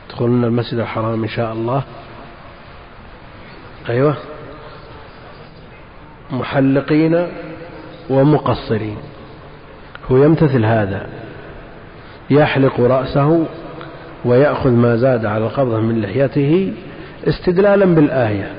تدخلون 0.08 0.44
المسجد 0.44 0.78
الحرام 0.78 1.22
إن 1.22 1.28
شاء 1.28 1.52
الله. 1.52 1.82
أيوة. 3.88 4.16
محلقين 6.30 7.26
ومقصرين. 8.10 8.96
هو 10.10 10.24
يمتثل 10.24 10.64
هذا. 10.64 11.25
يحلق 12.30 12.80
رأسه 12.80 13.46
ويأخذ 14.24 14.70
ما 14.70 14.96
زاد 14.96 15.26
على 15.26 15.44
القبضة 15.44 15.80
من 15.80 16.00
لحيته 16.00 16.72
استدلالا 17.28 17.84
بالآية. 17.84 18.52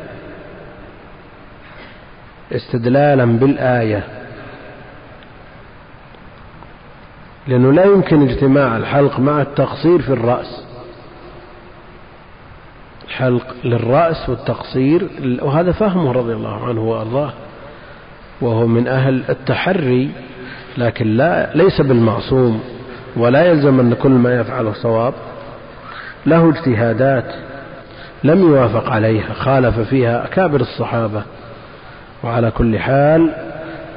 استدلالا 2.51 3.25
بالآية. 3.25 4.03
لأنه 7.47 7.71
لا 7.71 7.83
يمكن 7.83 8.29
اجتماع 8.29 8.77
الحلق 8.77 9.19
مع 9.19 9.41
التقصير 9.41 10.01
في 10.01 10.09
الرأس. 10.09 10.63
الحلق 13.07 13.55
للرأس 13.63 14.29
والتقصير 14.29 15.09
وهذا 15.41 15.71
فهمه 15.71 16.11
رضي 16.11 16.33
الله 16.33 16.67
عنه 16.67 16.81
وأرضاه 16.81 17.33
وهو 18.41 18.67
من 18.67 18.87
أهل 18.87 19.23
التحري 19.29 20.09
لكن 20.77 21.07
لا 21.07 21.55
ليس 21.55 21.81
بالمعصوم. 21.81 22.76
ولا 23.15 23.45
يلزم 23.45 23.79
أن 23.79 23.93
كل 23.93 24.11
ما 24.11 24.39
يفعله 24.39 24.73
صواب. 24.73 25.13
له 26.25 26.49
اجتهادات 26.49 27.33
لم 28.23 28.41
يوافق 28.41 28.89
عليها 28.89 29.33
خالف 29.33 29.79
فيها 29.79 30.25
أكابر 30.25 30.61
الصحابة. 30.61 31.23
وعلى 32.23 32.51
كل 32.51 32.79
حال 32.79 33.33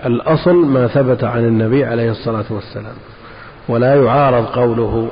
الأصل 0.06 0.66
ما 0.66 0.86
ثبت 0.86 1.24
عن 1.24 1.44
النبي 1.44 1.84
عليه 1.84 2.10
الصلاة 2.10 2.44
والسلام. 2.50 2.94
ولا 3.68 3.94
يعارض 3.94 4.46
قوله 4.46 5.08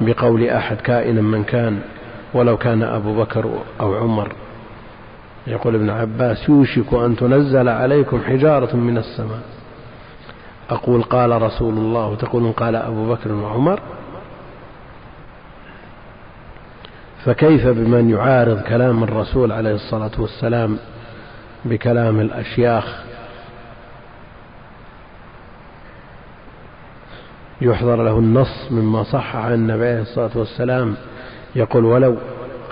بقول 0.00 0.48
أحد 0.48 0.76
كائنا 0.76 1.20
من 1.20 1.44
كان 1.44 1.78
ولو 2.34 2.56
كان 2.56 2.82
أبو 2.82 3.22
بكر 3.22 3.50
أو 3.80 3.94
عمر. 3.94 4.32
يقول 5.46 5.74
ابن 5.74 5.90
عباس 5.90 6.48
يوشك 6.48 6.94
أن 6.94 7.16
تنزل 7.16 7.68
عليكم 7.68 8.20
حجارة 8.26 8.76
من 8.76 8.98
السماء. 8.98 9.40
أقول 10.70 11.02
قال 11.02 11.42
رسول 11.42 11.74
الله 11.74 12.06
وتقولون 12.06 12.52
قال 12.52 12.76
أبو 12.76 13.14
بكر 13.14 13.32
وعمر 13.32 13.80
فكيف 17.24 17.66
بمن 17.66 18.10
يعارض 18.10 18.60
كلام 18.62 19.02
الرسول 19.04 19.52
عليه 19.52 19.74
الصلاة 19.74 20.10
والسلام 20.18 20.78
بكلام 21.64 22.20
الأشياخ؟ 22.20 23.04
يحضر 27.60 28.04
له 28.04 28.18
النص 28.18 28.68
مما 28.70 29.02
صح 29.02 29.36
عن 29.36 29.52
النبي 29.52 29.88
عليه 29.88 30.02
الصلاة 30.02 30.30
والسلام 30.34 30.96
يقول 31.56 31.84
ولو 31.84 32.16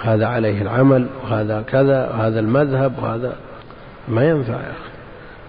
هذا 0.03 0.27
عليه 0.27 0.63
العمل 0.63 1.07
وهذا 1.23 1.63
كذا 1.63 2.11
وهذا 2.11 2.41
المذهب 2.41 2.99
وهذا 2.99 3.37
ما 4.09 4.29
ينفع 4.29 4.53
يا 4.53 4.71
أخي. 4.71 4.91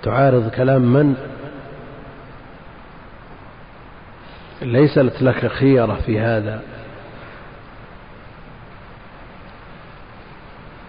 تعارض 0.04 0.50
كلام 0.50 0.82
من؟ 0.82 1.16
ليست 4.62 5.22
لك 5.22 5.48
خيرة 5.48 6.00
في 6.06 6.20
هذا. 6.20 6.62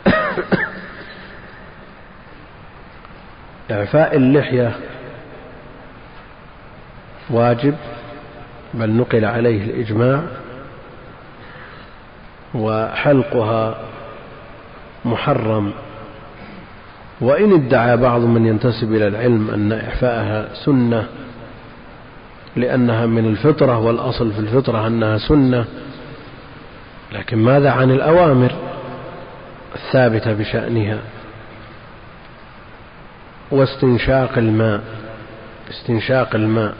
إعفاء 3.70 4.16
اللحية 4.16 4.76
واجب 7.30 7.74
بل 8.74 8.90
نقل 8.90 9.24
عليه 9.24 9.64
الإجماع 9.64 10.22
وحلقها 12.54 13.78
محرم. 15.04 15.72
وإن 17.20 17.52
ادعى 17.52 17.96
بعض 17.96 18.20
من 18.20 18.46
ينتسب 18.46 18.92
إلى 18.92 19.08
العلم 19.08 19.50
أن 19.50 19.72
إعفاءها 19.72 20.48
سنة 20.64 21.08
لأنها 22.56 23.06
من 23.06 23.26
الفطرة 23.26 23.78
والأصل 23.78 24.32
في 24.32 24.38
الفطرة 24.38 24.86
أنها 24.86 25.18
سنة. 25.18 25.64
لكن 27.12 27.38
ماذا 27.38 27.70
عن 27.70 27.90
الأوامر 27.90 28.52
الثابتة 29.74 30.32
بشأنها؟ 30.32 30.98
واستنشاق 33.50 34.38
الماء 34.38 34.80
استنشاق 35.70 36.34
الماء 36.34 36.74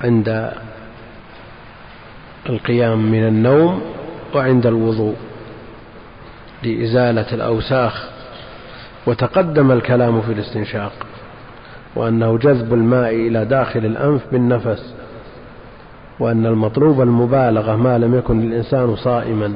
عند 0.00 0.52
القيام 2.48 3.10
من 3.12 3.26
النوم 3.26 3.82
وعند 4.34 4.66
الوضوء 4.66 5.16
لإزالة 6.62 7.34
الأوساخ 7.34 8.08
وتقدم 9.06 9.72
الكلام 9.72 10.22
في 10.22 10.32
الاستنشاق. 10.32 10.92
وأنه 11.96 12.38
جذب 12.38 12.74
الماء 12.74 13.14
إلى 13.14 13.44
داخل 13.44 13.86
الأنف 13.86 14.22
بالنفس 14.32 14.94
وأن 16.20 16.46
المطلوب 16.46 17.00
المبالغة 17.00 17.76
ما 17.76 17.98
لم 17.98 18.14
يكن 18.14 18.40
الإنسان 18.40 18.96
صائما 18.96 19.54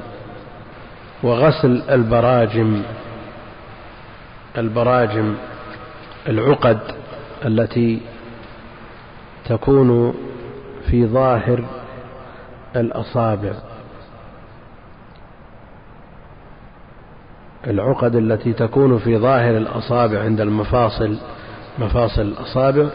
وغسل 1.23 1.83
البراجم 1.91 2.83
البراجم 4.59 5.35
العقد 6.29 6.79
التي 7.45 8.01
تكون 9.45 10.15
في 10.91 11.07
ظاهر 11.07 11.65
الأصابع. 12.77 13.53
العقد 17.67 18.15
التي 18.15 18.53
تكون 18.53 18.99
في 18.99 19.19
ظاهر 19.19 19.57
الأصابع 19.57 20.21
عند 20.23 20.41
المفاصل. 20.41 21.17
مفاصل 21.79 22.23
الأصابع 22.23 22.87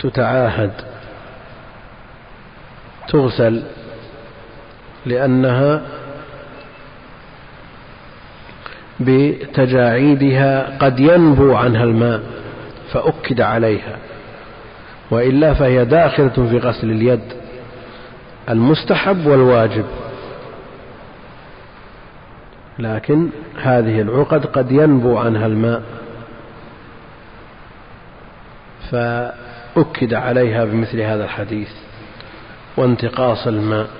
تتعاهد 0.00 0.72
تغسل 3.08 3.62
لأنها 5.06 5.82
بتجاعيدها 9.00 10.78
قد 10.78 11.00
ينبو 11.00 11.54
عنها 11.54 11.84
الماء 11.84 12.20
فأكد 12.92 13.40
عليها 13.40 13.96
وإلا 15.10 15.54
فهي 15.54 15.84
داخلة 15.84 16.28
في 16.28 16.58
غسل 16.58 16.90
اليد 16.90 17.20
المستحب 18.48 19.26
والواجب. 19.26 19.84
لكن 22.78 23.28
هذه 23.62 24.00
العقد 24.00 24.46
قد 24.46 24.72
ينبو 24.72 25.18
عنها 25.18 25.46
الماء. 25.46 25.82
فأكد 28.90 30.14
عليها 30.14 30.64
بمثل 30.64 31.00
هذا 31.00 31.24
الحديث 31.24 31.70
وانتقاص 32.76 33.46
الماء. 33.46 33.90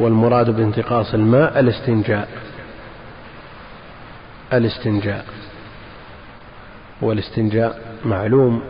والمراد 0.00 0.50
بانتقاص 0.56 1.14
الماء 1.14 1.60
الاستنجاء. 1.60 2.28
الاستنجاء. 4.52 5.24
والاستنجاء 7.02 7.80
معلوم 8.04 8.62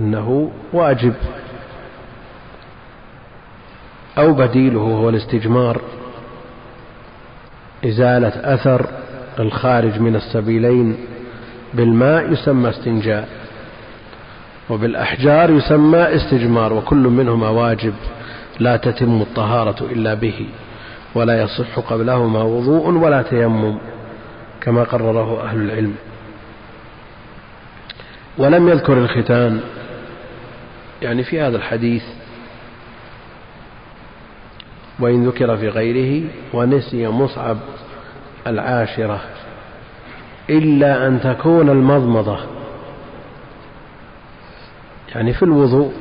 أنه 0.00 0.52
واجب. 0.72 1.14
أو 4.18 4.32
بديله 4.32 4.80
هو 4.80 5.08
الاستجمار. 5.08 5.80
إزالة 7.84 8.54
أثر 8.54 8.86
الخارج 9.38 9.98
من 9.98 10.16
السبيلين. 10.16 11.09
بالماء 11.74 12.32
يسمى 12.32 12.70
استنجاء 12.70 13.28
وبالأحجار 14.70 15.50
يسمى 15.50 16.14
استجمار 16.16 16.72
وكل 16.72 16.96
منهما 16.96 17.48
واجب 17.48 17.94
لا 18.60 18.76
تتم 18.76 19.20
الطهارة 19.22 19.84
إلا 19.92 20.14
به 20.14 20.46
ولا 21.14 21.42
يصح 21.42 21.78
قبلهما 21.78 22.42
وضوء 22.42 22.90
ولا 22.90 23.22
تيمم 23.22 23.78
كما 24.60 24.82
قرره 24.84 25.44
أهل 25.44 25.56
العلم. 25.56 25.94
ولم 28.38 28.68
يذكر 28.68 28.98
الختان 28.98 29.60
يعني 31.02 31.24
في 31.24 31.40
هذا 31.40 31.56
الحديث 31.56 32.02
وإن 34.98 35.26
ذكر 35.26 35.56
في 35.56 35.68
غيره 35.68 36.28
ونسي 36.52 37.08
مصعب 37.08 37.56
العاشرة. 38.46 39.20
إلا 40.50 41.06
أن 41.06 41.20
تكون 41.20 41.70
المضمضة. 41.70 42.38
يعني 45.14 45.32
في 45.32 45.42
الوضوء 45.42 45.92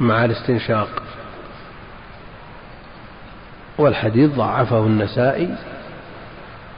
مع 0.00 0.24
الاستنشاق. 0.24 0.88
والحديث 3.78 4.30
ضعفه 4.30 4.86
النسائي 4.86 5.54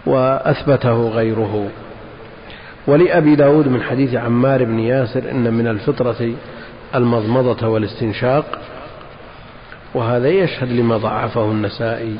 وأثبته 0.07 1.09
غيره. 1.09 1.68
ولأبي 2.87 3.37
داود 3.37 3.68
من 3.68 3.82
حديث 3.82 4.14
عمار 4.14 4.64
بن 4.64 4.78
ياسر 4.78 5.30
إن 5.30 5.55
من 5.55 5.66
الفطرة 5.66 6.32
المضمضة 6.95 7.68
والاستنشاق. 7.68 8.59
وهذا 9.95 10.28
يشهد 10.28 10.72
لما 10.72 10.97
ضعفه 10.97 11.45
النسائي. 11.45 12.16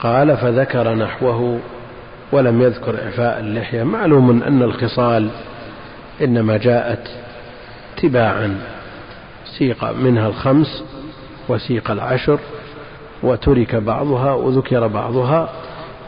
قال 0.00 0.36
فذكر 0.36 0.94
نحوه 0.94 1.60
ولم 2.32 2.62
يذكر 2.62 3.02
إعفاء 3.04 3.40
اللحية. 3.40 3.82
معلوم 3.82 4.42
أن 4.42 4.62
الخصال 4.62 5.28
إنما 6.22 6.56
جاءت 6.56 7.08
تباعا 7.96 8.60
سيق 9.58 9.84
منها 9.84 10.28
الخمس 10.28 10.84
وسيق 11.48 11.90
العشر 11.90 12.38
وترك 13.22 13.74
بعضها 13.74 14.32
وذكر 14.34 14.86
بعضها 14.86 15.48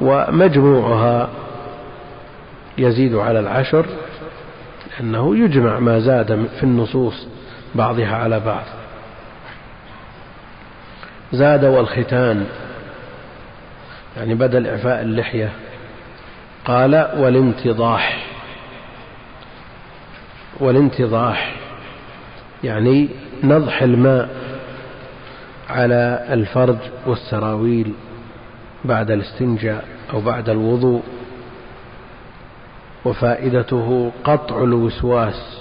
ومجموعها 0.01 1.29
يزيد 2.79 3.15
على 3.15 3.41
العشر 3.41 3.87
لأنه 4.91 5.37
يجمع 5.37 5.79
ما 5.79 6.01
زاد 6.01 6.49
في 6.57 6.63
النصوص 6.63 7.27
بعضها 7.75 8.17
على 8.17 8.41
بعض. 8.41 8.65
زاد 11.33 11.65
والختان 11.65 12.47
يعني 14.17 14.35
بدل 14.35 14.67
إعفاء 14.67 15.03
اللحية 15.03 15.53
قال 16.65 16.95
والانتضاح. 17.17 18.27
والانتضاح 20.61 21.55
يعني 22.65 23.09
نضح 23.43 23.83
الماء 23.83 24.29
على 25.71 26.27
الفرج 26.31 26.77
والسراويل 27.07 27.93
بعد 28.85 29.11
الاستنجاء 29.11 29.85
أو 30.13 30.21
بعد 30.21 30.49
الوضوء. 30.49 31.03
وفائدته 33.05 34.13
قطع 34.25 34.63
الوسواس 34.63 35.59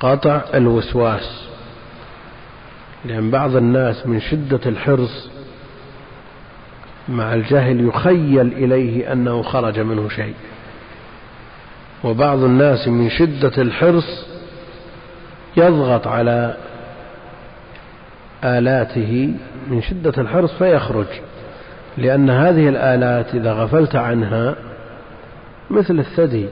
قطع 0.00 0.40
الوسواس. 0.54 1.48
لأن 3.04 3.30
بعض 3.30 3.56
الناس 3.56 4.06
من 4.06 4.20
شدة 4.20 4.60
الحرص 4.66 5.30
مع 7.08 7.34
الجهل 7.34 7.88
يخيل 7.88 8.52
إليه 8.52 9.12
أنه 9.12 9.42
خرج 9.42 9.80
منه 9.80 10.08
شيء. 10.08 10.34
وبعض 12.04 12.38
الناس 12.42 12.88
من 12.88 13.10
شدة 13.10 13.62
الحرص 13.62 14.26
يضغط 15.56 16.06
على 16.06 16.56
آلاته 18.44 19.34
من 19.70 19.82
شدة 19.82 20.12
الحرص 20.18 20.52
فيخرج 20.52 21.06
لأن 21.98 22.30
هذه 22.30 22.68
الآلات 22.68 23.34
إذا 23.34 23.52
غفلت 23.52 23.96
عنها 23.96 24.54
مثل 25.70 25.98
الثدي 25.98 26.46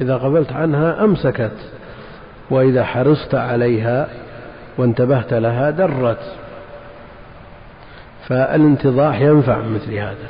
إذا 0.00 0.16
غفلت 0.16 0.52
عنها 0.52 1.04
أمسكت 1.04 1.56
وإذا 2.50 2.84
حرصت 2.84 3.34
عليها 3.34 4.08
وانتبهت 4.78 5.34
لها 5.34 5.70
درت. 5.70 6.41
فالانتضاح 8.28 9.20
ينفع 9.20 9.58
مثل 9.58 9.94
هذا. 9.94 10.28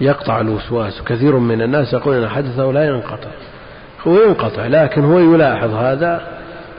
يقطع 0.00 0.40
الوسواس. 0.40 1.02
كثير 1.02 1.36
من 1.36 1.62
الناس 1.62 1.92
يقول 1.92 2.14
أن 2.14 2.28
حدثه 2.28 2.64
لا 2.72 2.86
ينقطع. 2.86 3.30
هو 4.06 4.22
ينقطع 4.22 4.66
لكن 4.66 5.04
هو 5.04 5.18
يلاحظ 5.18 5.74
هذا 5.74 6.26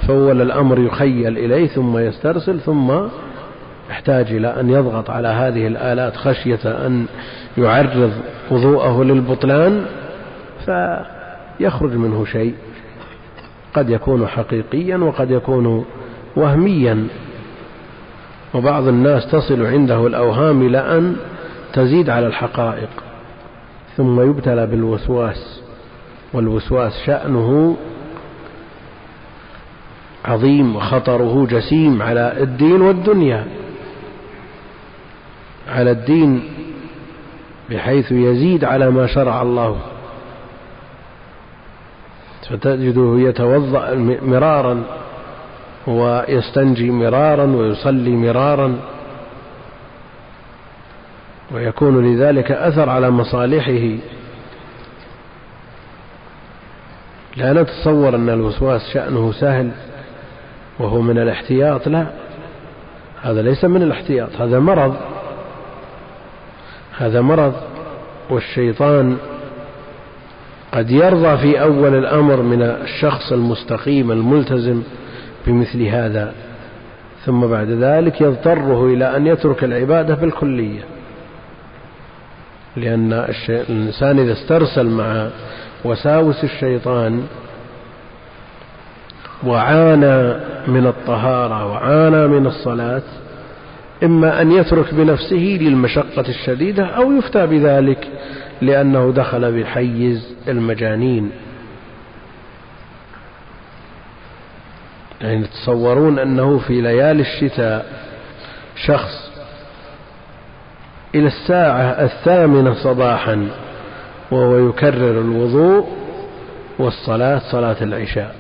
فأول 0.08 0.42
الأمر 0.42 0.80
يخيل 0.80 1.38
إليه 1.38 1.68
ثم 1.68 1.98
يسترسل 1.98 2.60
ثم 2.60 2.92
يحتاج 3.90 4.32
إلى 4.32 4.60
أن 4.60 4.70
يضغط 4.70 5.10
على 5.10 5.28
هذه 5.28 5.68
الآلات 5.68 6.16
خشية 6.16 6.60
أن 6.66 7.06
يعرض 7.58 8.12
وضوءه 8.52 9.04
للبطلان 9.04 9.86
فيخرج 10.66 11.94
منه 11.94 12.26
شيء. 12.26 12.54
قد 13.74 13.90
يكون 13.90 14.28
حقيقيا 14.28 14.98
وقد 14.98 15.32
يكون 15.32 15.86
وهميا. 16.36 17.08
وبعض 18.54 18.88
الناس 18.88 19.28
تصل 19.32 19.66
عنده 19.66 20.08
الأوهام 20.08 20.62
إلى 20.62 20.78
أن 20.78 21.16
تزيد 21.74 22.10
على 22.10 22.28
الحقائق 22.28 22.90
ثم 23.98 24.30
يبتلى 24.30 24.68
بالوسواس 24.68 25.62
والوسواس 26.34 26.94
شأنه 27.06 27.78
عظيم 30.26 30.76
وخطره 30.76 31.46
جسيم 31.46 32.02
على 32.02 32.34
الدين 32.44 32.82
والدنيا. 32.82 33.46
على 35.70 35.92
الدين 35.92 36.44
بحيث 37.70 38.12
يزيد 38.12 38.64
على 38.64 38.90
ما 38.90 39.08
شرع 39.08 39.42
الله. 39.42 39.78
فتجده 42.50 43.16
يتوضأ 43.30 43.96
مرارا 44.22 44.84
ويستنجي 45.88 46.92
مرارا 46.92 47.46
ويصلي 47.46 48.10
مرارا 48.10 48.80
ويكون 51.52 52.14
لذلك 52.14 52.52
أثر 52.52 52.90
على 52.90 53.10
مصالحه. 53.10 53.98
لا 57.38 57.54
نتصور 57.54 58.16
أن 58.16 58.30
الوسواس 58.30 58.82
شأنه 58.94 59.32
سهل 59.32 59.72
وهو 60.80 61.02
من 61.02 61.18
الاحتياط 61.18 61.88
لا 61.88 62.08
هذا 63.22 63.42
ليس 63.42 63.66
من 63.66 63.82
الاحتياط 63.82 64.30
هذا 64.40 64.60
مرض 64.60 64.96
هذا 66.98 67.22
مرض 67.22 67.54
والشيطان 68.30 69.18
قد 70.72 70.92
يرضى 70.92 71.38
في 71.38 71.62
أول 71.62 71.96
الأمر 71.96 72.42
من 72.42 72.62
الشخص 72.62 73.32
المستقيم 73.32 74.12
الملتزم 74.12 74.84
بمثل 75.48 75.84
هذا. 75.84 76.34
ثم 77.26 77.48
بعد 77.48 77.70
ذلك 77.70 78.22
يضطره 78.22 78.86
إلى 78.86 79.18
أن 79.18 79.28
يترك 79.28 79.64
العبادة 79.64 80.16
بالكلية. 80.16 80.82
لأن 82.78 83.14
الإنسان 83.50 84.20
إذا 84.20 84.34
استرسل 84.34 84.86
مع 84.86 85.30
وساوس 85.86 86.44
الشيطان 86.44 87.24
وعانى 89.44 90.34
من 90.68 90.88
الطهارة 90.88 91.66
وعانى 91.72 92.28
من 92.28 92.48
الصلاة 92.48 93.02
إما 94.04 94.42
أن 94.42 94.52
يترك 94.52 94.94
بنفسه 94.94 95.58
للمشقة 95.62 96.30
الشديدة 96.30 96.86
أو 96.86 97.12
يفتى 97.12 97.48
بذلك 97.48 98.08
لأنه 98.62 99.14
دخل 99.16 99.62
بحيز 99.62 100.36
المجانين. 100.48 101.32
يعني 105.22 105.48
تصورون 105.48 106.20
أنه 106.20 106.60
في 106.60 106.82
ليالي 106.82 107.22
الشتاء 107.22 107.86
شخص 108.76 109.32
إلى 111.16 111.28
الساعة 111.28 111.82
الثامنة 111.84 112.74
صباحا 112.74 113.48
وهو 114.32 114.70
يكرر 114.70 115.22
الوضوء 115.22 115.88
والصلاة 116.80 117.40
صلاة 117.52 117.78
العشاء. 117.82 118.36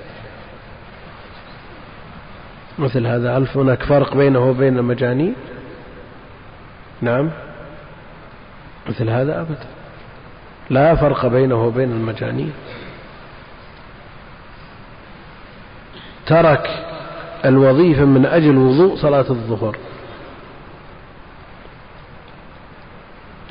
مثل 2.79 3.07
هذا 3.07 3.37
هل 3.37 3.47
هناك 3.55 3.83
فرق 3.83 4.17
بينه 4.17 4.49
وبين 4.49 4.77
المجانين؟ 4.77 5.35
نعم. 7.01 7.31
مثل 8.89 9.09
هذا 9.09 9.41
أبدا. 9.41 9.65
لا 10.69 10.95
فرق 10.95 11.25
بينه 11.25 11.65
وبين 11.65 11.91
المجانين. 11.91 12.53
ترك 16.27 16.69
الوظيفة 17.45 18.05
من 18.05 18.25
أجل 18.25 18.57
وضوء 18.57 18.95
صلاة 18.95 19.25
الظهر. 19.29 19.77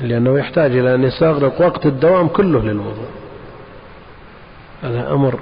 لأنه 0.01 0.39
يحتاج 0.39 0.71
إلى 0.71 0.95
أن 0.95 1.03
يستغرق 1.03 1.61
وقت 1.61 1.85
الدوام 1.85 2.27
كله 2.27 2.63
للوضوء. 2.63 3.09
هذا 4.83 5.11
أمر 5.11 5.39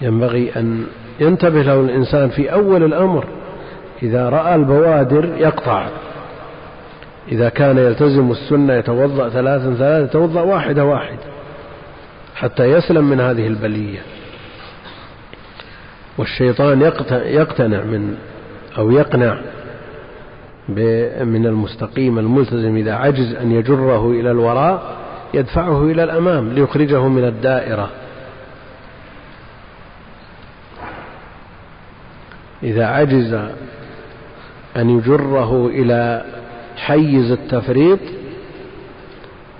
ينبغي 0.00 0.52
أن 0.56 0.86
ينتبه 1.20 1.62
له 1.62 1.80
الإنسان 1.80 2.28
في 2.28 2.52
أول 2.52 2.84
الأمر. 2.84 3.26
إذا 4.02 4.28
رأى 4.28 4.54
البوادر 4.54 5.24
يقطع. 5.38 5.88
إذا 7.32 7.48
كان 7.48 7.78
يلتزم 7.78 8.30
السنة 8.30 8.74
يتوضأ 8.74 9.28
ثلاثا 9.28 9.74
ثلاثا 9.74 10.04
يتوضأ 10.04 10.40
واحدة 10.40 10.84
واحدة 10.84 11.26
حتى 12.34 12.64
يسلم 12.64 13.04
من 13.04 13.20
هذه 13.20 13.46
البلية. 13.46 14.15
والشيطان 16.18 16.80
يقتنع 17.10 17.84
من 17.84 18.16
أو 18.78 18.90
يقنع 18.90 19.38
من 21.24 21.46
المستقيم 21.46 22.18
الملتزم 22.18 22.76
إذا 22.76 22.94
عجز 22.94 23.34
أن 23.34 23.52
يجره 23.52 24.10
إلى 24.10 24.30
الوراء 24.30 24.96
يدفعه 25.34 25.82
إلى 25.82 26.04
الأمام 26.04 26.52
ليخرجه 26.52 27.08
من 27.08 27.24
الدائرة. 27.24 27.90
إذا 32.62 32.86
عجز 32.86 33.34
أن 34.76 34.90
يجره 34.90 35.66
إلى 35.66 36.24
حيز 36.76 37.30
التفريط 37.30 37.98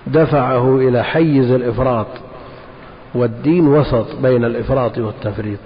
دفعه 0.07 0.75
إلى 0.75 1.03
حيز 1.03 1.51
الإفراط 1.51 2.07
والدين 3.15 3.67
وسط 3.67 4.15
بين 4.15 4.45
الإفراط 4.45 4.97
والتفريط. 4.97 5.59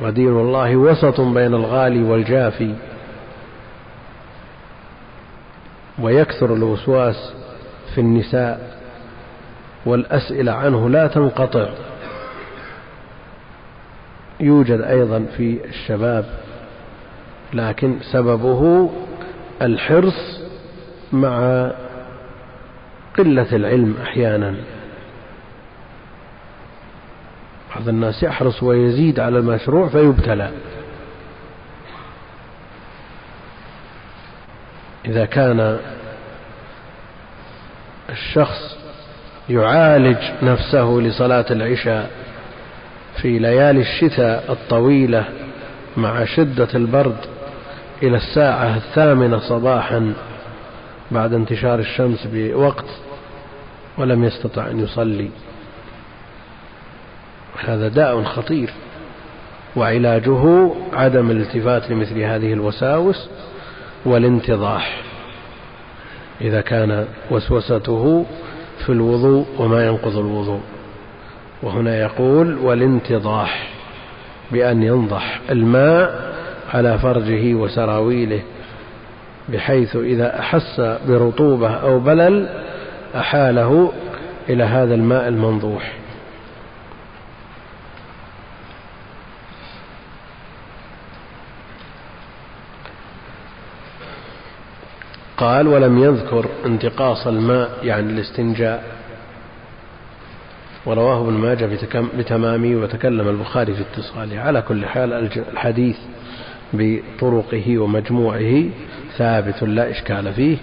ودين 0.00 0.40
الله 0.40 0.76
وسط 0.76 1.20
بين 1.20 1.54
الغالي 1.54 2.02
والجافي 2.02 2.74
ويكثر 5.98 6.54
الوسواس 6.54 7.34
في 7.94 8.00
النساء 8.00 8.78
والأسئلة 9.86 10.52
عنه 10.52 10.90
لا 10.90 11.06
تنقطع. 11.06 11.68
يوجد 14.40 14.80
أيضا 14.80 15.26
في 15.36 15.58
الشباب 15.64 16.24
لكن 17.54 17.98
سببه 18.12 18.90
الحرص 19.62 20.40
مع 21.12 21.70
قلة 23.18 23.56
العلم 23.56 23.94
أحيانا. 24.02 24.54
بعض 27.74 27.88
الناس 27.88 28.22
يحرص 28.22 28.62
ويزيد 28.62 29.20
على 29.20 29.38
المشروع 29.38 29.88
فيبتلى. 29.88 30.50
إذا 35.06 35.24
كان 35.24 35.78
الشخص 38.10 38.78
يعالج 39.48 40.18
نفسه 40.42 40.84
لصلاة 40.84 41.46
العشاء 41.50 42.10
في 43.22 43.38
ليالي 43.38 43.80
الشتاء 43.80 44.52
الطويلة 44.52 45.24
مع 45.96 46.24
شدة 46.24 46.68
البرد 46.74 47.16
إلى 48.02 48.16
الساعة 48.16 48.76
الثامنة 48.76 49.38
صباحا 49.38 50.12
بعد 51.10 51.32
انتشار 51.34 51.78
الشمس 51.78 52.26
بوقت 52.32 52.84
ولم 53.98 54.24
يستطع 54.24 54.66
أن 54.70 54.80
يصلي. 54.80 55.30
هذا 57.64 57.88
داء 57.88 58.22
خطير. 58.22 58.70
وعلاجه 59.76 60.70
عدم 60.92 61.30
الالتفات 61.30 61.90
لمثل 61.90 62.18
هذه 62.18 62.52
الوساوس 62.52 63.28
والانتضاح. 64.04 65.02
إذا 66.40 66.60
كان 66.60 67.06
وسوسته 67.30 68.26
في 68.86 68.92
الوضوء 68.92 69.46
وما 69.58 69.86
ينقض 69.86 70.16
الوضوء. 70.16 70.60
وهنا 71.62 72.00
يقول 72.00 72.58
والانتضاح 72.58 73.68
بأن 74.52 74.82
ينضح 74.82 75.40
الماء 75.50 76.32
على 76.74 76.98
فرجه 76.98 77.54
وسراويله 77.54 78.40
بحيث 79.48 79.96
إذا 79.96 80.38
أحس 80.38 80.80
برطوبة 81.08 81.70
أو 81.70 81.98
بلل 81.98 82.48
أحاله 83.16 83.92
إلى 84.48 84.64
هذا 84.64 84.94
الماء 84.94 85.28
المنضوح. 85.28 85.92
قال 95.38 95.68
ولم 95.68 95.98
يذكر 95.98 96.46
انتقاص 96.66 97.26
الماء 97.26 97.70
يعني 97.82 98.12
الاستنجاء. 98.12 98.84
ورواه 100.86 101.20
ابن 101.20 101.32
ماجه 101.32 101.78
بتمامه 102.18 102.76
وتكلم 102.76 103.28
البخاري 103.28 103.74
في 103.74 103.80
اتصاله. 103.80 104.40
على 104.40 104.62
كل 104.62 104.86
حال 104.86 105.12
الحديث 105.52 105.96
بطرقه 106.72 107.78
ومجموعه 107.78 108.64
ثابت 109.16 109.62
لا 109.62 109.90
إشكال 109.90 110.32
فيه. 110.34 110.56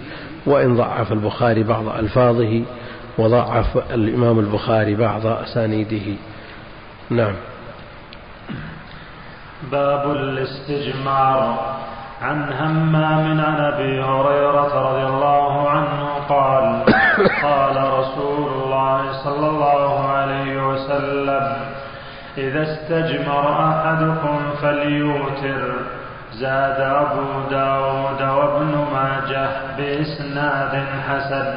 وإن 0.46 0.76
ضعف 0.76 1.12
البخاري 1.12 1.62
بعض 1.62 1.88
ألفاظه 1.88 2.62
وضعف 3.18 3.92
الإمام 3.94 4.38
البخاري 4.38 4.94
بعض 4.94 5.26
أسانيده. 5.26 6.16
نعم. 7.10 7.34
باب 9.72 10.10
الاستجمار. 10.10 11.76
عن 12.22 12.52
همام 12.52 13.40
عن 13.40 13.60
أبي 13.60 14.02
هريرة 14.02 14.90
رضي 14.90 15.06
الله 15.06 15.70
عنه 15.70 16.08
قال 16.28 16.82
قال 17.42 17.92
رسول 17.98 18.52
الله 18.52 19.12
صلى 19.24 19.48
الله 19.48 20.08
عليه 20.08 20.68
وسلم 20.68 21.56
إذا 22.38 22.62
استجمر 22.62 23.70
أحدكم 23.70 24.38
فليوتر. 24.62 25.72
زاد 26.32 26.80
أبو 26.80 27.50
داود 27.50 28.22
وابن 28.22 28.86
ماجه 28.94 29.48
بإسناد 29.76 30.84
حسن. 31.08 31.54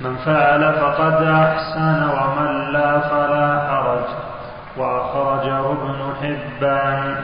من 0.00 0.16
فعل 0.16 0.72
فقد 0.72 1.22
أحسن 1.22 2.04
ومن 2.04 2.72
لا 2.72 3.00
فلا 3.00 3.68
حرج. 3.70 4.08
وأخرجه 4.76 5.72
ابن 5.72 6.12
حبان. 6.22 7.16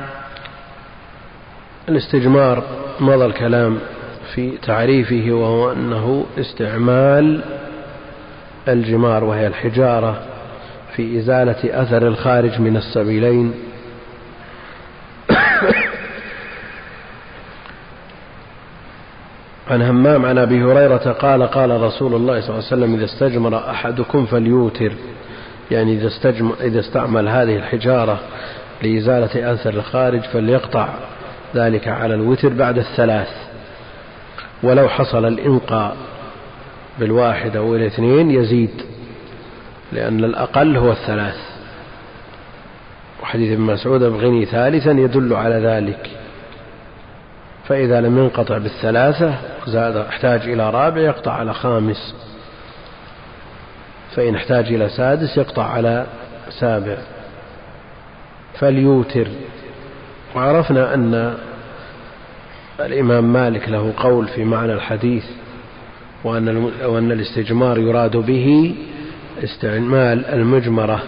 الاستجمار 1.89 2.63
مضى 3.01 3.25
الكلام 3.27 3.79
في 4.35 4.59
تعريفه 4.63 5.33
وهو 5.33 5.73
أنه 5.73 6.27
استعمال 6.39 7.41
الجمار 8.69 9.25
وهي 9.25 9.47
الحجارة 9.47 10.23
في 10.97 11.19
إزالة 11.19 11.83
أثر 11.83 12.07
الخارج 12.07 12.61
من 12.61 12.77
السبيلين. 12.77 13.55
عن 19.71 19.83
همام 19.83 20.27
عن 20.27 20.39
أبي 20.39 20.63
هريرة 20.63 21.13
قال 21.13 21.43
قال 21.43 21.81
رسول 21.81 22.15
الله 22.15 22.41
صلى 22.41 22.51
الله 22.51 22.65
عليه 22.65 22.77
وسلم 22.77 22.95
إذا 22.95 23.05
استجمر 23.05 23.71
أحدكم 23.71 24.27
فليوتر. 24.27 24.93
يعني 25.71 25.93
إذا 25.93 26.07
استجمر 26.07 26.55
إذا 26.61 26.81
استعمل 26.81 27.29
هذه 27.29 27.57
الحجارة 27.57 28.19
لإزالة 28.83 29.53
أثر 29.53 29.71
الخارج 29.71 30.21
فليقطع 30.21 30.89
ذلك 31.55 31.89
على 31.89 32.15
الوتر 32.15 32.49
بعد 32.49 32.79
الثلاث. 32.79 33.31
ولو 34.63 34.89
حصل 34.89 35.25
الإنقاء 35.25 35.97
بالواحد 36.99 37.57
أو 37.57 37.77
الاثنين 37.77 38.31
يزيد 38.31 38.83
لأن 39.93 40.25
الأقل 40.25 40.77
هو 40.77 40.93
الثلاث. 40.93 41.39
وحديث 43.23 43.53
ابن 43.53 43.63
مسعود 43.63 44.03
أبغني 44.03 44.45
ثالثا 44.45 44.91
يدل 44.91 45.35
على 45.35 45.55
ذلك. 45.55 46.11
فإذا 47.69 48.01
لم 48.01 48.19
ينقطع 48.19 48.59
بالثلاثة 48.59 49.35
زاد 49.67 49.97
احتاج 49.97 50.41
إلى 50.41 50.71
رابع 50.71 51.01
يقطع 51.01 51.33
على 51.33 51.55
خامس. 51.55 52.15
فإن 54.17 54.35
احتاج 54.35 54.67
إلى 54.67 54.89
سادس 54.89 55.37
يقطع 55.37 55.65
على 55.65 56.07
سابع. 56.51 56.97
فليوتر. 58.59 59.29
وعرفنا 60.37 60.95
أن 60.95 61.35
الإمام 62.81 63.33
مالك 63.33 63.69
له 63.69 63.93
قول 63.97 64.29
في 64.29 64.45
معنى 64.45 64.73
الحديث 64.73 65.25
وأن 66.25 66.71
وأن 66.85 67.13
الاستجمار 67.13 67.79
يراد 67.79 68.17
به 68.17 68.75
استعمال 69.45 70.25
المجمرة 70.27 71.03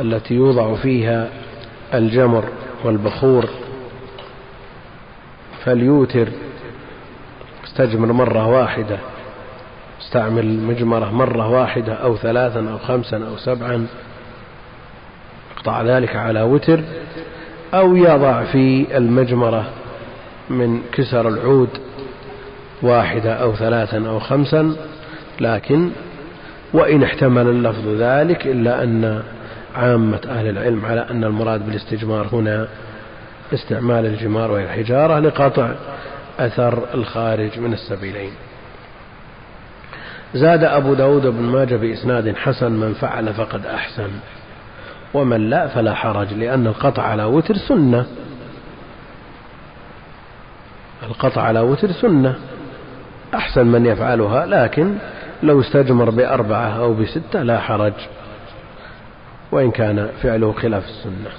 التي 0.00 0.34
يوضع 0.34 0.74
فيها 0.74 1.28
الجمر 1.94 2.44
والبخور. 2.84 3.48
فليوتر 5.64 6.28
استجمر 7.64 8.12
مرة 8.12 8.46
واحدة 8.46 8.98
استعمل 10.00 10.44
المجمرة 10.44 11.10
مرة 11.12 11.48
واحدة 11.48 11.92
أو 11.94 12.16
ثلاثا 12.16 12.70
أو 12.70 12.78
خمسا 12.78 13.16
أو 13.16 13.36
سبعا 13.36 13.86
اقطع 15.56 15.82
ذلك 15.82 16.16
على 16.16 16.42
وتر 16.42 16.80
أو 17.74 17.96
يضع 17.96 18.44
في 18.44 18.96
المجمرة 18.96 19.70
من 20.50 20.82
كسر 20.92 21.28
العود 21.28 21.68
واحدة 22.82 23.34
أو 23.34 23.54
ثلاثا 23.54 24.08
أو 24.08 24.18
خمسا 24.18 24.76
لكن 25.40 25.90
وإن 26.72 27.02
احتمل 27.02 27.46
اللفظ 27.46 27.88
ذلك 27.88 28.46
إلا 28.46 28.82
أن 28.82 29.22
عامة 29.74 30.20
أهل 30.28 30.48
العلم 30.48 30.84
على 30.84 31.06
أن 31.10 31.24
المراد 31.24 31.66
بالاستجمار 31.66 32.26
هنا 32.32 32.68
استعمال 33.54 34.06
الجمار 34.06 34.50
وهي 34.50 34.64
الحجارة 34.64 35.18
لقطع 35.18 35.70
أثر 36.38 36.94
الخارج 36.94 37.58
من 37.58 37.72
السبيلين. 37.72 38.30
زاد 40.34 40.64
أبو 40.64 40.94
داود 40.94 41.26
بن 41.26 41.42
ماجه 41.42 41.76
بإسناد 41.76 42.36
حسن 42.36 42.72
من 42.72 42.94
فعل 42.94 43.34
فقد 43.34 43.66
أحسن. 43.66 44.10
ومن 45.14 45.50
لا 45.50 45.66
فلا 45.68 45.94
حرج 45.94 46.32
لأن 46.34 46.66
القطع 46.66 47.02
على 47.02 47.24
وتر 47.24 47.56
سنة. 47.56 48.06
القطع 51.02 51.42
على 51.42 51.60
وتر 51.60 51.92
سنة. 51.92 52.34
أحسن 53.34 53.66
من 53.66 53.86
يفعلها 53.86 54.46
لكن 54.46 54.94
لو 55.42 55.60
استجمر 55.60 56.10
بأربعة 56.10 56.68
أو 56.68 56.94
بستة 56.94 57.42
لا 57.42 57.60
حرج 57.60 57.92
وإن 59.52 59.70
كان 59.70 60.08
فعله 60.22 60.52
خلاف 60.52 60.84
السنة. 60.84 61.30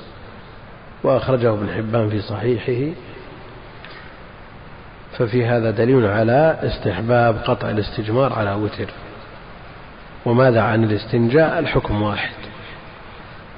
وأخرجه 1.04 1.54
ابن 1.54 1.70
حبان 1.70 2.10
في 2.10 2.22
صحيحه. 2.22 2.94
ففي 5.18 5.46
هذا 5.46 5.72
دليل 5.72 6.06
على 6.06 6.60
استحباب 6.64 7.38
قطع 7.46 7.70
الاستجمار 7.70 8.34
على 8.34 8.54
وتر. 8.54 8.90
وماذا 10.26 10.62
عن 10.62 10.84
الاستنجاء؟ 10.84 11.60
الحكم 11.60 12.02
واحد. 12.02 12.49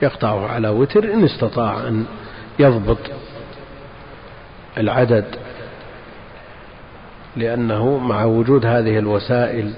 يقطعه 0.02 0.48
على 0.48 0.69
وتر 0.69 1.14
إن 1.14 1.23
استطاع 1.23 1.88
أن 1.88 2.06
يضبط 2.60 2.98
العدد 4.78 5.26
لأنه 7.36 7.98
مع 7.98 8.23
وجود 8.23 8.65
هذه 8.65 8.99
الوسائل 8.99 9.73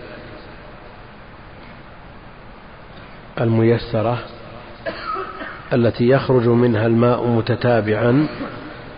الميسرة 3.41 4.19
التي 5.73 6.07
يخرج 6.09 6.47
منها 6.47 6.87
الماء 6.87 7.27
متتابعا 7.27 8.27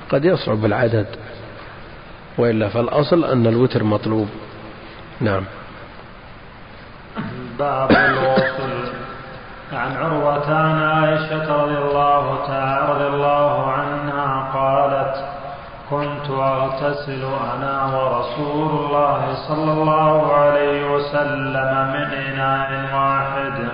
قد 0.10 0.26
يصعب 0.26 0.66
العدد 0.66 1.08
وإلا 2.38 2.70
فالأصل 2.70 3.26
أن 3.26 3.48
الوتر 3.48 3.84
مطلوب. 3.84 4.28
نعم. 5.22 5.44
باب 7.60 7.92
الوصل. 7.92 8.92
عن 9.74 9.96
عروة 9.96 10.54
عن 10.54 10.78
عائشة 11.16 11.64
رضي 11.64 11.78
الله 11.78 12.46
تعالى 12.48 12.94
رضي 12.94 13.08
الله 13.08 13.72
عنها 13.72 14.52
قالت 14.54 15.16
كنت 15.90 16.30
أغتسل 16.30 17.24
أنا 17.56 17.86
ورسول 17.96 18.70
الله 18.80 19.34
صلى 19.48 19.72
الله 19.72 20.34
عليه 20.36 20.92
وسلم 20.92 21.72
من 21.94 22.08
إناء 22.28 22.70
واحد 22.96 23.68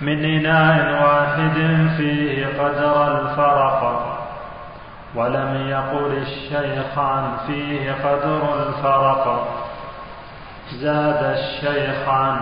من 0.00 0.24
إناء 0.24 1.02
واحد 1.04 1.56
فيه 1.96 2.46
قدر 2.46 3.18
الفرق 3.20 4.04
ولم 5.14 5.68
يقل 5.68 6.12
الشيخان 6.22 7.24
فيه 7.46 7.92
قدر 8.04 8.42
الفرق 8.68 9.48
زاد 10.72 11.24
الشيخان 11.38 12.40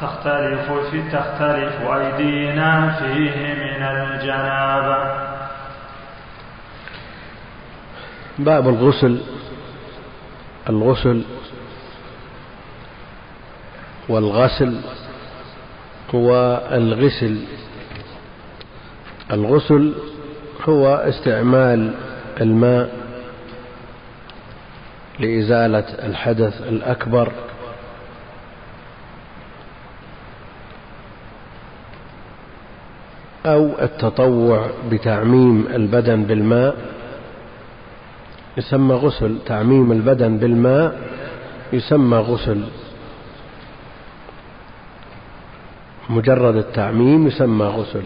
تختلف 0.00 0.72
في 0.90 1.02
تختلف 1.02 1.80
أيدينا 1.82 2.90
فيه 2.98 3.54
من 3.54 3.82
الجنابة. 3.82 5.20
باب 8.38 8.68
الغسل 8.68 9.20
الغسل 10.68 11.22
والغسل 14.08 14.80
هو 16.14 16.60
الغسل. 16.72 17.44
الغسل 19.32 19.94
هو 20.68 20.94
استعمال 20.94 21.94
الماء 22.40 22.90
لإزالة 25.18 25.84
الحدث 26.06 26.62
الأكبر. 26.62 27.32
أو 33.46 33.70
التطوع 33.82 34.66
بتعميم 34.90 35.66
البدن 35.74 36.24
بالماء 36.24 36.76
يسمى 38.56 38.94
غسل 38.94 39.38
تعميم 39.46 39.92
البدن 39.92 40.36
بالماء 40.38 40.98
يسمى 41.72 42.18
غسل. 42.18 42.60
مجرد 46.10 46.56
التعميم 46.56 47.26
يسمى 47.26 47.66
غسل. 47.66 48.02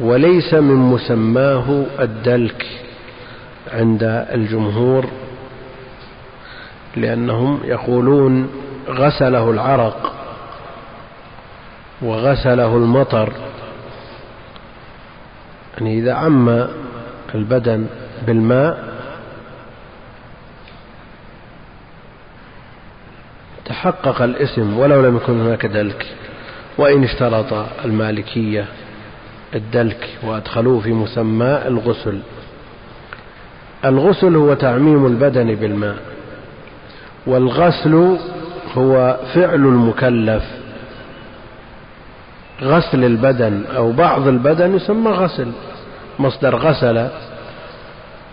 وليس 0.00 0.54
من 0.54 0.76
مسماه 0.76 1.84
الدلك 2.00 2.66
عند 3.72 4.02
الجمهور 4.32 5.06
لأنهم 6.96 7.60
يقولون 7.64 8.50
غسله 8.88 9.50
العرق 9.50 10.12
وغسله 12.02 12.76
المطر. 12.76 13.32
يعني 15.78 15.98
إذا 15.98 16.12
عم 16.12 16.66
البدن 17.34 17.86
بالماء 18.26 18.94
تحقق 23.64 24.22
الاسم 24.22 24.78
ولو 24.78 25.06
لم 25.06 25.16
يكن 25.16 25.40
هناك 25.40 25.66
دلك. 25.66 26.06
وإن 26.78 27.04
اشترط 27.04 27.66
المالكية 27.84 28.64
الدلك 29.54 30.08
وأدخلوه 30.22 30.80
في 30.80 30.92
مسمى 30.92 31.62
الغسل. 31.66 32.20
الغسل 33.84 34.36
هو 34.36 34.54
تعميم 34.54 35.06
البدن 35.06 35.54
بالماء 35.54 35.96
والغسل 37.26 38.18
هو 38.74 39.16
فعل 39.34 39.54
المكلف. 39.54 40.44
غسل 42.62 43.04
البدن 43.04 43.64
أو 43.76 43.92
بعض 43.92 44.28
البدن 44.28 44.76
يسمى 44.76 45.10
غسل. 45.10 45.52
مصدر 46.18 46.56
غسل 46.56 47.08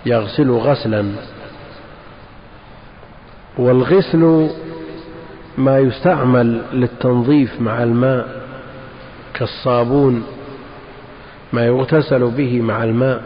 يغسل 0.05 0.51
غسلا. 0.51 1.05
والغسل 3.57 4.49
ما 5.57 5.79
يستعمل 5.79 6.61
للتنظيف 6.73 7.61
مع 7.61 7.83
الماء 7.83 8.41
كالصابون. 9.33 10.23
ما 11.53 11.65
يغتسل 11.65 12.31
به 12.31 12.61
مع 12.61 12.83
الماء 12.83 13.23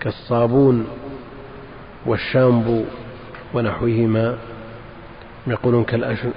كالصابون 0.00 0.86
والشامبو 2.06 2.84
ونحوهما. 3.54 4.36
يقولون 5.46 5.84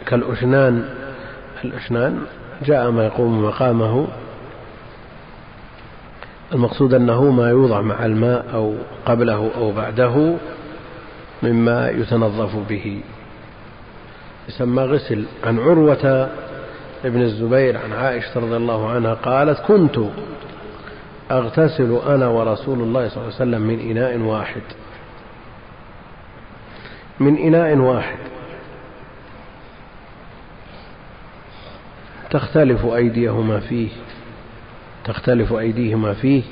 كالأشنان. 0.05 0.89
الأشنان 1.63 2.21
جاء 2.65 2.91
ما 2.91 3.05
يقوم 3.05 3.45
مقامه. 3.45 4.07
المقصود 6.53 6.93
أنه 6.93 7.31
ما 7.31 7.49
يوضع 7.49 7.81
مع 7.81 8.05
الماء 8.05 8.45
أو 8.53 8.75
قبله 9.05 9.51
أو 9.57 9.71
بعده 9.71 10.35
مما 11.43 11.89
يتنظف 11.89 12.55
به. 12.69 13.01
يسمى 14.49 14.83
غسل. 14.83 15.25
عن 15.43 15.59
عروة 15.59 16.29
ابن 17.05 17.21
الزبير 17.21 17.77
عن 17.77 17.93
عائشة 17.93 18.39
رضي 18.39 18.55
الله 18.55 18.89
عنها 18.89 19.13
قالت 19.13 19.59
كنت 19.59 19.99
أغتسل 21.31 21.99
أنا 22.07 22.27
ورسول 22.27 22.79
الله 22.79 23.09
صلى 23.09 23.17
الله 23.17 23.33
عليه 23.33 23.35
وسلم 23.35 23.61
من 23.61 23.79
إناء 23.79 24.17
واحد. 24.17 24.61
من 27.19 27.37
إناء 27.37 27.77
واحد. 27.77 28.17
تختلف 32.29 32.85
أيديهما 32.85 33.59
فيه 33.59 33.89
تختلف 35.07 35.53
أيديهما 35.53 36.13
فيه. 36.13 36.43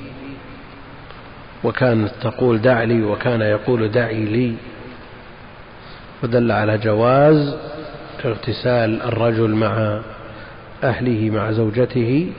وكانت 1.64 2.10
تقول 2.22 2.60
دع 2.60 2.82
لي 2.82 3.02
وكان 3.02 3.40
يقول 3.40 3.88
دعي 3.90 4.24
لي. 4.24 4.54
ودل 6.22 6.52
على 6.52 6.78
جواز 6.78 7.56
اغتسال 8.24 9.02
الرجل 9.02 9.50
مع 9.50 10.00
أهله 10.84 11.30
مع 11.30 11.50
زوجته. 11.50 12.32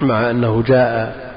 مع 0.00 0.30
أنه 0.30 0.62
جاء 0.62 1.33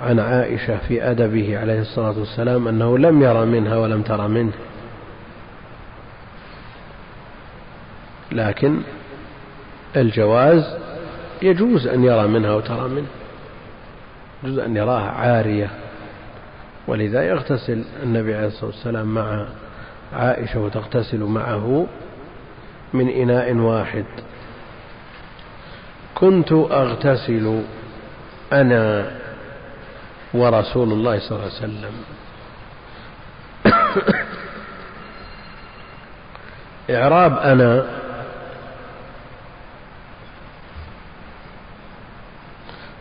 عن 0.00 0.20
عائشة 0.20 0.78
في 0.78 1.10
أدبه 1.10 1.58
عليه 1.58 1.80
الصلاة 1.80 2.18
والسلام 2.18 2.68
أنه 2.68 2.98
لم 2.98 3.22
يرى 3.22 3.46
منها 3.46 3.76
ولم 3.76 4.02
ترى 4.02 4.28
منه. 4.28 4.52
لكن 8.32 8.80
الجواز 9.96 10.76
يجوز 11.42 11.86
أن 11.86 12.04
يرى 12.04 12.26
منها 12.26 12.52
وترى 12.52 12.88
منه. 12.88 13.06
يجوز 14.44 14.58
أن 14.58 14.76
يراها 14.76 15.10
عارية. 15.10 15.70
ولذا 16.86 17.22
يغتسل 17.22 17.84
النبي 18.02 18.34
عليه 18.34 18.46
الصلاة 18.46 18.66
والسلام 18.66 19.14
مع 19.14 19.46
عائشة 20.12 20.60
وتغتسل 20.60 21.20
معه 21.20 21.86
من 22.92 23.08
إناء 23.08 23.54
واحد. 23.54 24.04
كنت 26.14 26.52
أغتسل 26.52 27.62
أنا 28.52 29.10
ورسول 30.34 30.92
الله 30.92 31.18
صلى 31.18 31.30
الله 31.38 31.50
عليه 31.50 31.54
وسلم. 31.54 31.94
إعراب 36.90 37.38
أنا 37.38 37.86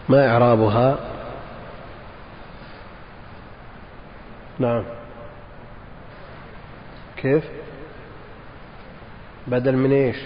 ما 0.10 0.28
إعرابها. 0.28 0.98
نعم. 4.60 4.84
كيف؟ 7.18 7.44
بدل 9.48 9.76
من 9.76 9.92
إيش؟ 9.92 10.18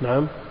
نعم. 0.00 0.41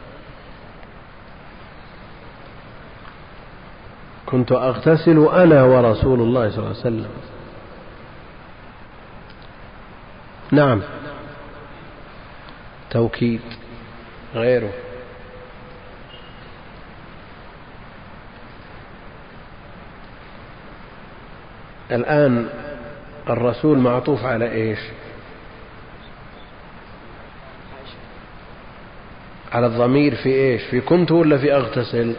كنت 4.32 4.52
أغتسل 4.52 5.28
أنا 5.34 5.64
ورسول 5.64 6.20
الله 6.20 6.50
صلى 6.50 6.58
الله 6.58 6.70
عليه 6.70 6.80
وسلم. 6.80 7.08
نعم. 10.52 10.82
توكيد. 12.90 13.42
غيره. 14.36 14.72
الآن 21.92 22.50
الرسول 23.30 23.78
معطوف 23.78 24.26
على 24.26 24.52
إيش؟ 24.52 24.80
على 29.52 29.66
الضمير 29.66 30.16
في 30.16 30.30
إيش؟ 30.30 30.62
في 30.64 30.82
كنت 30.82 31.12
ولا 31.12 31.38
في 31.38 31.54
أغتسل؟ 31.54 32.16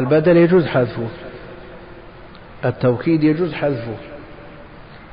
البدل 0.00 0.36
يجوز 0.36 0.66
حذفه. 0.66 1.08
التوكيد 2.64 3.24
يجوز 3.24 3.52
حذفه. 3.52 3.96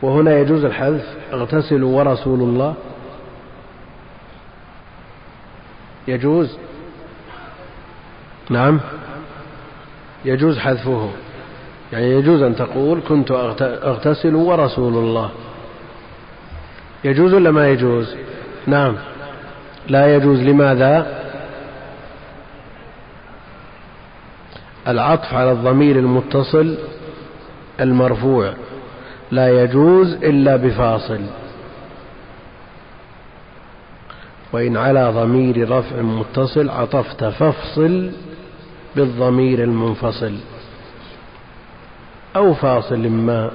وهنا 0.02 0.40
يجوز 0.40 0.66
الحذف. 0.66 1.06
اغتسل 1.34 1.84
ورسول 1.84 2.40
الله. 2.40 2.74
يجوز؟ 6.08 6.58
نعم. 8.50 8.80
يجوز 10.26 10.58
حذفه. 10.58 11.10
يعني 11.94 12.12
يجوز 12.12 12.42
أن 12.42 12.56
تقول 12.56 13.02
كنت 13.08 13.32
أغتسل 13.62 14.36
ورسول 14.36 14.94
الله. 14.94 15.30
يجوز 17.04 17.34
ولا 17.34 17.52
ما 17.52 17.70
يجوز؟ 17.70 18.16
نعم. 18.68 18.96
لا 19.88 20.16
يجوز. 20.16 20.40
لماذا؟ 20.40 21.17
العطف 24.88 25.34
على 25.34 25.52
الضمير 25.52 26.00
المتصل 26.00 26.78
المرفوع 27.80 28.54
لا 29.32 29.64
يجوز 29.64 30.14
إلا 30.14 30.56
بفاصل. 30.56 31.22
وإن 34.54 34.78
على 34.78 35.12
ضمير 35.16 35.72
رفع 35.72 36.02
متصل 36.02 36.70
عطفت 36.70 37.24
فافصل 37.24 38.12
بالضمير 38.96 39.64
المنفصل 39.64 40.36
أو 42.36 42.54
فاصل 42.54 43.08
ما 43.08 43.52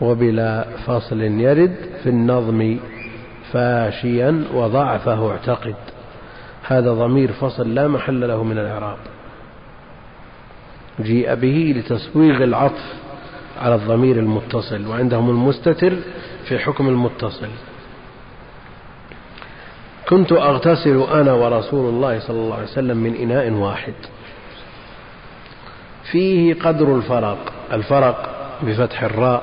وبلا 0.00 0.64
فصل 0.86 1.22
يرد 1.22 1.76
في 2.02 2.08
النظم 2.08 2.76
فاشيا 3.52 4.44
وضعفه 4.54 5.30
اعتقد. 5.30 5.74
هذا 6.66 6.92
ضمير 6.92 7.32
فصل 7.32 7.74
لا 7.74 7.88
محل 7.88 8.28
له 8.28 8.44
من 8.44 8.58
الإعراب. 8.58 8.98
جيء 11.00 11.34
به 11.34 11.74
لتسويغ 11.76 12.44
العطف 12.44 12.94
على 13.60 13.74
الضمير 13.74 14.16
المتصل 14.16 14.86
وعندهم 14.86 15.30
المستتر 15.30 15.96
في 16.44 16.58
حكم 16.58 16.88
المتصل. 16.88 17.48
كنت 20.08 20.32
أغتسل 20.32 21.02
أنا 21.12 21.32
ورسول 21.32 21.88
الله 21.88 22.18
صلى 22.18 22.36
الله 22.40 22.54
عليه 22.54 22.64
وسلم 22.66 22.96
من 22.96 23.14
إناء 23.14 23.50
واحد. 23.50 23.94
فيه 26.12 26.54
قدر 26.54 26.96
الفرق 26.96 27.52
الفرق 27.72 28.34
بفتح 28.62 29.02
الراء 29.02 29.42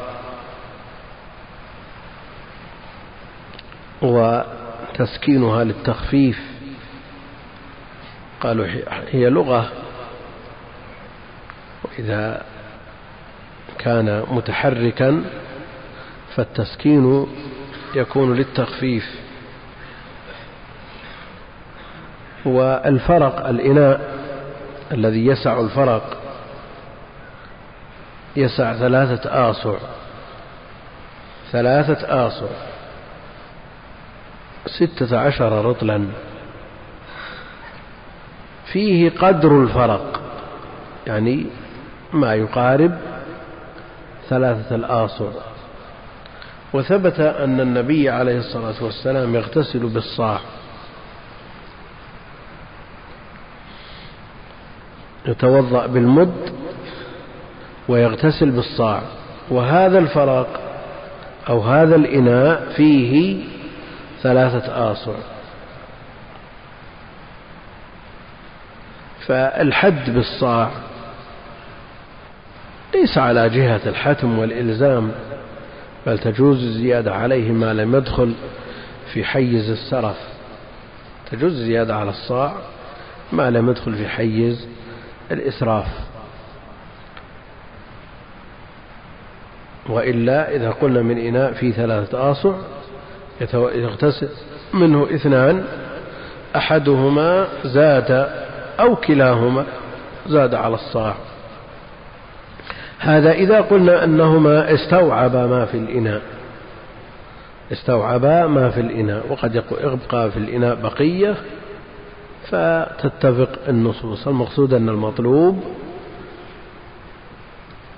وتسكينها 4.02 5.64
للتخفيف. 5.64 6.40
قالوا 8.42 8.66
هي 9.12 9.30
لغة 9.30 9.72
وإذا 11.86 12.44
كان 13.80 14.24
متحركا 14.32 15.24
فالتسكين 16.36 17.28
يكون 17.96 18.36
للتخفيف. 18.36 19.20
والفرق 22.46 23.48
الإناء 23.48 24.16
الذي 24.92 25.26
يسع 25.26 25.60
الفرق 25.60 26.18
يسع 28.36 28.74
ثلاثة 28.74 29.50
آصع. 29.50 29.78
ثلاثة 31.52 32.28
آصع. 32.28 32.48
ستة 34.68 35.20
عشر 35.20 35.66
رطلا. 35.66 36.08
فيه 38.66 39.10
قدر 39.10 39.64
الفرق. 39.64 40.22
يعني 41.08 41.46
ما 42.16 42.34
يقارب 42.34 42.98
ثلاثة 44.30 44.76
الآصع 44.76 45.26
وثبت 46.74 47.20
أن 47.20 47.60
النبي 47.60 48.10
عليه 48.10 48.38
الصلاة 48.38 48.84
والسلام 48.84 49.36
يغتسل 49.36 49.80
بالصاع. 49.80 50.40
يتوضأ 55.26 55.88
بالمد 55.88 56.54
ويغتسل 57.88 58.52
بالصاع. 58.52 59.02
وهذا 59.50 60.00
الفرق 60.00 60.48
أو 61.50 61.62
هذا 61.62 61.96
الإناء 61.96 62.74
فيه 62.76 63.44
ثلاثة 64.24 64.92
آصع 64.92 65.14
فالحد 69.28 70.10
بالصاع 70.10 70.72
ليس 72.96 73.18
على 73.18 73.50
جهة 73.50 73.82
الحتم 73.86 74.40
والإلزام 74.40 75.12
بل 76.06 76.20
تجوز 76.20 76.64
الزيادة 76.64 77.16
عليه 77.16 77.52
ما 77.52 77.74
لم 77.74 77.96
يدخل 77.96 78.34
في 79.14 79.24
حيز 79.24 79.70
السرف. 79.70 80.18
تجوز 81.32 81.52
الزيادة 81.52 81.96
على 81.96 82.10
الصاع 82.10 82.54
ما 83.32 83.50
لم 83.50 83.70
يدخل 83.70 83.96
في 83.96 84.08
حيز 84.08 84.68
الإسراف. 85.32 85.88
وإلا 89.90 90.56
إذا 90.56 90.72
قلنا 90.72 91.02
من 91.02 91.18
إناء 91.18 91.54
فيه 91.54 91.72
ثلاثة 91.72 92.32
آصع 92.32 92.54
يغتسل 93.52 94.30
منه 94.74 95.08
اثنان 95.16 95.66
أحدهما 96.56 97.48
زاد 97.64 98.30
أو 98.80 98.96
كلاهما 98.96 99.66
زاد 100.28 100.56
على 100.56 100.76
الصاع. 100.76 101.16
هذا 103.06 103.32
إذا 103.32 103.62
قلنا 103.62 104.04
أنهما 104.04 104.74
استوعبا 104.74 105.46
ما 105.48 105.66
في 105.66 105.78
الإناء. 105.78 106.22
استوعبا 107.72 108.48
ما 108.48 108.70
في 108.70 108.80
الإناء. 108.80 109.26
وقد 109.30 109.56
يبقى 109.56 110.32
في 110.32 110.38
الإناء 110.38 110.76
بقية 110.76 111.36
فتتفق 112.50 113.50
النصوص. 113.68 114.28
المقصود 114.28 114.74
أن 114.74 114.90
المطلوب 114.90 115.64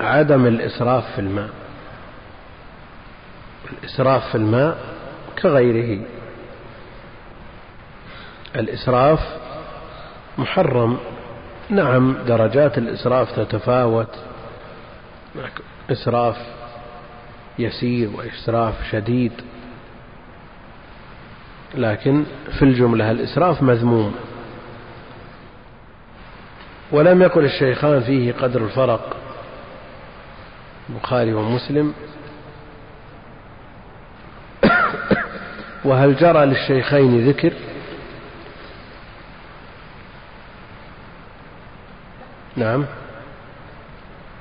عدم 0.00 0.46
الإسراف 0.46 1.04
في 1.14 1.20
الماء. 1.20 1.50
الإسراف 3.72 4.28
في 4.28 4.34
الماء 4.34 4.78
كغيره. 5.42 6.00
الإسراف 8.56 9.20
محرم. 10.38 10.98
نعم 11.70 12.16
درجات 12.26 12.78
الإسراف 12.78 13.40
تتفاوت. 13.40 14.27
إسراف 15.90 16.36
يسير 17.58 18.10
وإسراف 18.14 18.74
شديد. 18.90 19.32
لكن 21.74 22.24
في 22.58 22.62
الجملة 22.62 23.10
الإسراف 23.10 23.62
مذموم. 23.62 24.14
ولم 26.92 27.22
يقل 27.22 27.44
الشيخان 27.44 28.00
فيه 28.00 28.32
قدر 28.32 28.64
الفرق. 28.64 29.16
البخاري 30.90 31.34
ومسلم. 31.34 31.94
وهل 35.84 36.16
جرى 36.16 36.46
للشيخين 36.46 37.28
ذكر؟ 37.28 37.52
نعم. 42.56 42.84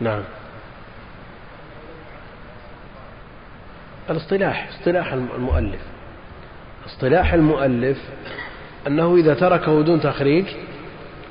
نعم. 0.02 0.24
الاصطلاح 4.10 4.70
اصطلاح 4.70 5.14
المؤلف. 5.14 5.82
اصطلاح 6.86 7.34
المؤلف 7.34 7.98
أنه 8.88 9.16
إذا 9.16 9.34
تركه 9.34 9.82
دون 9.82 10.02
تخريج 10.02 10.46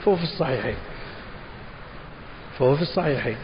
فهو 0.05 0.17
في 0.17 0.23
الصحيحين. 0.23 0.77
فهو 2.59 2.77
في 2.77 2.83
الصحيحين. 2.83 3.37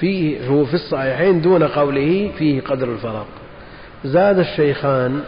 فيه 0.00 0.48
هو 0.48 0.64
في 0.64 0.74
الصحيحين 0.74 1.40
دون 1.40 1.62
قوله 1.62 2.30
فيه 2.38 2.60
قدر 2.60 2.92
الفراغ 2.92 3.24
زاد 4.04 4.38
الشيخان 4.38 5.22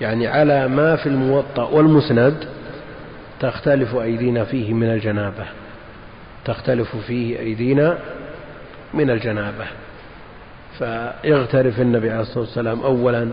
يعني 0.00 0.26
على 0.26 0.68
ما 0.68 0.96
في 0.96 1.06
الموطأ 1.06 1.64
والمسند 1.64 2.48
تختلف 3.40 3.96
أيدينا 3.96 4.44
فيه 4.44 4.74
من 4.74 4.90
الجنابة. 4.90 5.46
تختلف 6.44 6.96
فيه 6.96 7.38
أيدينا 7.38 7.98
من 8.94 9.10
الجنابة. 9.10 9.66
فيغترف 10.78 11.80
النبي 11.80 12.10
عليه 12.10 12.20
الصلاة 12.20 12.40
والسلام 12.40 12.80
أولا 12.80 13.28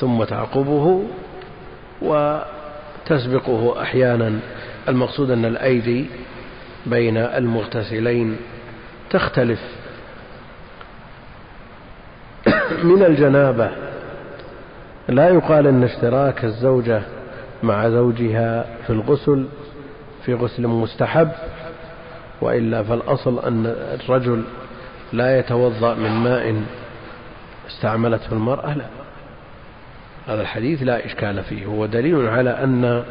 ثم 0.00 0.24
تعقبه 0.24 1.04
وتسبقه 2.02 3.82
أحيانا. 3.82 4.38
المقصود 4.88 5.30
أن 5.30 5.44
الأيدي 5.44 6.06
بين 6.86 7.16
المغتسلين 7.16 8.36
تختلف. 9.10 9.60
من 12.82 13.02
الجنابة 13.02 13.70
لا 15.08 15.28
يقال 15.28 15.66
أن 15.66 15.84
اشتراك 15.84 16.44
الزوجة 16.44 17.02
مع 17.62 17.88
زوجها 17.88 18.66
في 18.86 18.90
الغسل 18.90 19.46
في 20.24 20.34
غسل 20.34 20.66
مستحب 20.66 21.28
وإلا 22.40 22.82
فالأصل 22.82 23.38
أن 23.38 23.66
الرجل 23.66 24.42
لا 25.12 25.38
يتوضأ 25.38 25.94
من 25.94 26.10
ماء 26.10 26.62
استعملته 27.66 28.32
المرأة 28.32 28.74
لا. 28.74 28.86
هذا 30.26 30.42
الحديث 30.42 30.82
لا 30.82 31.06
إشكال 31.06 31.44
فيه. 31.44 31.66
هو 31.66 31.86
دليل 31.86 32.28
على 32.28 32.50
أن 32.50 33.04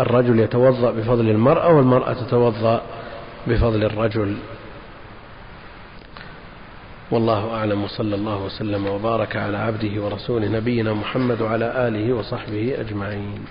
الرجل 0.00 0.40
يتوضأ 0.40 0.90
بفضل 0.90 1.30
المرأة 1.30 1.68
والمرأة 1.68 2.12
تتوضأ 2.12 2.82
بفضل 3.46 3.84
الرجل. 3.84 4.36
والله 7.10 7.54
أعلم. 7.54 7.84
وصلى 7.84 8.14
الله 8.14 8.44
وسلم 8.44 8.86
وبارك 8.86 9.36
على 9.36 9.56
عبده 9.56 10.02
ورسوله 10.02 10.48
نبينا 10.48 10.92
محمد 10.92 11.40
وعلى 11.40 11.88
آله 11.88 12.12
وصحبه 12.12 12.76
أجمعين. 12.80 13.44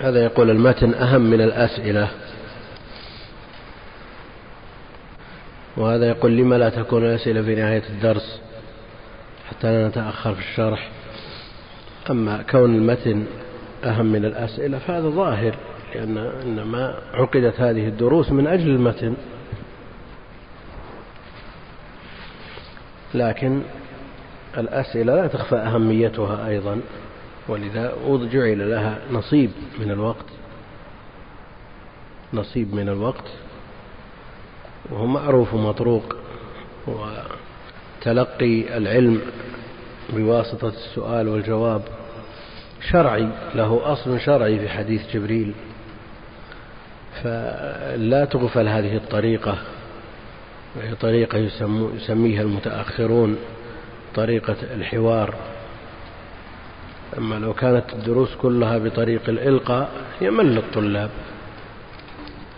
هذا 0.00 0.24
يقول 0.24 0.50
المتن 0.50 0.94
أهم 0.94 1.20
من 1.20 1.40
الأسئلة. 1.40 2.08
وهذا 5.80 6.08
يقول 6.08 6.36
لما 6.36 6.54
لا 6.54 6.68
تكون 6.68 7.04
الأسئلة 7.04 7.42
في 7.42 7.54
نهاية 7.54 7.82
الدرس 7.88 8.40
حتى 9.48 9.72
لا 9.72 9.88
نتأخر 9.88 10.34
في 10.34 10.40
الشرح. 10.40 10.88
أما 12.10 12.42
كون 12.50 12.74
المتن 12.74 13.26
أهم 13.84 14.06
من 14.06 14.24
الأسئلة 14.24 14.78
فهذا 14.78 15.08
ظاهر 15.08 15.54
لأن 15.94 16.18
إنما 16.18 16.94
عقدت 17.14 17.60
هذه 17.60 17.88
الدروس 17.88 18.32
من 18.32 18.46
أجل 18.46 18.68
المتن. 18.68 19.14
لكن 23.14 23.62
الأسئلة 24.58 25.14
لا 25.14 25.26
تخفى 25.26 25.56
أهميتها 25.56 26.48
أيضا 26.48 26.80
ولذا 27.48 27.92
جعل 28.32 28.70
لها 28.70 28.98
نصيب 29.12 29.50
من 29.78 29.90
الوقت. 29.90 30.26
نصيب 32.34 32.74
من 32.74 32.88
الوقت. 32.88 33.24
وهو 34.90 35.06
معروف 35.06 35.54
ومطروق. 35.54 36.16
وتلقي 36.86 38.76
العلم 38.76 39.20
بواسطة 40.12 40.68
السؤال 40.68 41.28
والجواب 41.28 41.82
شرعي 42.90 43.28
له 43.54 43.92
أصل 43.92 44.20
شرعي 44.20 44.58
في 44.58 44.68
حديث 44.68 45.16
جبريل. 45.16 45.52
فلا 47.22 48.24
تغفل 48.24 48.68
هذه 48.68 48.96
الطريقة. 48.96 49.58
وهي 50.76 50.94
طريقة 50.94 51.38
يسميها 51.96 52.42
المتأخرون 52.42 53.36
طريقة 54.14 54.56
الحوار. 54.74 55.34
أما 57.18 57.34
لو 57.34 57.54
كانت 57.54 57.84
الدروس 57.92 58.34
كلها 58.34 58.78
بطريق 58.78 59.28
الإلقاء 59.28 59.90
يمل 60.20 60.58
الطلاب 60.58 61.10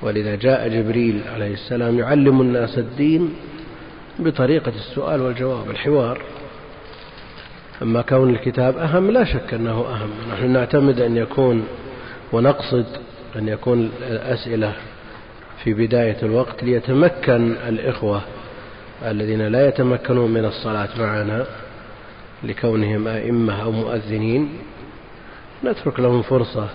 ولذا 0.03 0.35
جاء 0.35 0.69
جبريل 0.69 1.21
عليه 1.35 1.53
السلام 1.53 1.99
يعلم 1.99 2.41
الناس 2.41 2.79
الدين 2.79 3.35
بطريقة 4.19 4.73
السؤال 4.77 5.21
والجواب 5.21 5.71
الحوار. 5.71 6.23
أما 7.83 8.03
كون 8.03 8.31
الكتاب 8.31 8.79
أهم 8.79 9.11
لا 9.11 9.25
شك 9.25 9.55
أنه 9.55 9.71
أهم. 9.71 10.11
نحن 10.33 10.51
نعتمد 10.51 11.01
أن 11.01 11.17
يكون 11.17 11.67
ونقصد 12.33 12.87
أن 13.37 13.49
يكون 13.49 13.91
الأسئلة 14.11 14.73
في 15.65 15.75
بداية 15.75 16.17
الوقت 16.23 16.65
ليتمكن 16.65 17.55
الإخوة 17.69 18.21
الذين 19.05 19.43
لا 19.43 19.69
يتمكنون 19.69 20.31
من 20.31 20.45
الصلاة 20.45 20.89
معنا 20.99 21.47
لكونهم 22.43 23.09
أئمة 23.09 23.63
أو 23.63 23.73
مؤذنين. 23.73 24.49
نترك 25.65 26.01
لهم 26.01 26.23
فرصة 26.23 26.69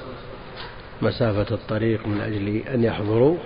مسافة 1.02 1.56
الطريق 1.56 2.08
من 2.08 2.22
أجل 2.22 2.62
أن 2.74 2.84
يحضروا 2.84 3.38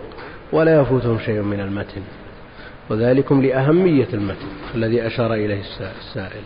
ولا 0.51 0.81
يفوتهم 0.81 1.19
شيء 1.19 1.41
من 1.41 1.59
المتن. 1.59 2.01
وذلكم 2.89 3.41
لأهمية 3.41 4.07
المتن 4.13 4.47
الذي 4.75 5.07
أشار 5.07 5.33
إليه 5.33 5.61
السائل. 5.99 6.43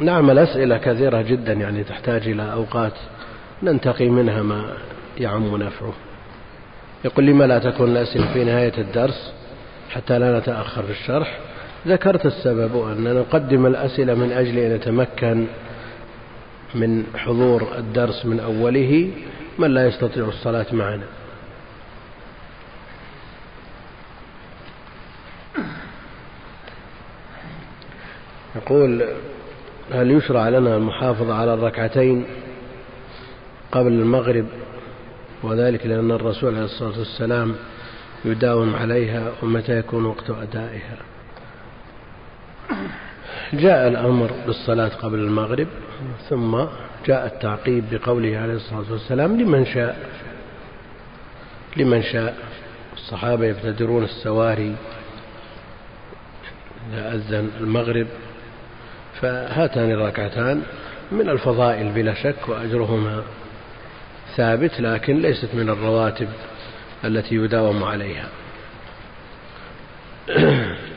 نعم 0.00 0.30
الأسئلة 0.30 0.78
كثيرة 0.78 1.22
جدا 1.22 1.52
يعني 1.52 1.84
تحتاج 1.84 2.28
إلى 2.28 2.52
أوقات 2.52 2.92
ننتقي 3.62 4.08
منها 4.08 4.42
ما 4.42 4.72
يعم 5.18 5.56
نفعه. 5.56 5.92
يقول 7.04 7.26
لما 7.26 7.44
لا 7.44 7.58
تكون 7.58 7.90
الأسئلة 7.90 8.32
في 8.32 8.44
نهاية 8.44 8.78
الدرس 8.78 9.32
حتى 9.90 10.18
لا 10.18 10.38
نتأخر 10.38 10.82
في 10.82 10.90
الشرح؟ 10.90 11.38
ذكرت 11.86 12.26
السبب 12.26 12.88
أن 12.88 13.14
نقدم 13.14 13.66
الأسئلة 13.66 14.14
من 14.14 14.32
أجل 14.32 14.58
أن 14.58 14.74
نتمكن 14.74 15.46
من 16.74 17.04
حضور 17.16 17.68
الدرس 17.78 18.26
من 18.26 18.40
أوله 18.40 19.10
من 19.58 19.74
لا 19.74 19.86
يستطيع 19.86 20.28
الصلاة 20.28 20.66
معنا؟ 20.72 21.06
يقول 28.56 29.04
هل 29.92 30.10
يشرع 30.10 30.48
لنا 30.48 30.76
المحافظة 30.76 31.34
على 31.34 31.54
الركعتين 31.54 32.24
قبل 33.72 33.92
المغرب 33.92 34.46
وذلك 35.42 35.86
لأن 35.86 36.10
الرسول 36.10 36.54
عليه 36.54 36.64
الصلاة 36.64 36.98
والسلام 36.98 37.54
يداوم 38.24 38.74
عليها 38.76 39.32
ومتى 39.42 39.78
يكون 39.78 40.04
وقت 40.04 40.30
أدائها؟ 40.30 40.96
جاء 43.52 43.88
الأمر 43.88 44.30
بالصلاة 44.46 44.88
قبل 44.88 45.18
المغرب 45.18 45.66
ثم 46.28 46.64
جاء 47.06 47.26
التعقيب 47.26 47.84
بقوله 47.92 48.38
عليه 48.38 48.54
الصلاة 48.54 48.92
والسلام 48.92 49.40
لمن 49.40 49.66
شاء 49.66 49.96
لمن 51.76 52.02
شاء. 52.02 52.52
الصحابة 52.96 53.46
يبتدرون 53.46 54.04
السواري 54.04 54.76
إذا 56.92 57.14
أذن 57.14 57.50
المغرب 57.60 58.06
فهاتان 59.20 59.90
الركعتان 59.90 60.62
من 61.12 61.28
الفضائل 61.28 61.88
بلا 61.88 62.14
شك 62.14 62.48
وأجرهما 62.48 63.22
ثابت 64.36 64.80
لكن 64.80 65.22
ليست 65.22 65.48
من 65.54 65.68
الرواتب 65.68 66.28
التي 67.04 67.34
يداوم 67.34 67.84
عليها. 67.84 68.28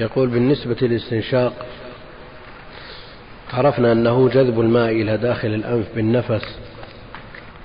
يقول 0.00 0.28
بالنسبة 0.28 0.76
للاستنشاق 0.82 1.52
عرفنا 3.52 3.92
أنه 3.92 4.28
جذب 4.28 4.60
الماء 4.60 4.90
إلى 4.90 5.16
داخل 5.16 5.48
الأنف 5.48 5.86
بالنفس 5.96 6.58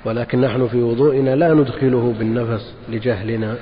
ولكن 0.05 0.41
نحن 0.41 0.67
في 0.67 0.81
وضوئنا 0.81 1.35
لا 1.35 1.53
ندخله 1.53 2.15
بالنفس 2.19 2.73
لجهلنا 2.89 3.55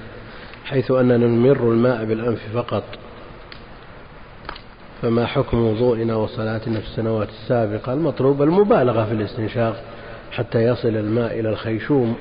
حيث 0.65 0.91
أننا 0.91 1.17
نمر 1.17 1.71
الماء 1.71 2.05
بالأنف 2.05 2.39
فقط. 2.53 2.83
فما 5.01 5.25
حكم 5.25 5.57
وضوئنا 5.57 6.15
وصلاتنا 6.15 6.79
في 6.79 6.85
السنوات 6.85 7.29
السابقة؟ 7.29 7.93
المطلوب 7.93 8.41
المبالغة 8.41 9.05
في 9.05 9.11
الاستنشاق 9.11 9.83
حتى 10.31 10.63
يصل 10.63 10.87
الماء 10.87 11.39
إلى 11.39 11.49
الخيشوم 11.49 12.15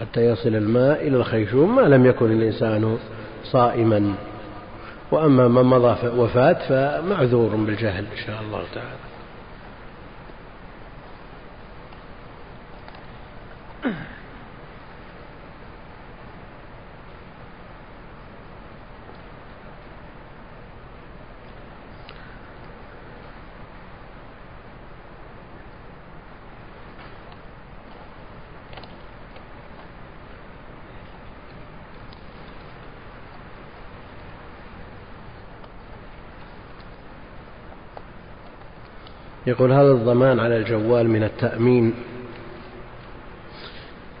حتى 0.00 0.20
يصل 0.20 0.56
الماء 0.56 1.08
إلى 1.08 1.16
الخيشوم 1.16 1.76
ما 1.76 1.82
لم 1.82 2.06
يكن 2.06 2.32
الإنسان 2.32 2.98
صائما. 3.44 4.14
وأما 5.10 5.48
من 5.48 5.62
مضى 5.62 6.08
وفاة 6.08 6.68
فمعذور 6.68 7.56
بالجهل 7.56 8.04
إن 8.12 8.26
شاء 8.26 8.42
الله 8.42 8.62
تعالى. 8.74 9.10
يقول 39.50 39.72
هذا 39.72 39.92
الضمان 39.92 40.40
على 40.40 40.56
الجوال 40.56 41.10
من 41.10 41.22
التأمين 41.22 41.94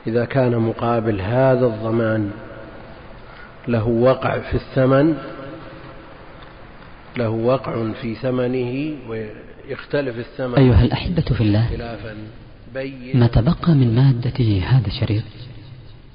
إذا 0.06 0.24
كان 0.24 0.56
مقابل 0.56 1.20
هذا 1.20 1.66
الضمان 1.66 2.30
له 3.68 3.88
وقع 3.88 4.38
في 4.38 4.54
الثمن 4.54 5.14
له 7.16 7.28
وقع 7.28 7.92
في 7.92 8.14
ثمنه 8.14 8.94
ويختلف 9.08 10.18
الثمن 10.18 10.54
أيها 10.54 10.84
الأحبة 10.84 11.22
في 11.22 11.40
الله 11.40 11.68
ما 13.14 13.26
تبقى 13.26 13.74
من 13.74 13.94
مادة 13.94 14.60
هذا 14.60 14.86
الشريط 14.86 15.22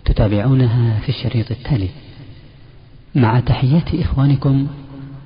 تتابعونها 0.06 1.00
في 1.00 1.10
الشريط 1.10 1.52
التالي. 1.52 1.90
مع 3.16 3.40
تحيات 3.40 3.96
إخوانكم 3.96 4.68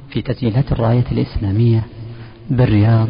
في 0.10 0.22
تسجيلات 0.22 0.72
الراية 0.72 1.06
الإسلامية 1.12 1.84
بالرياض 2.50 3.10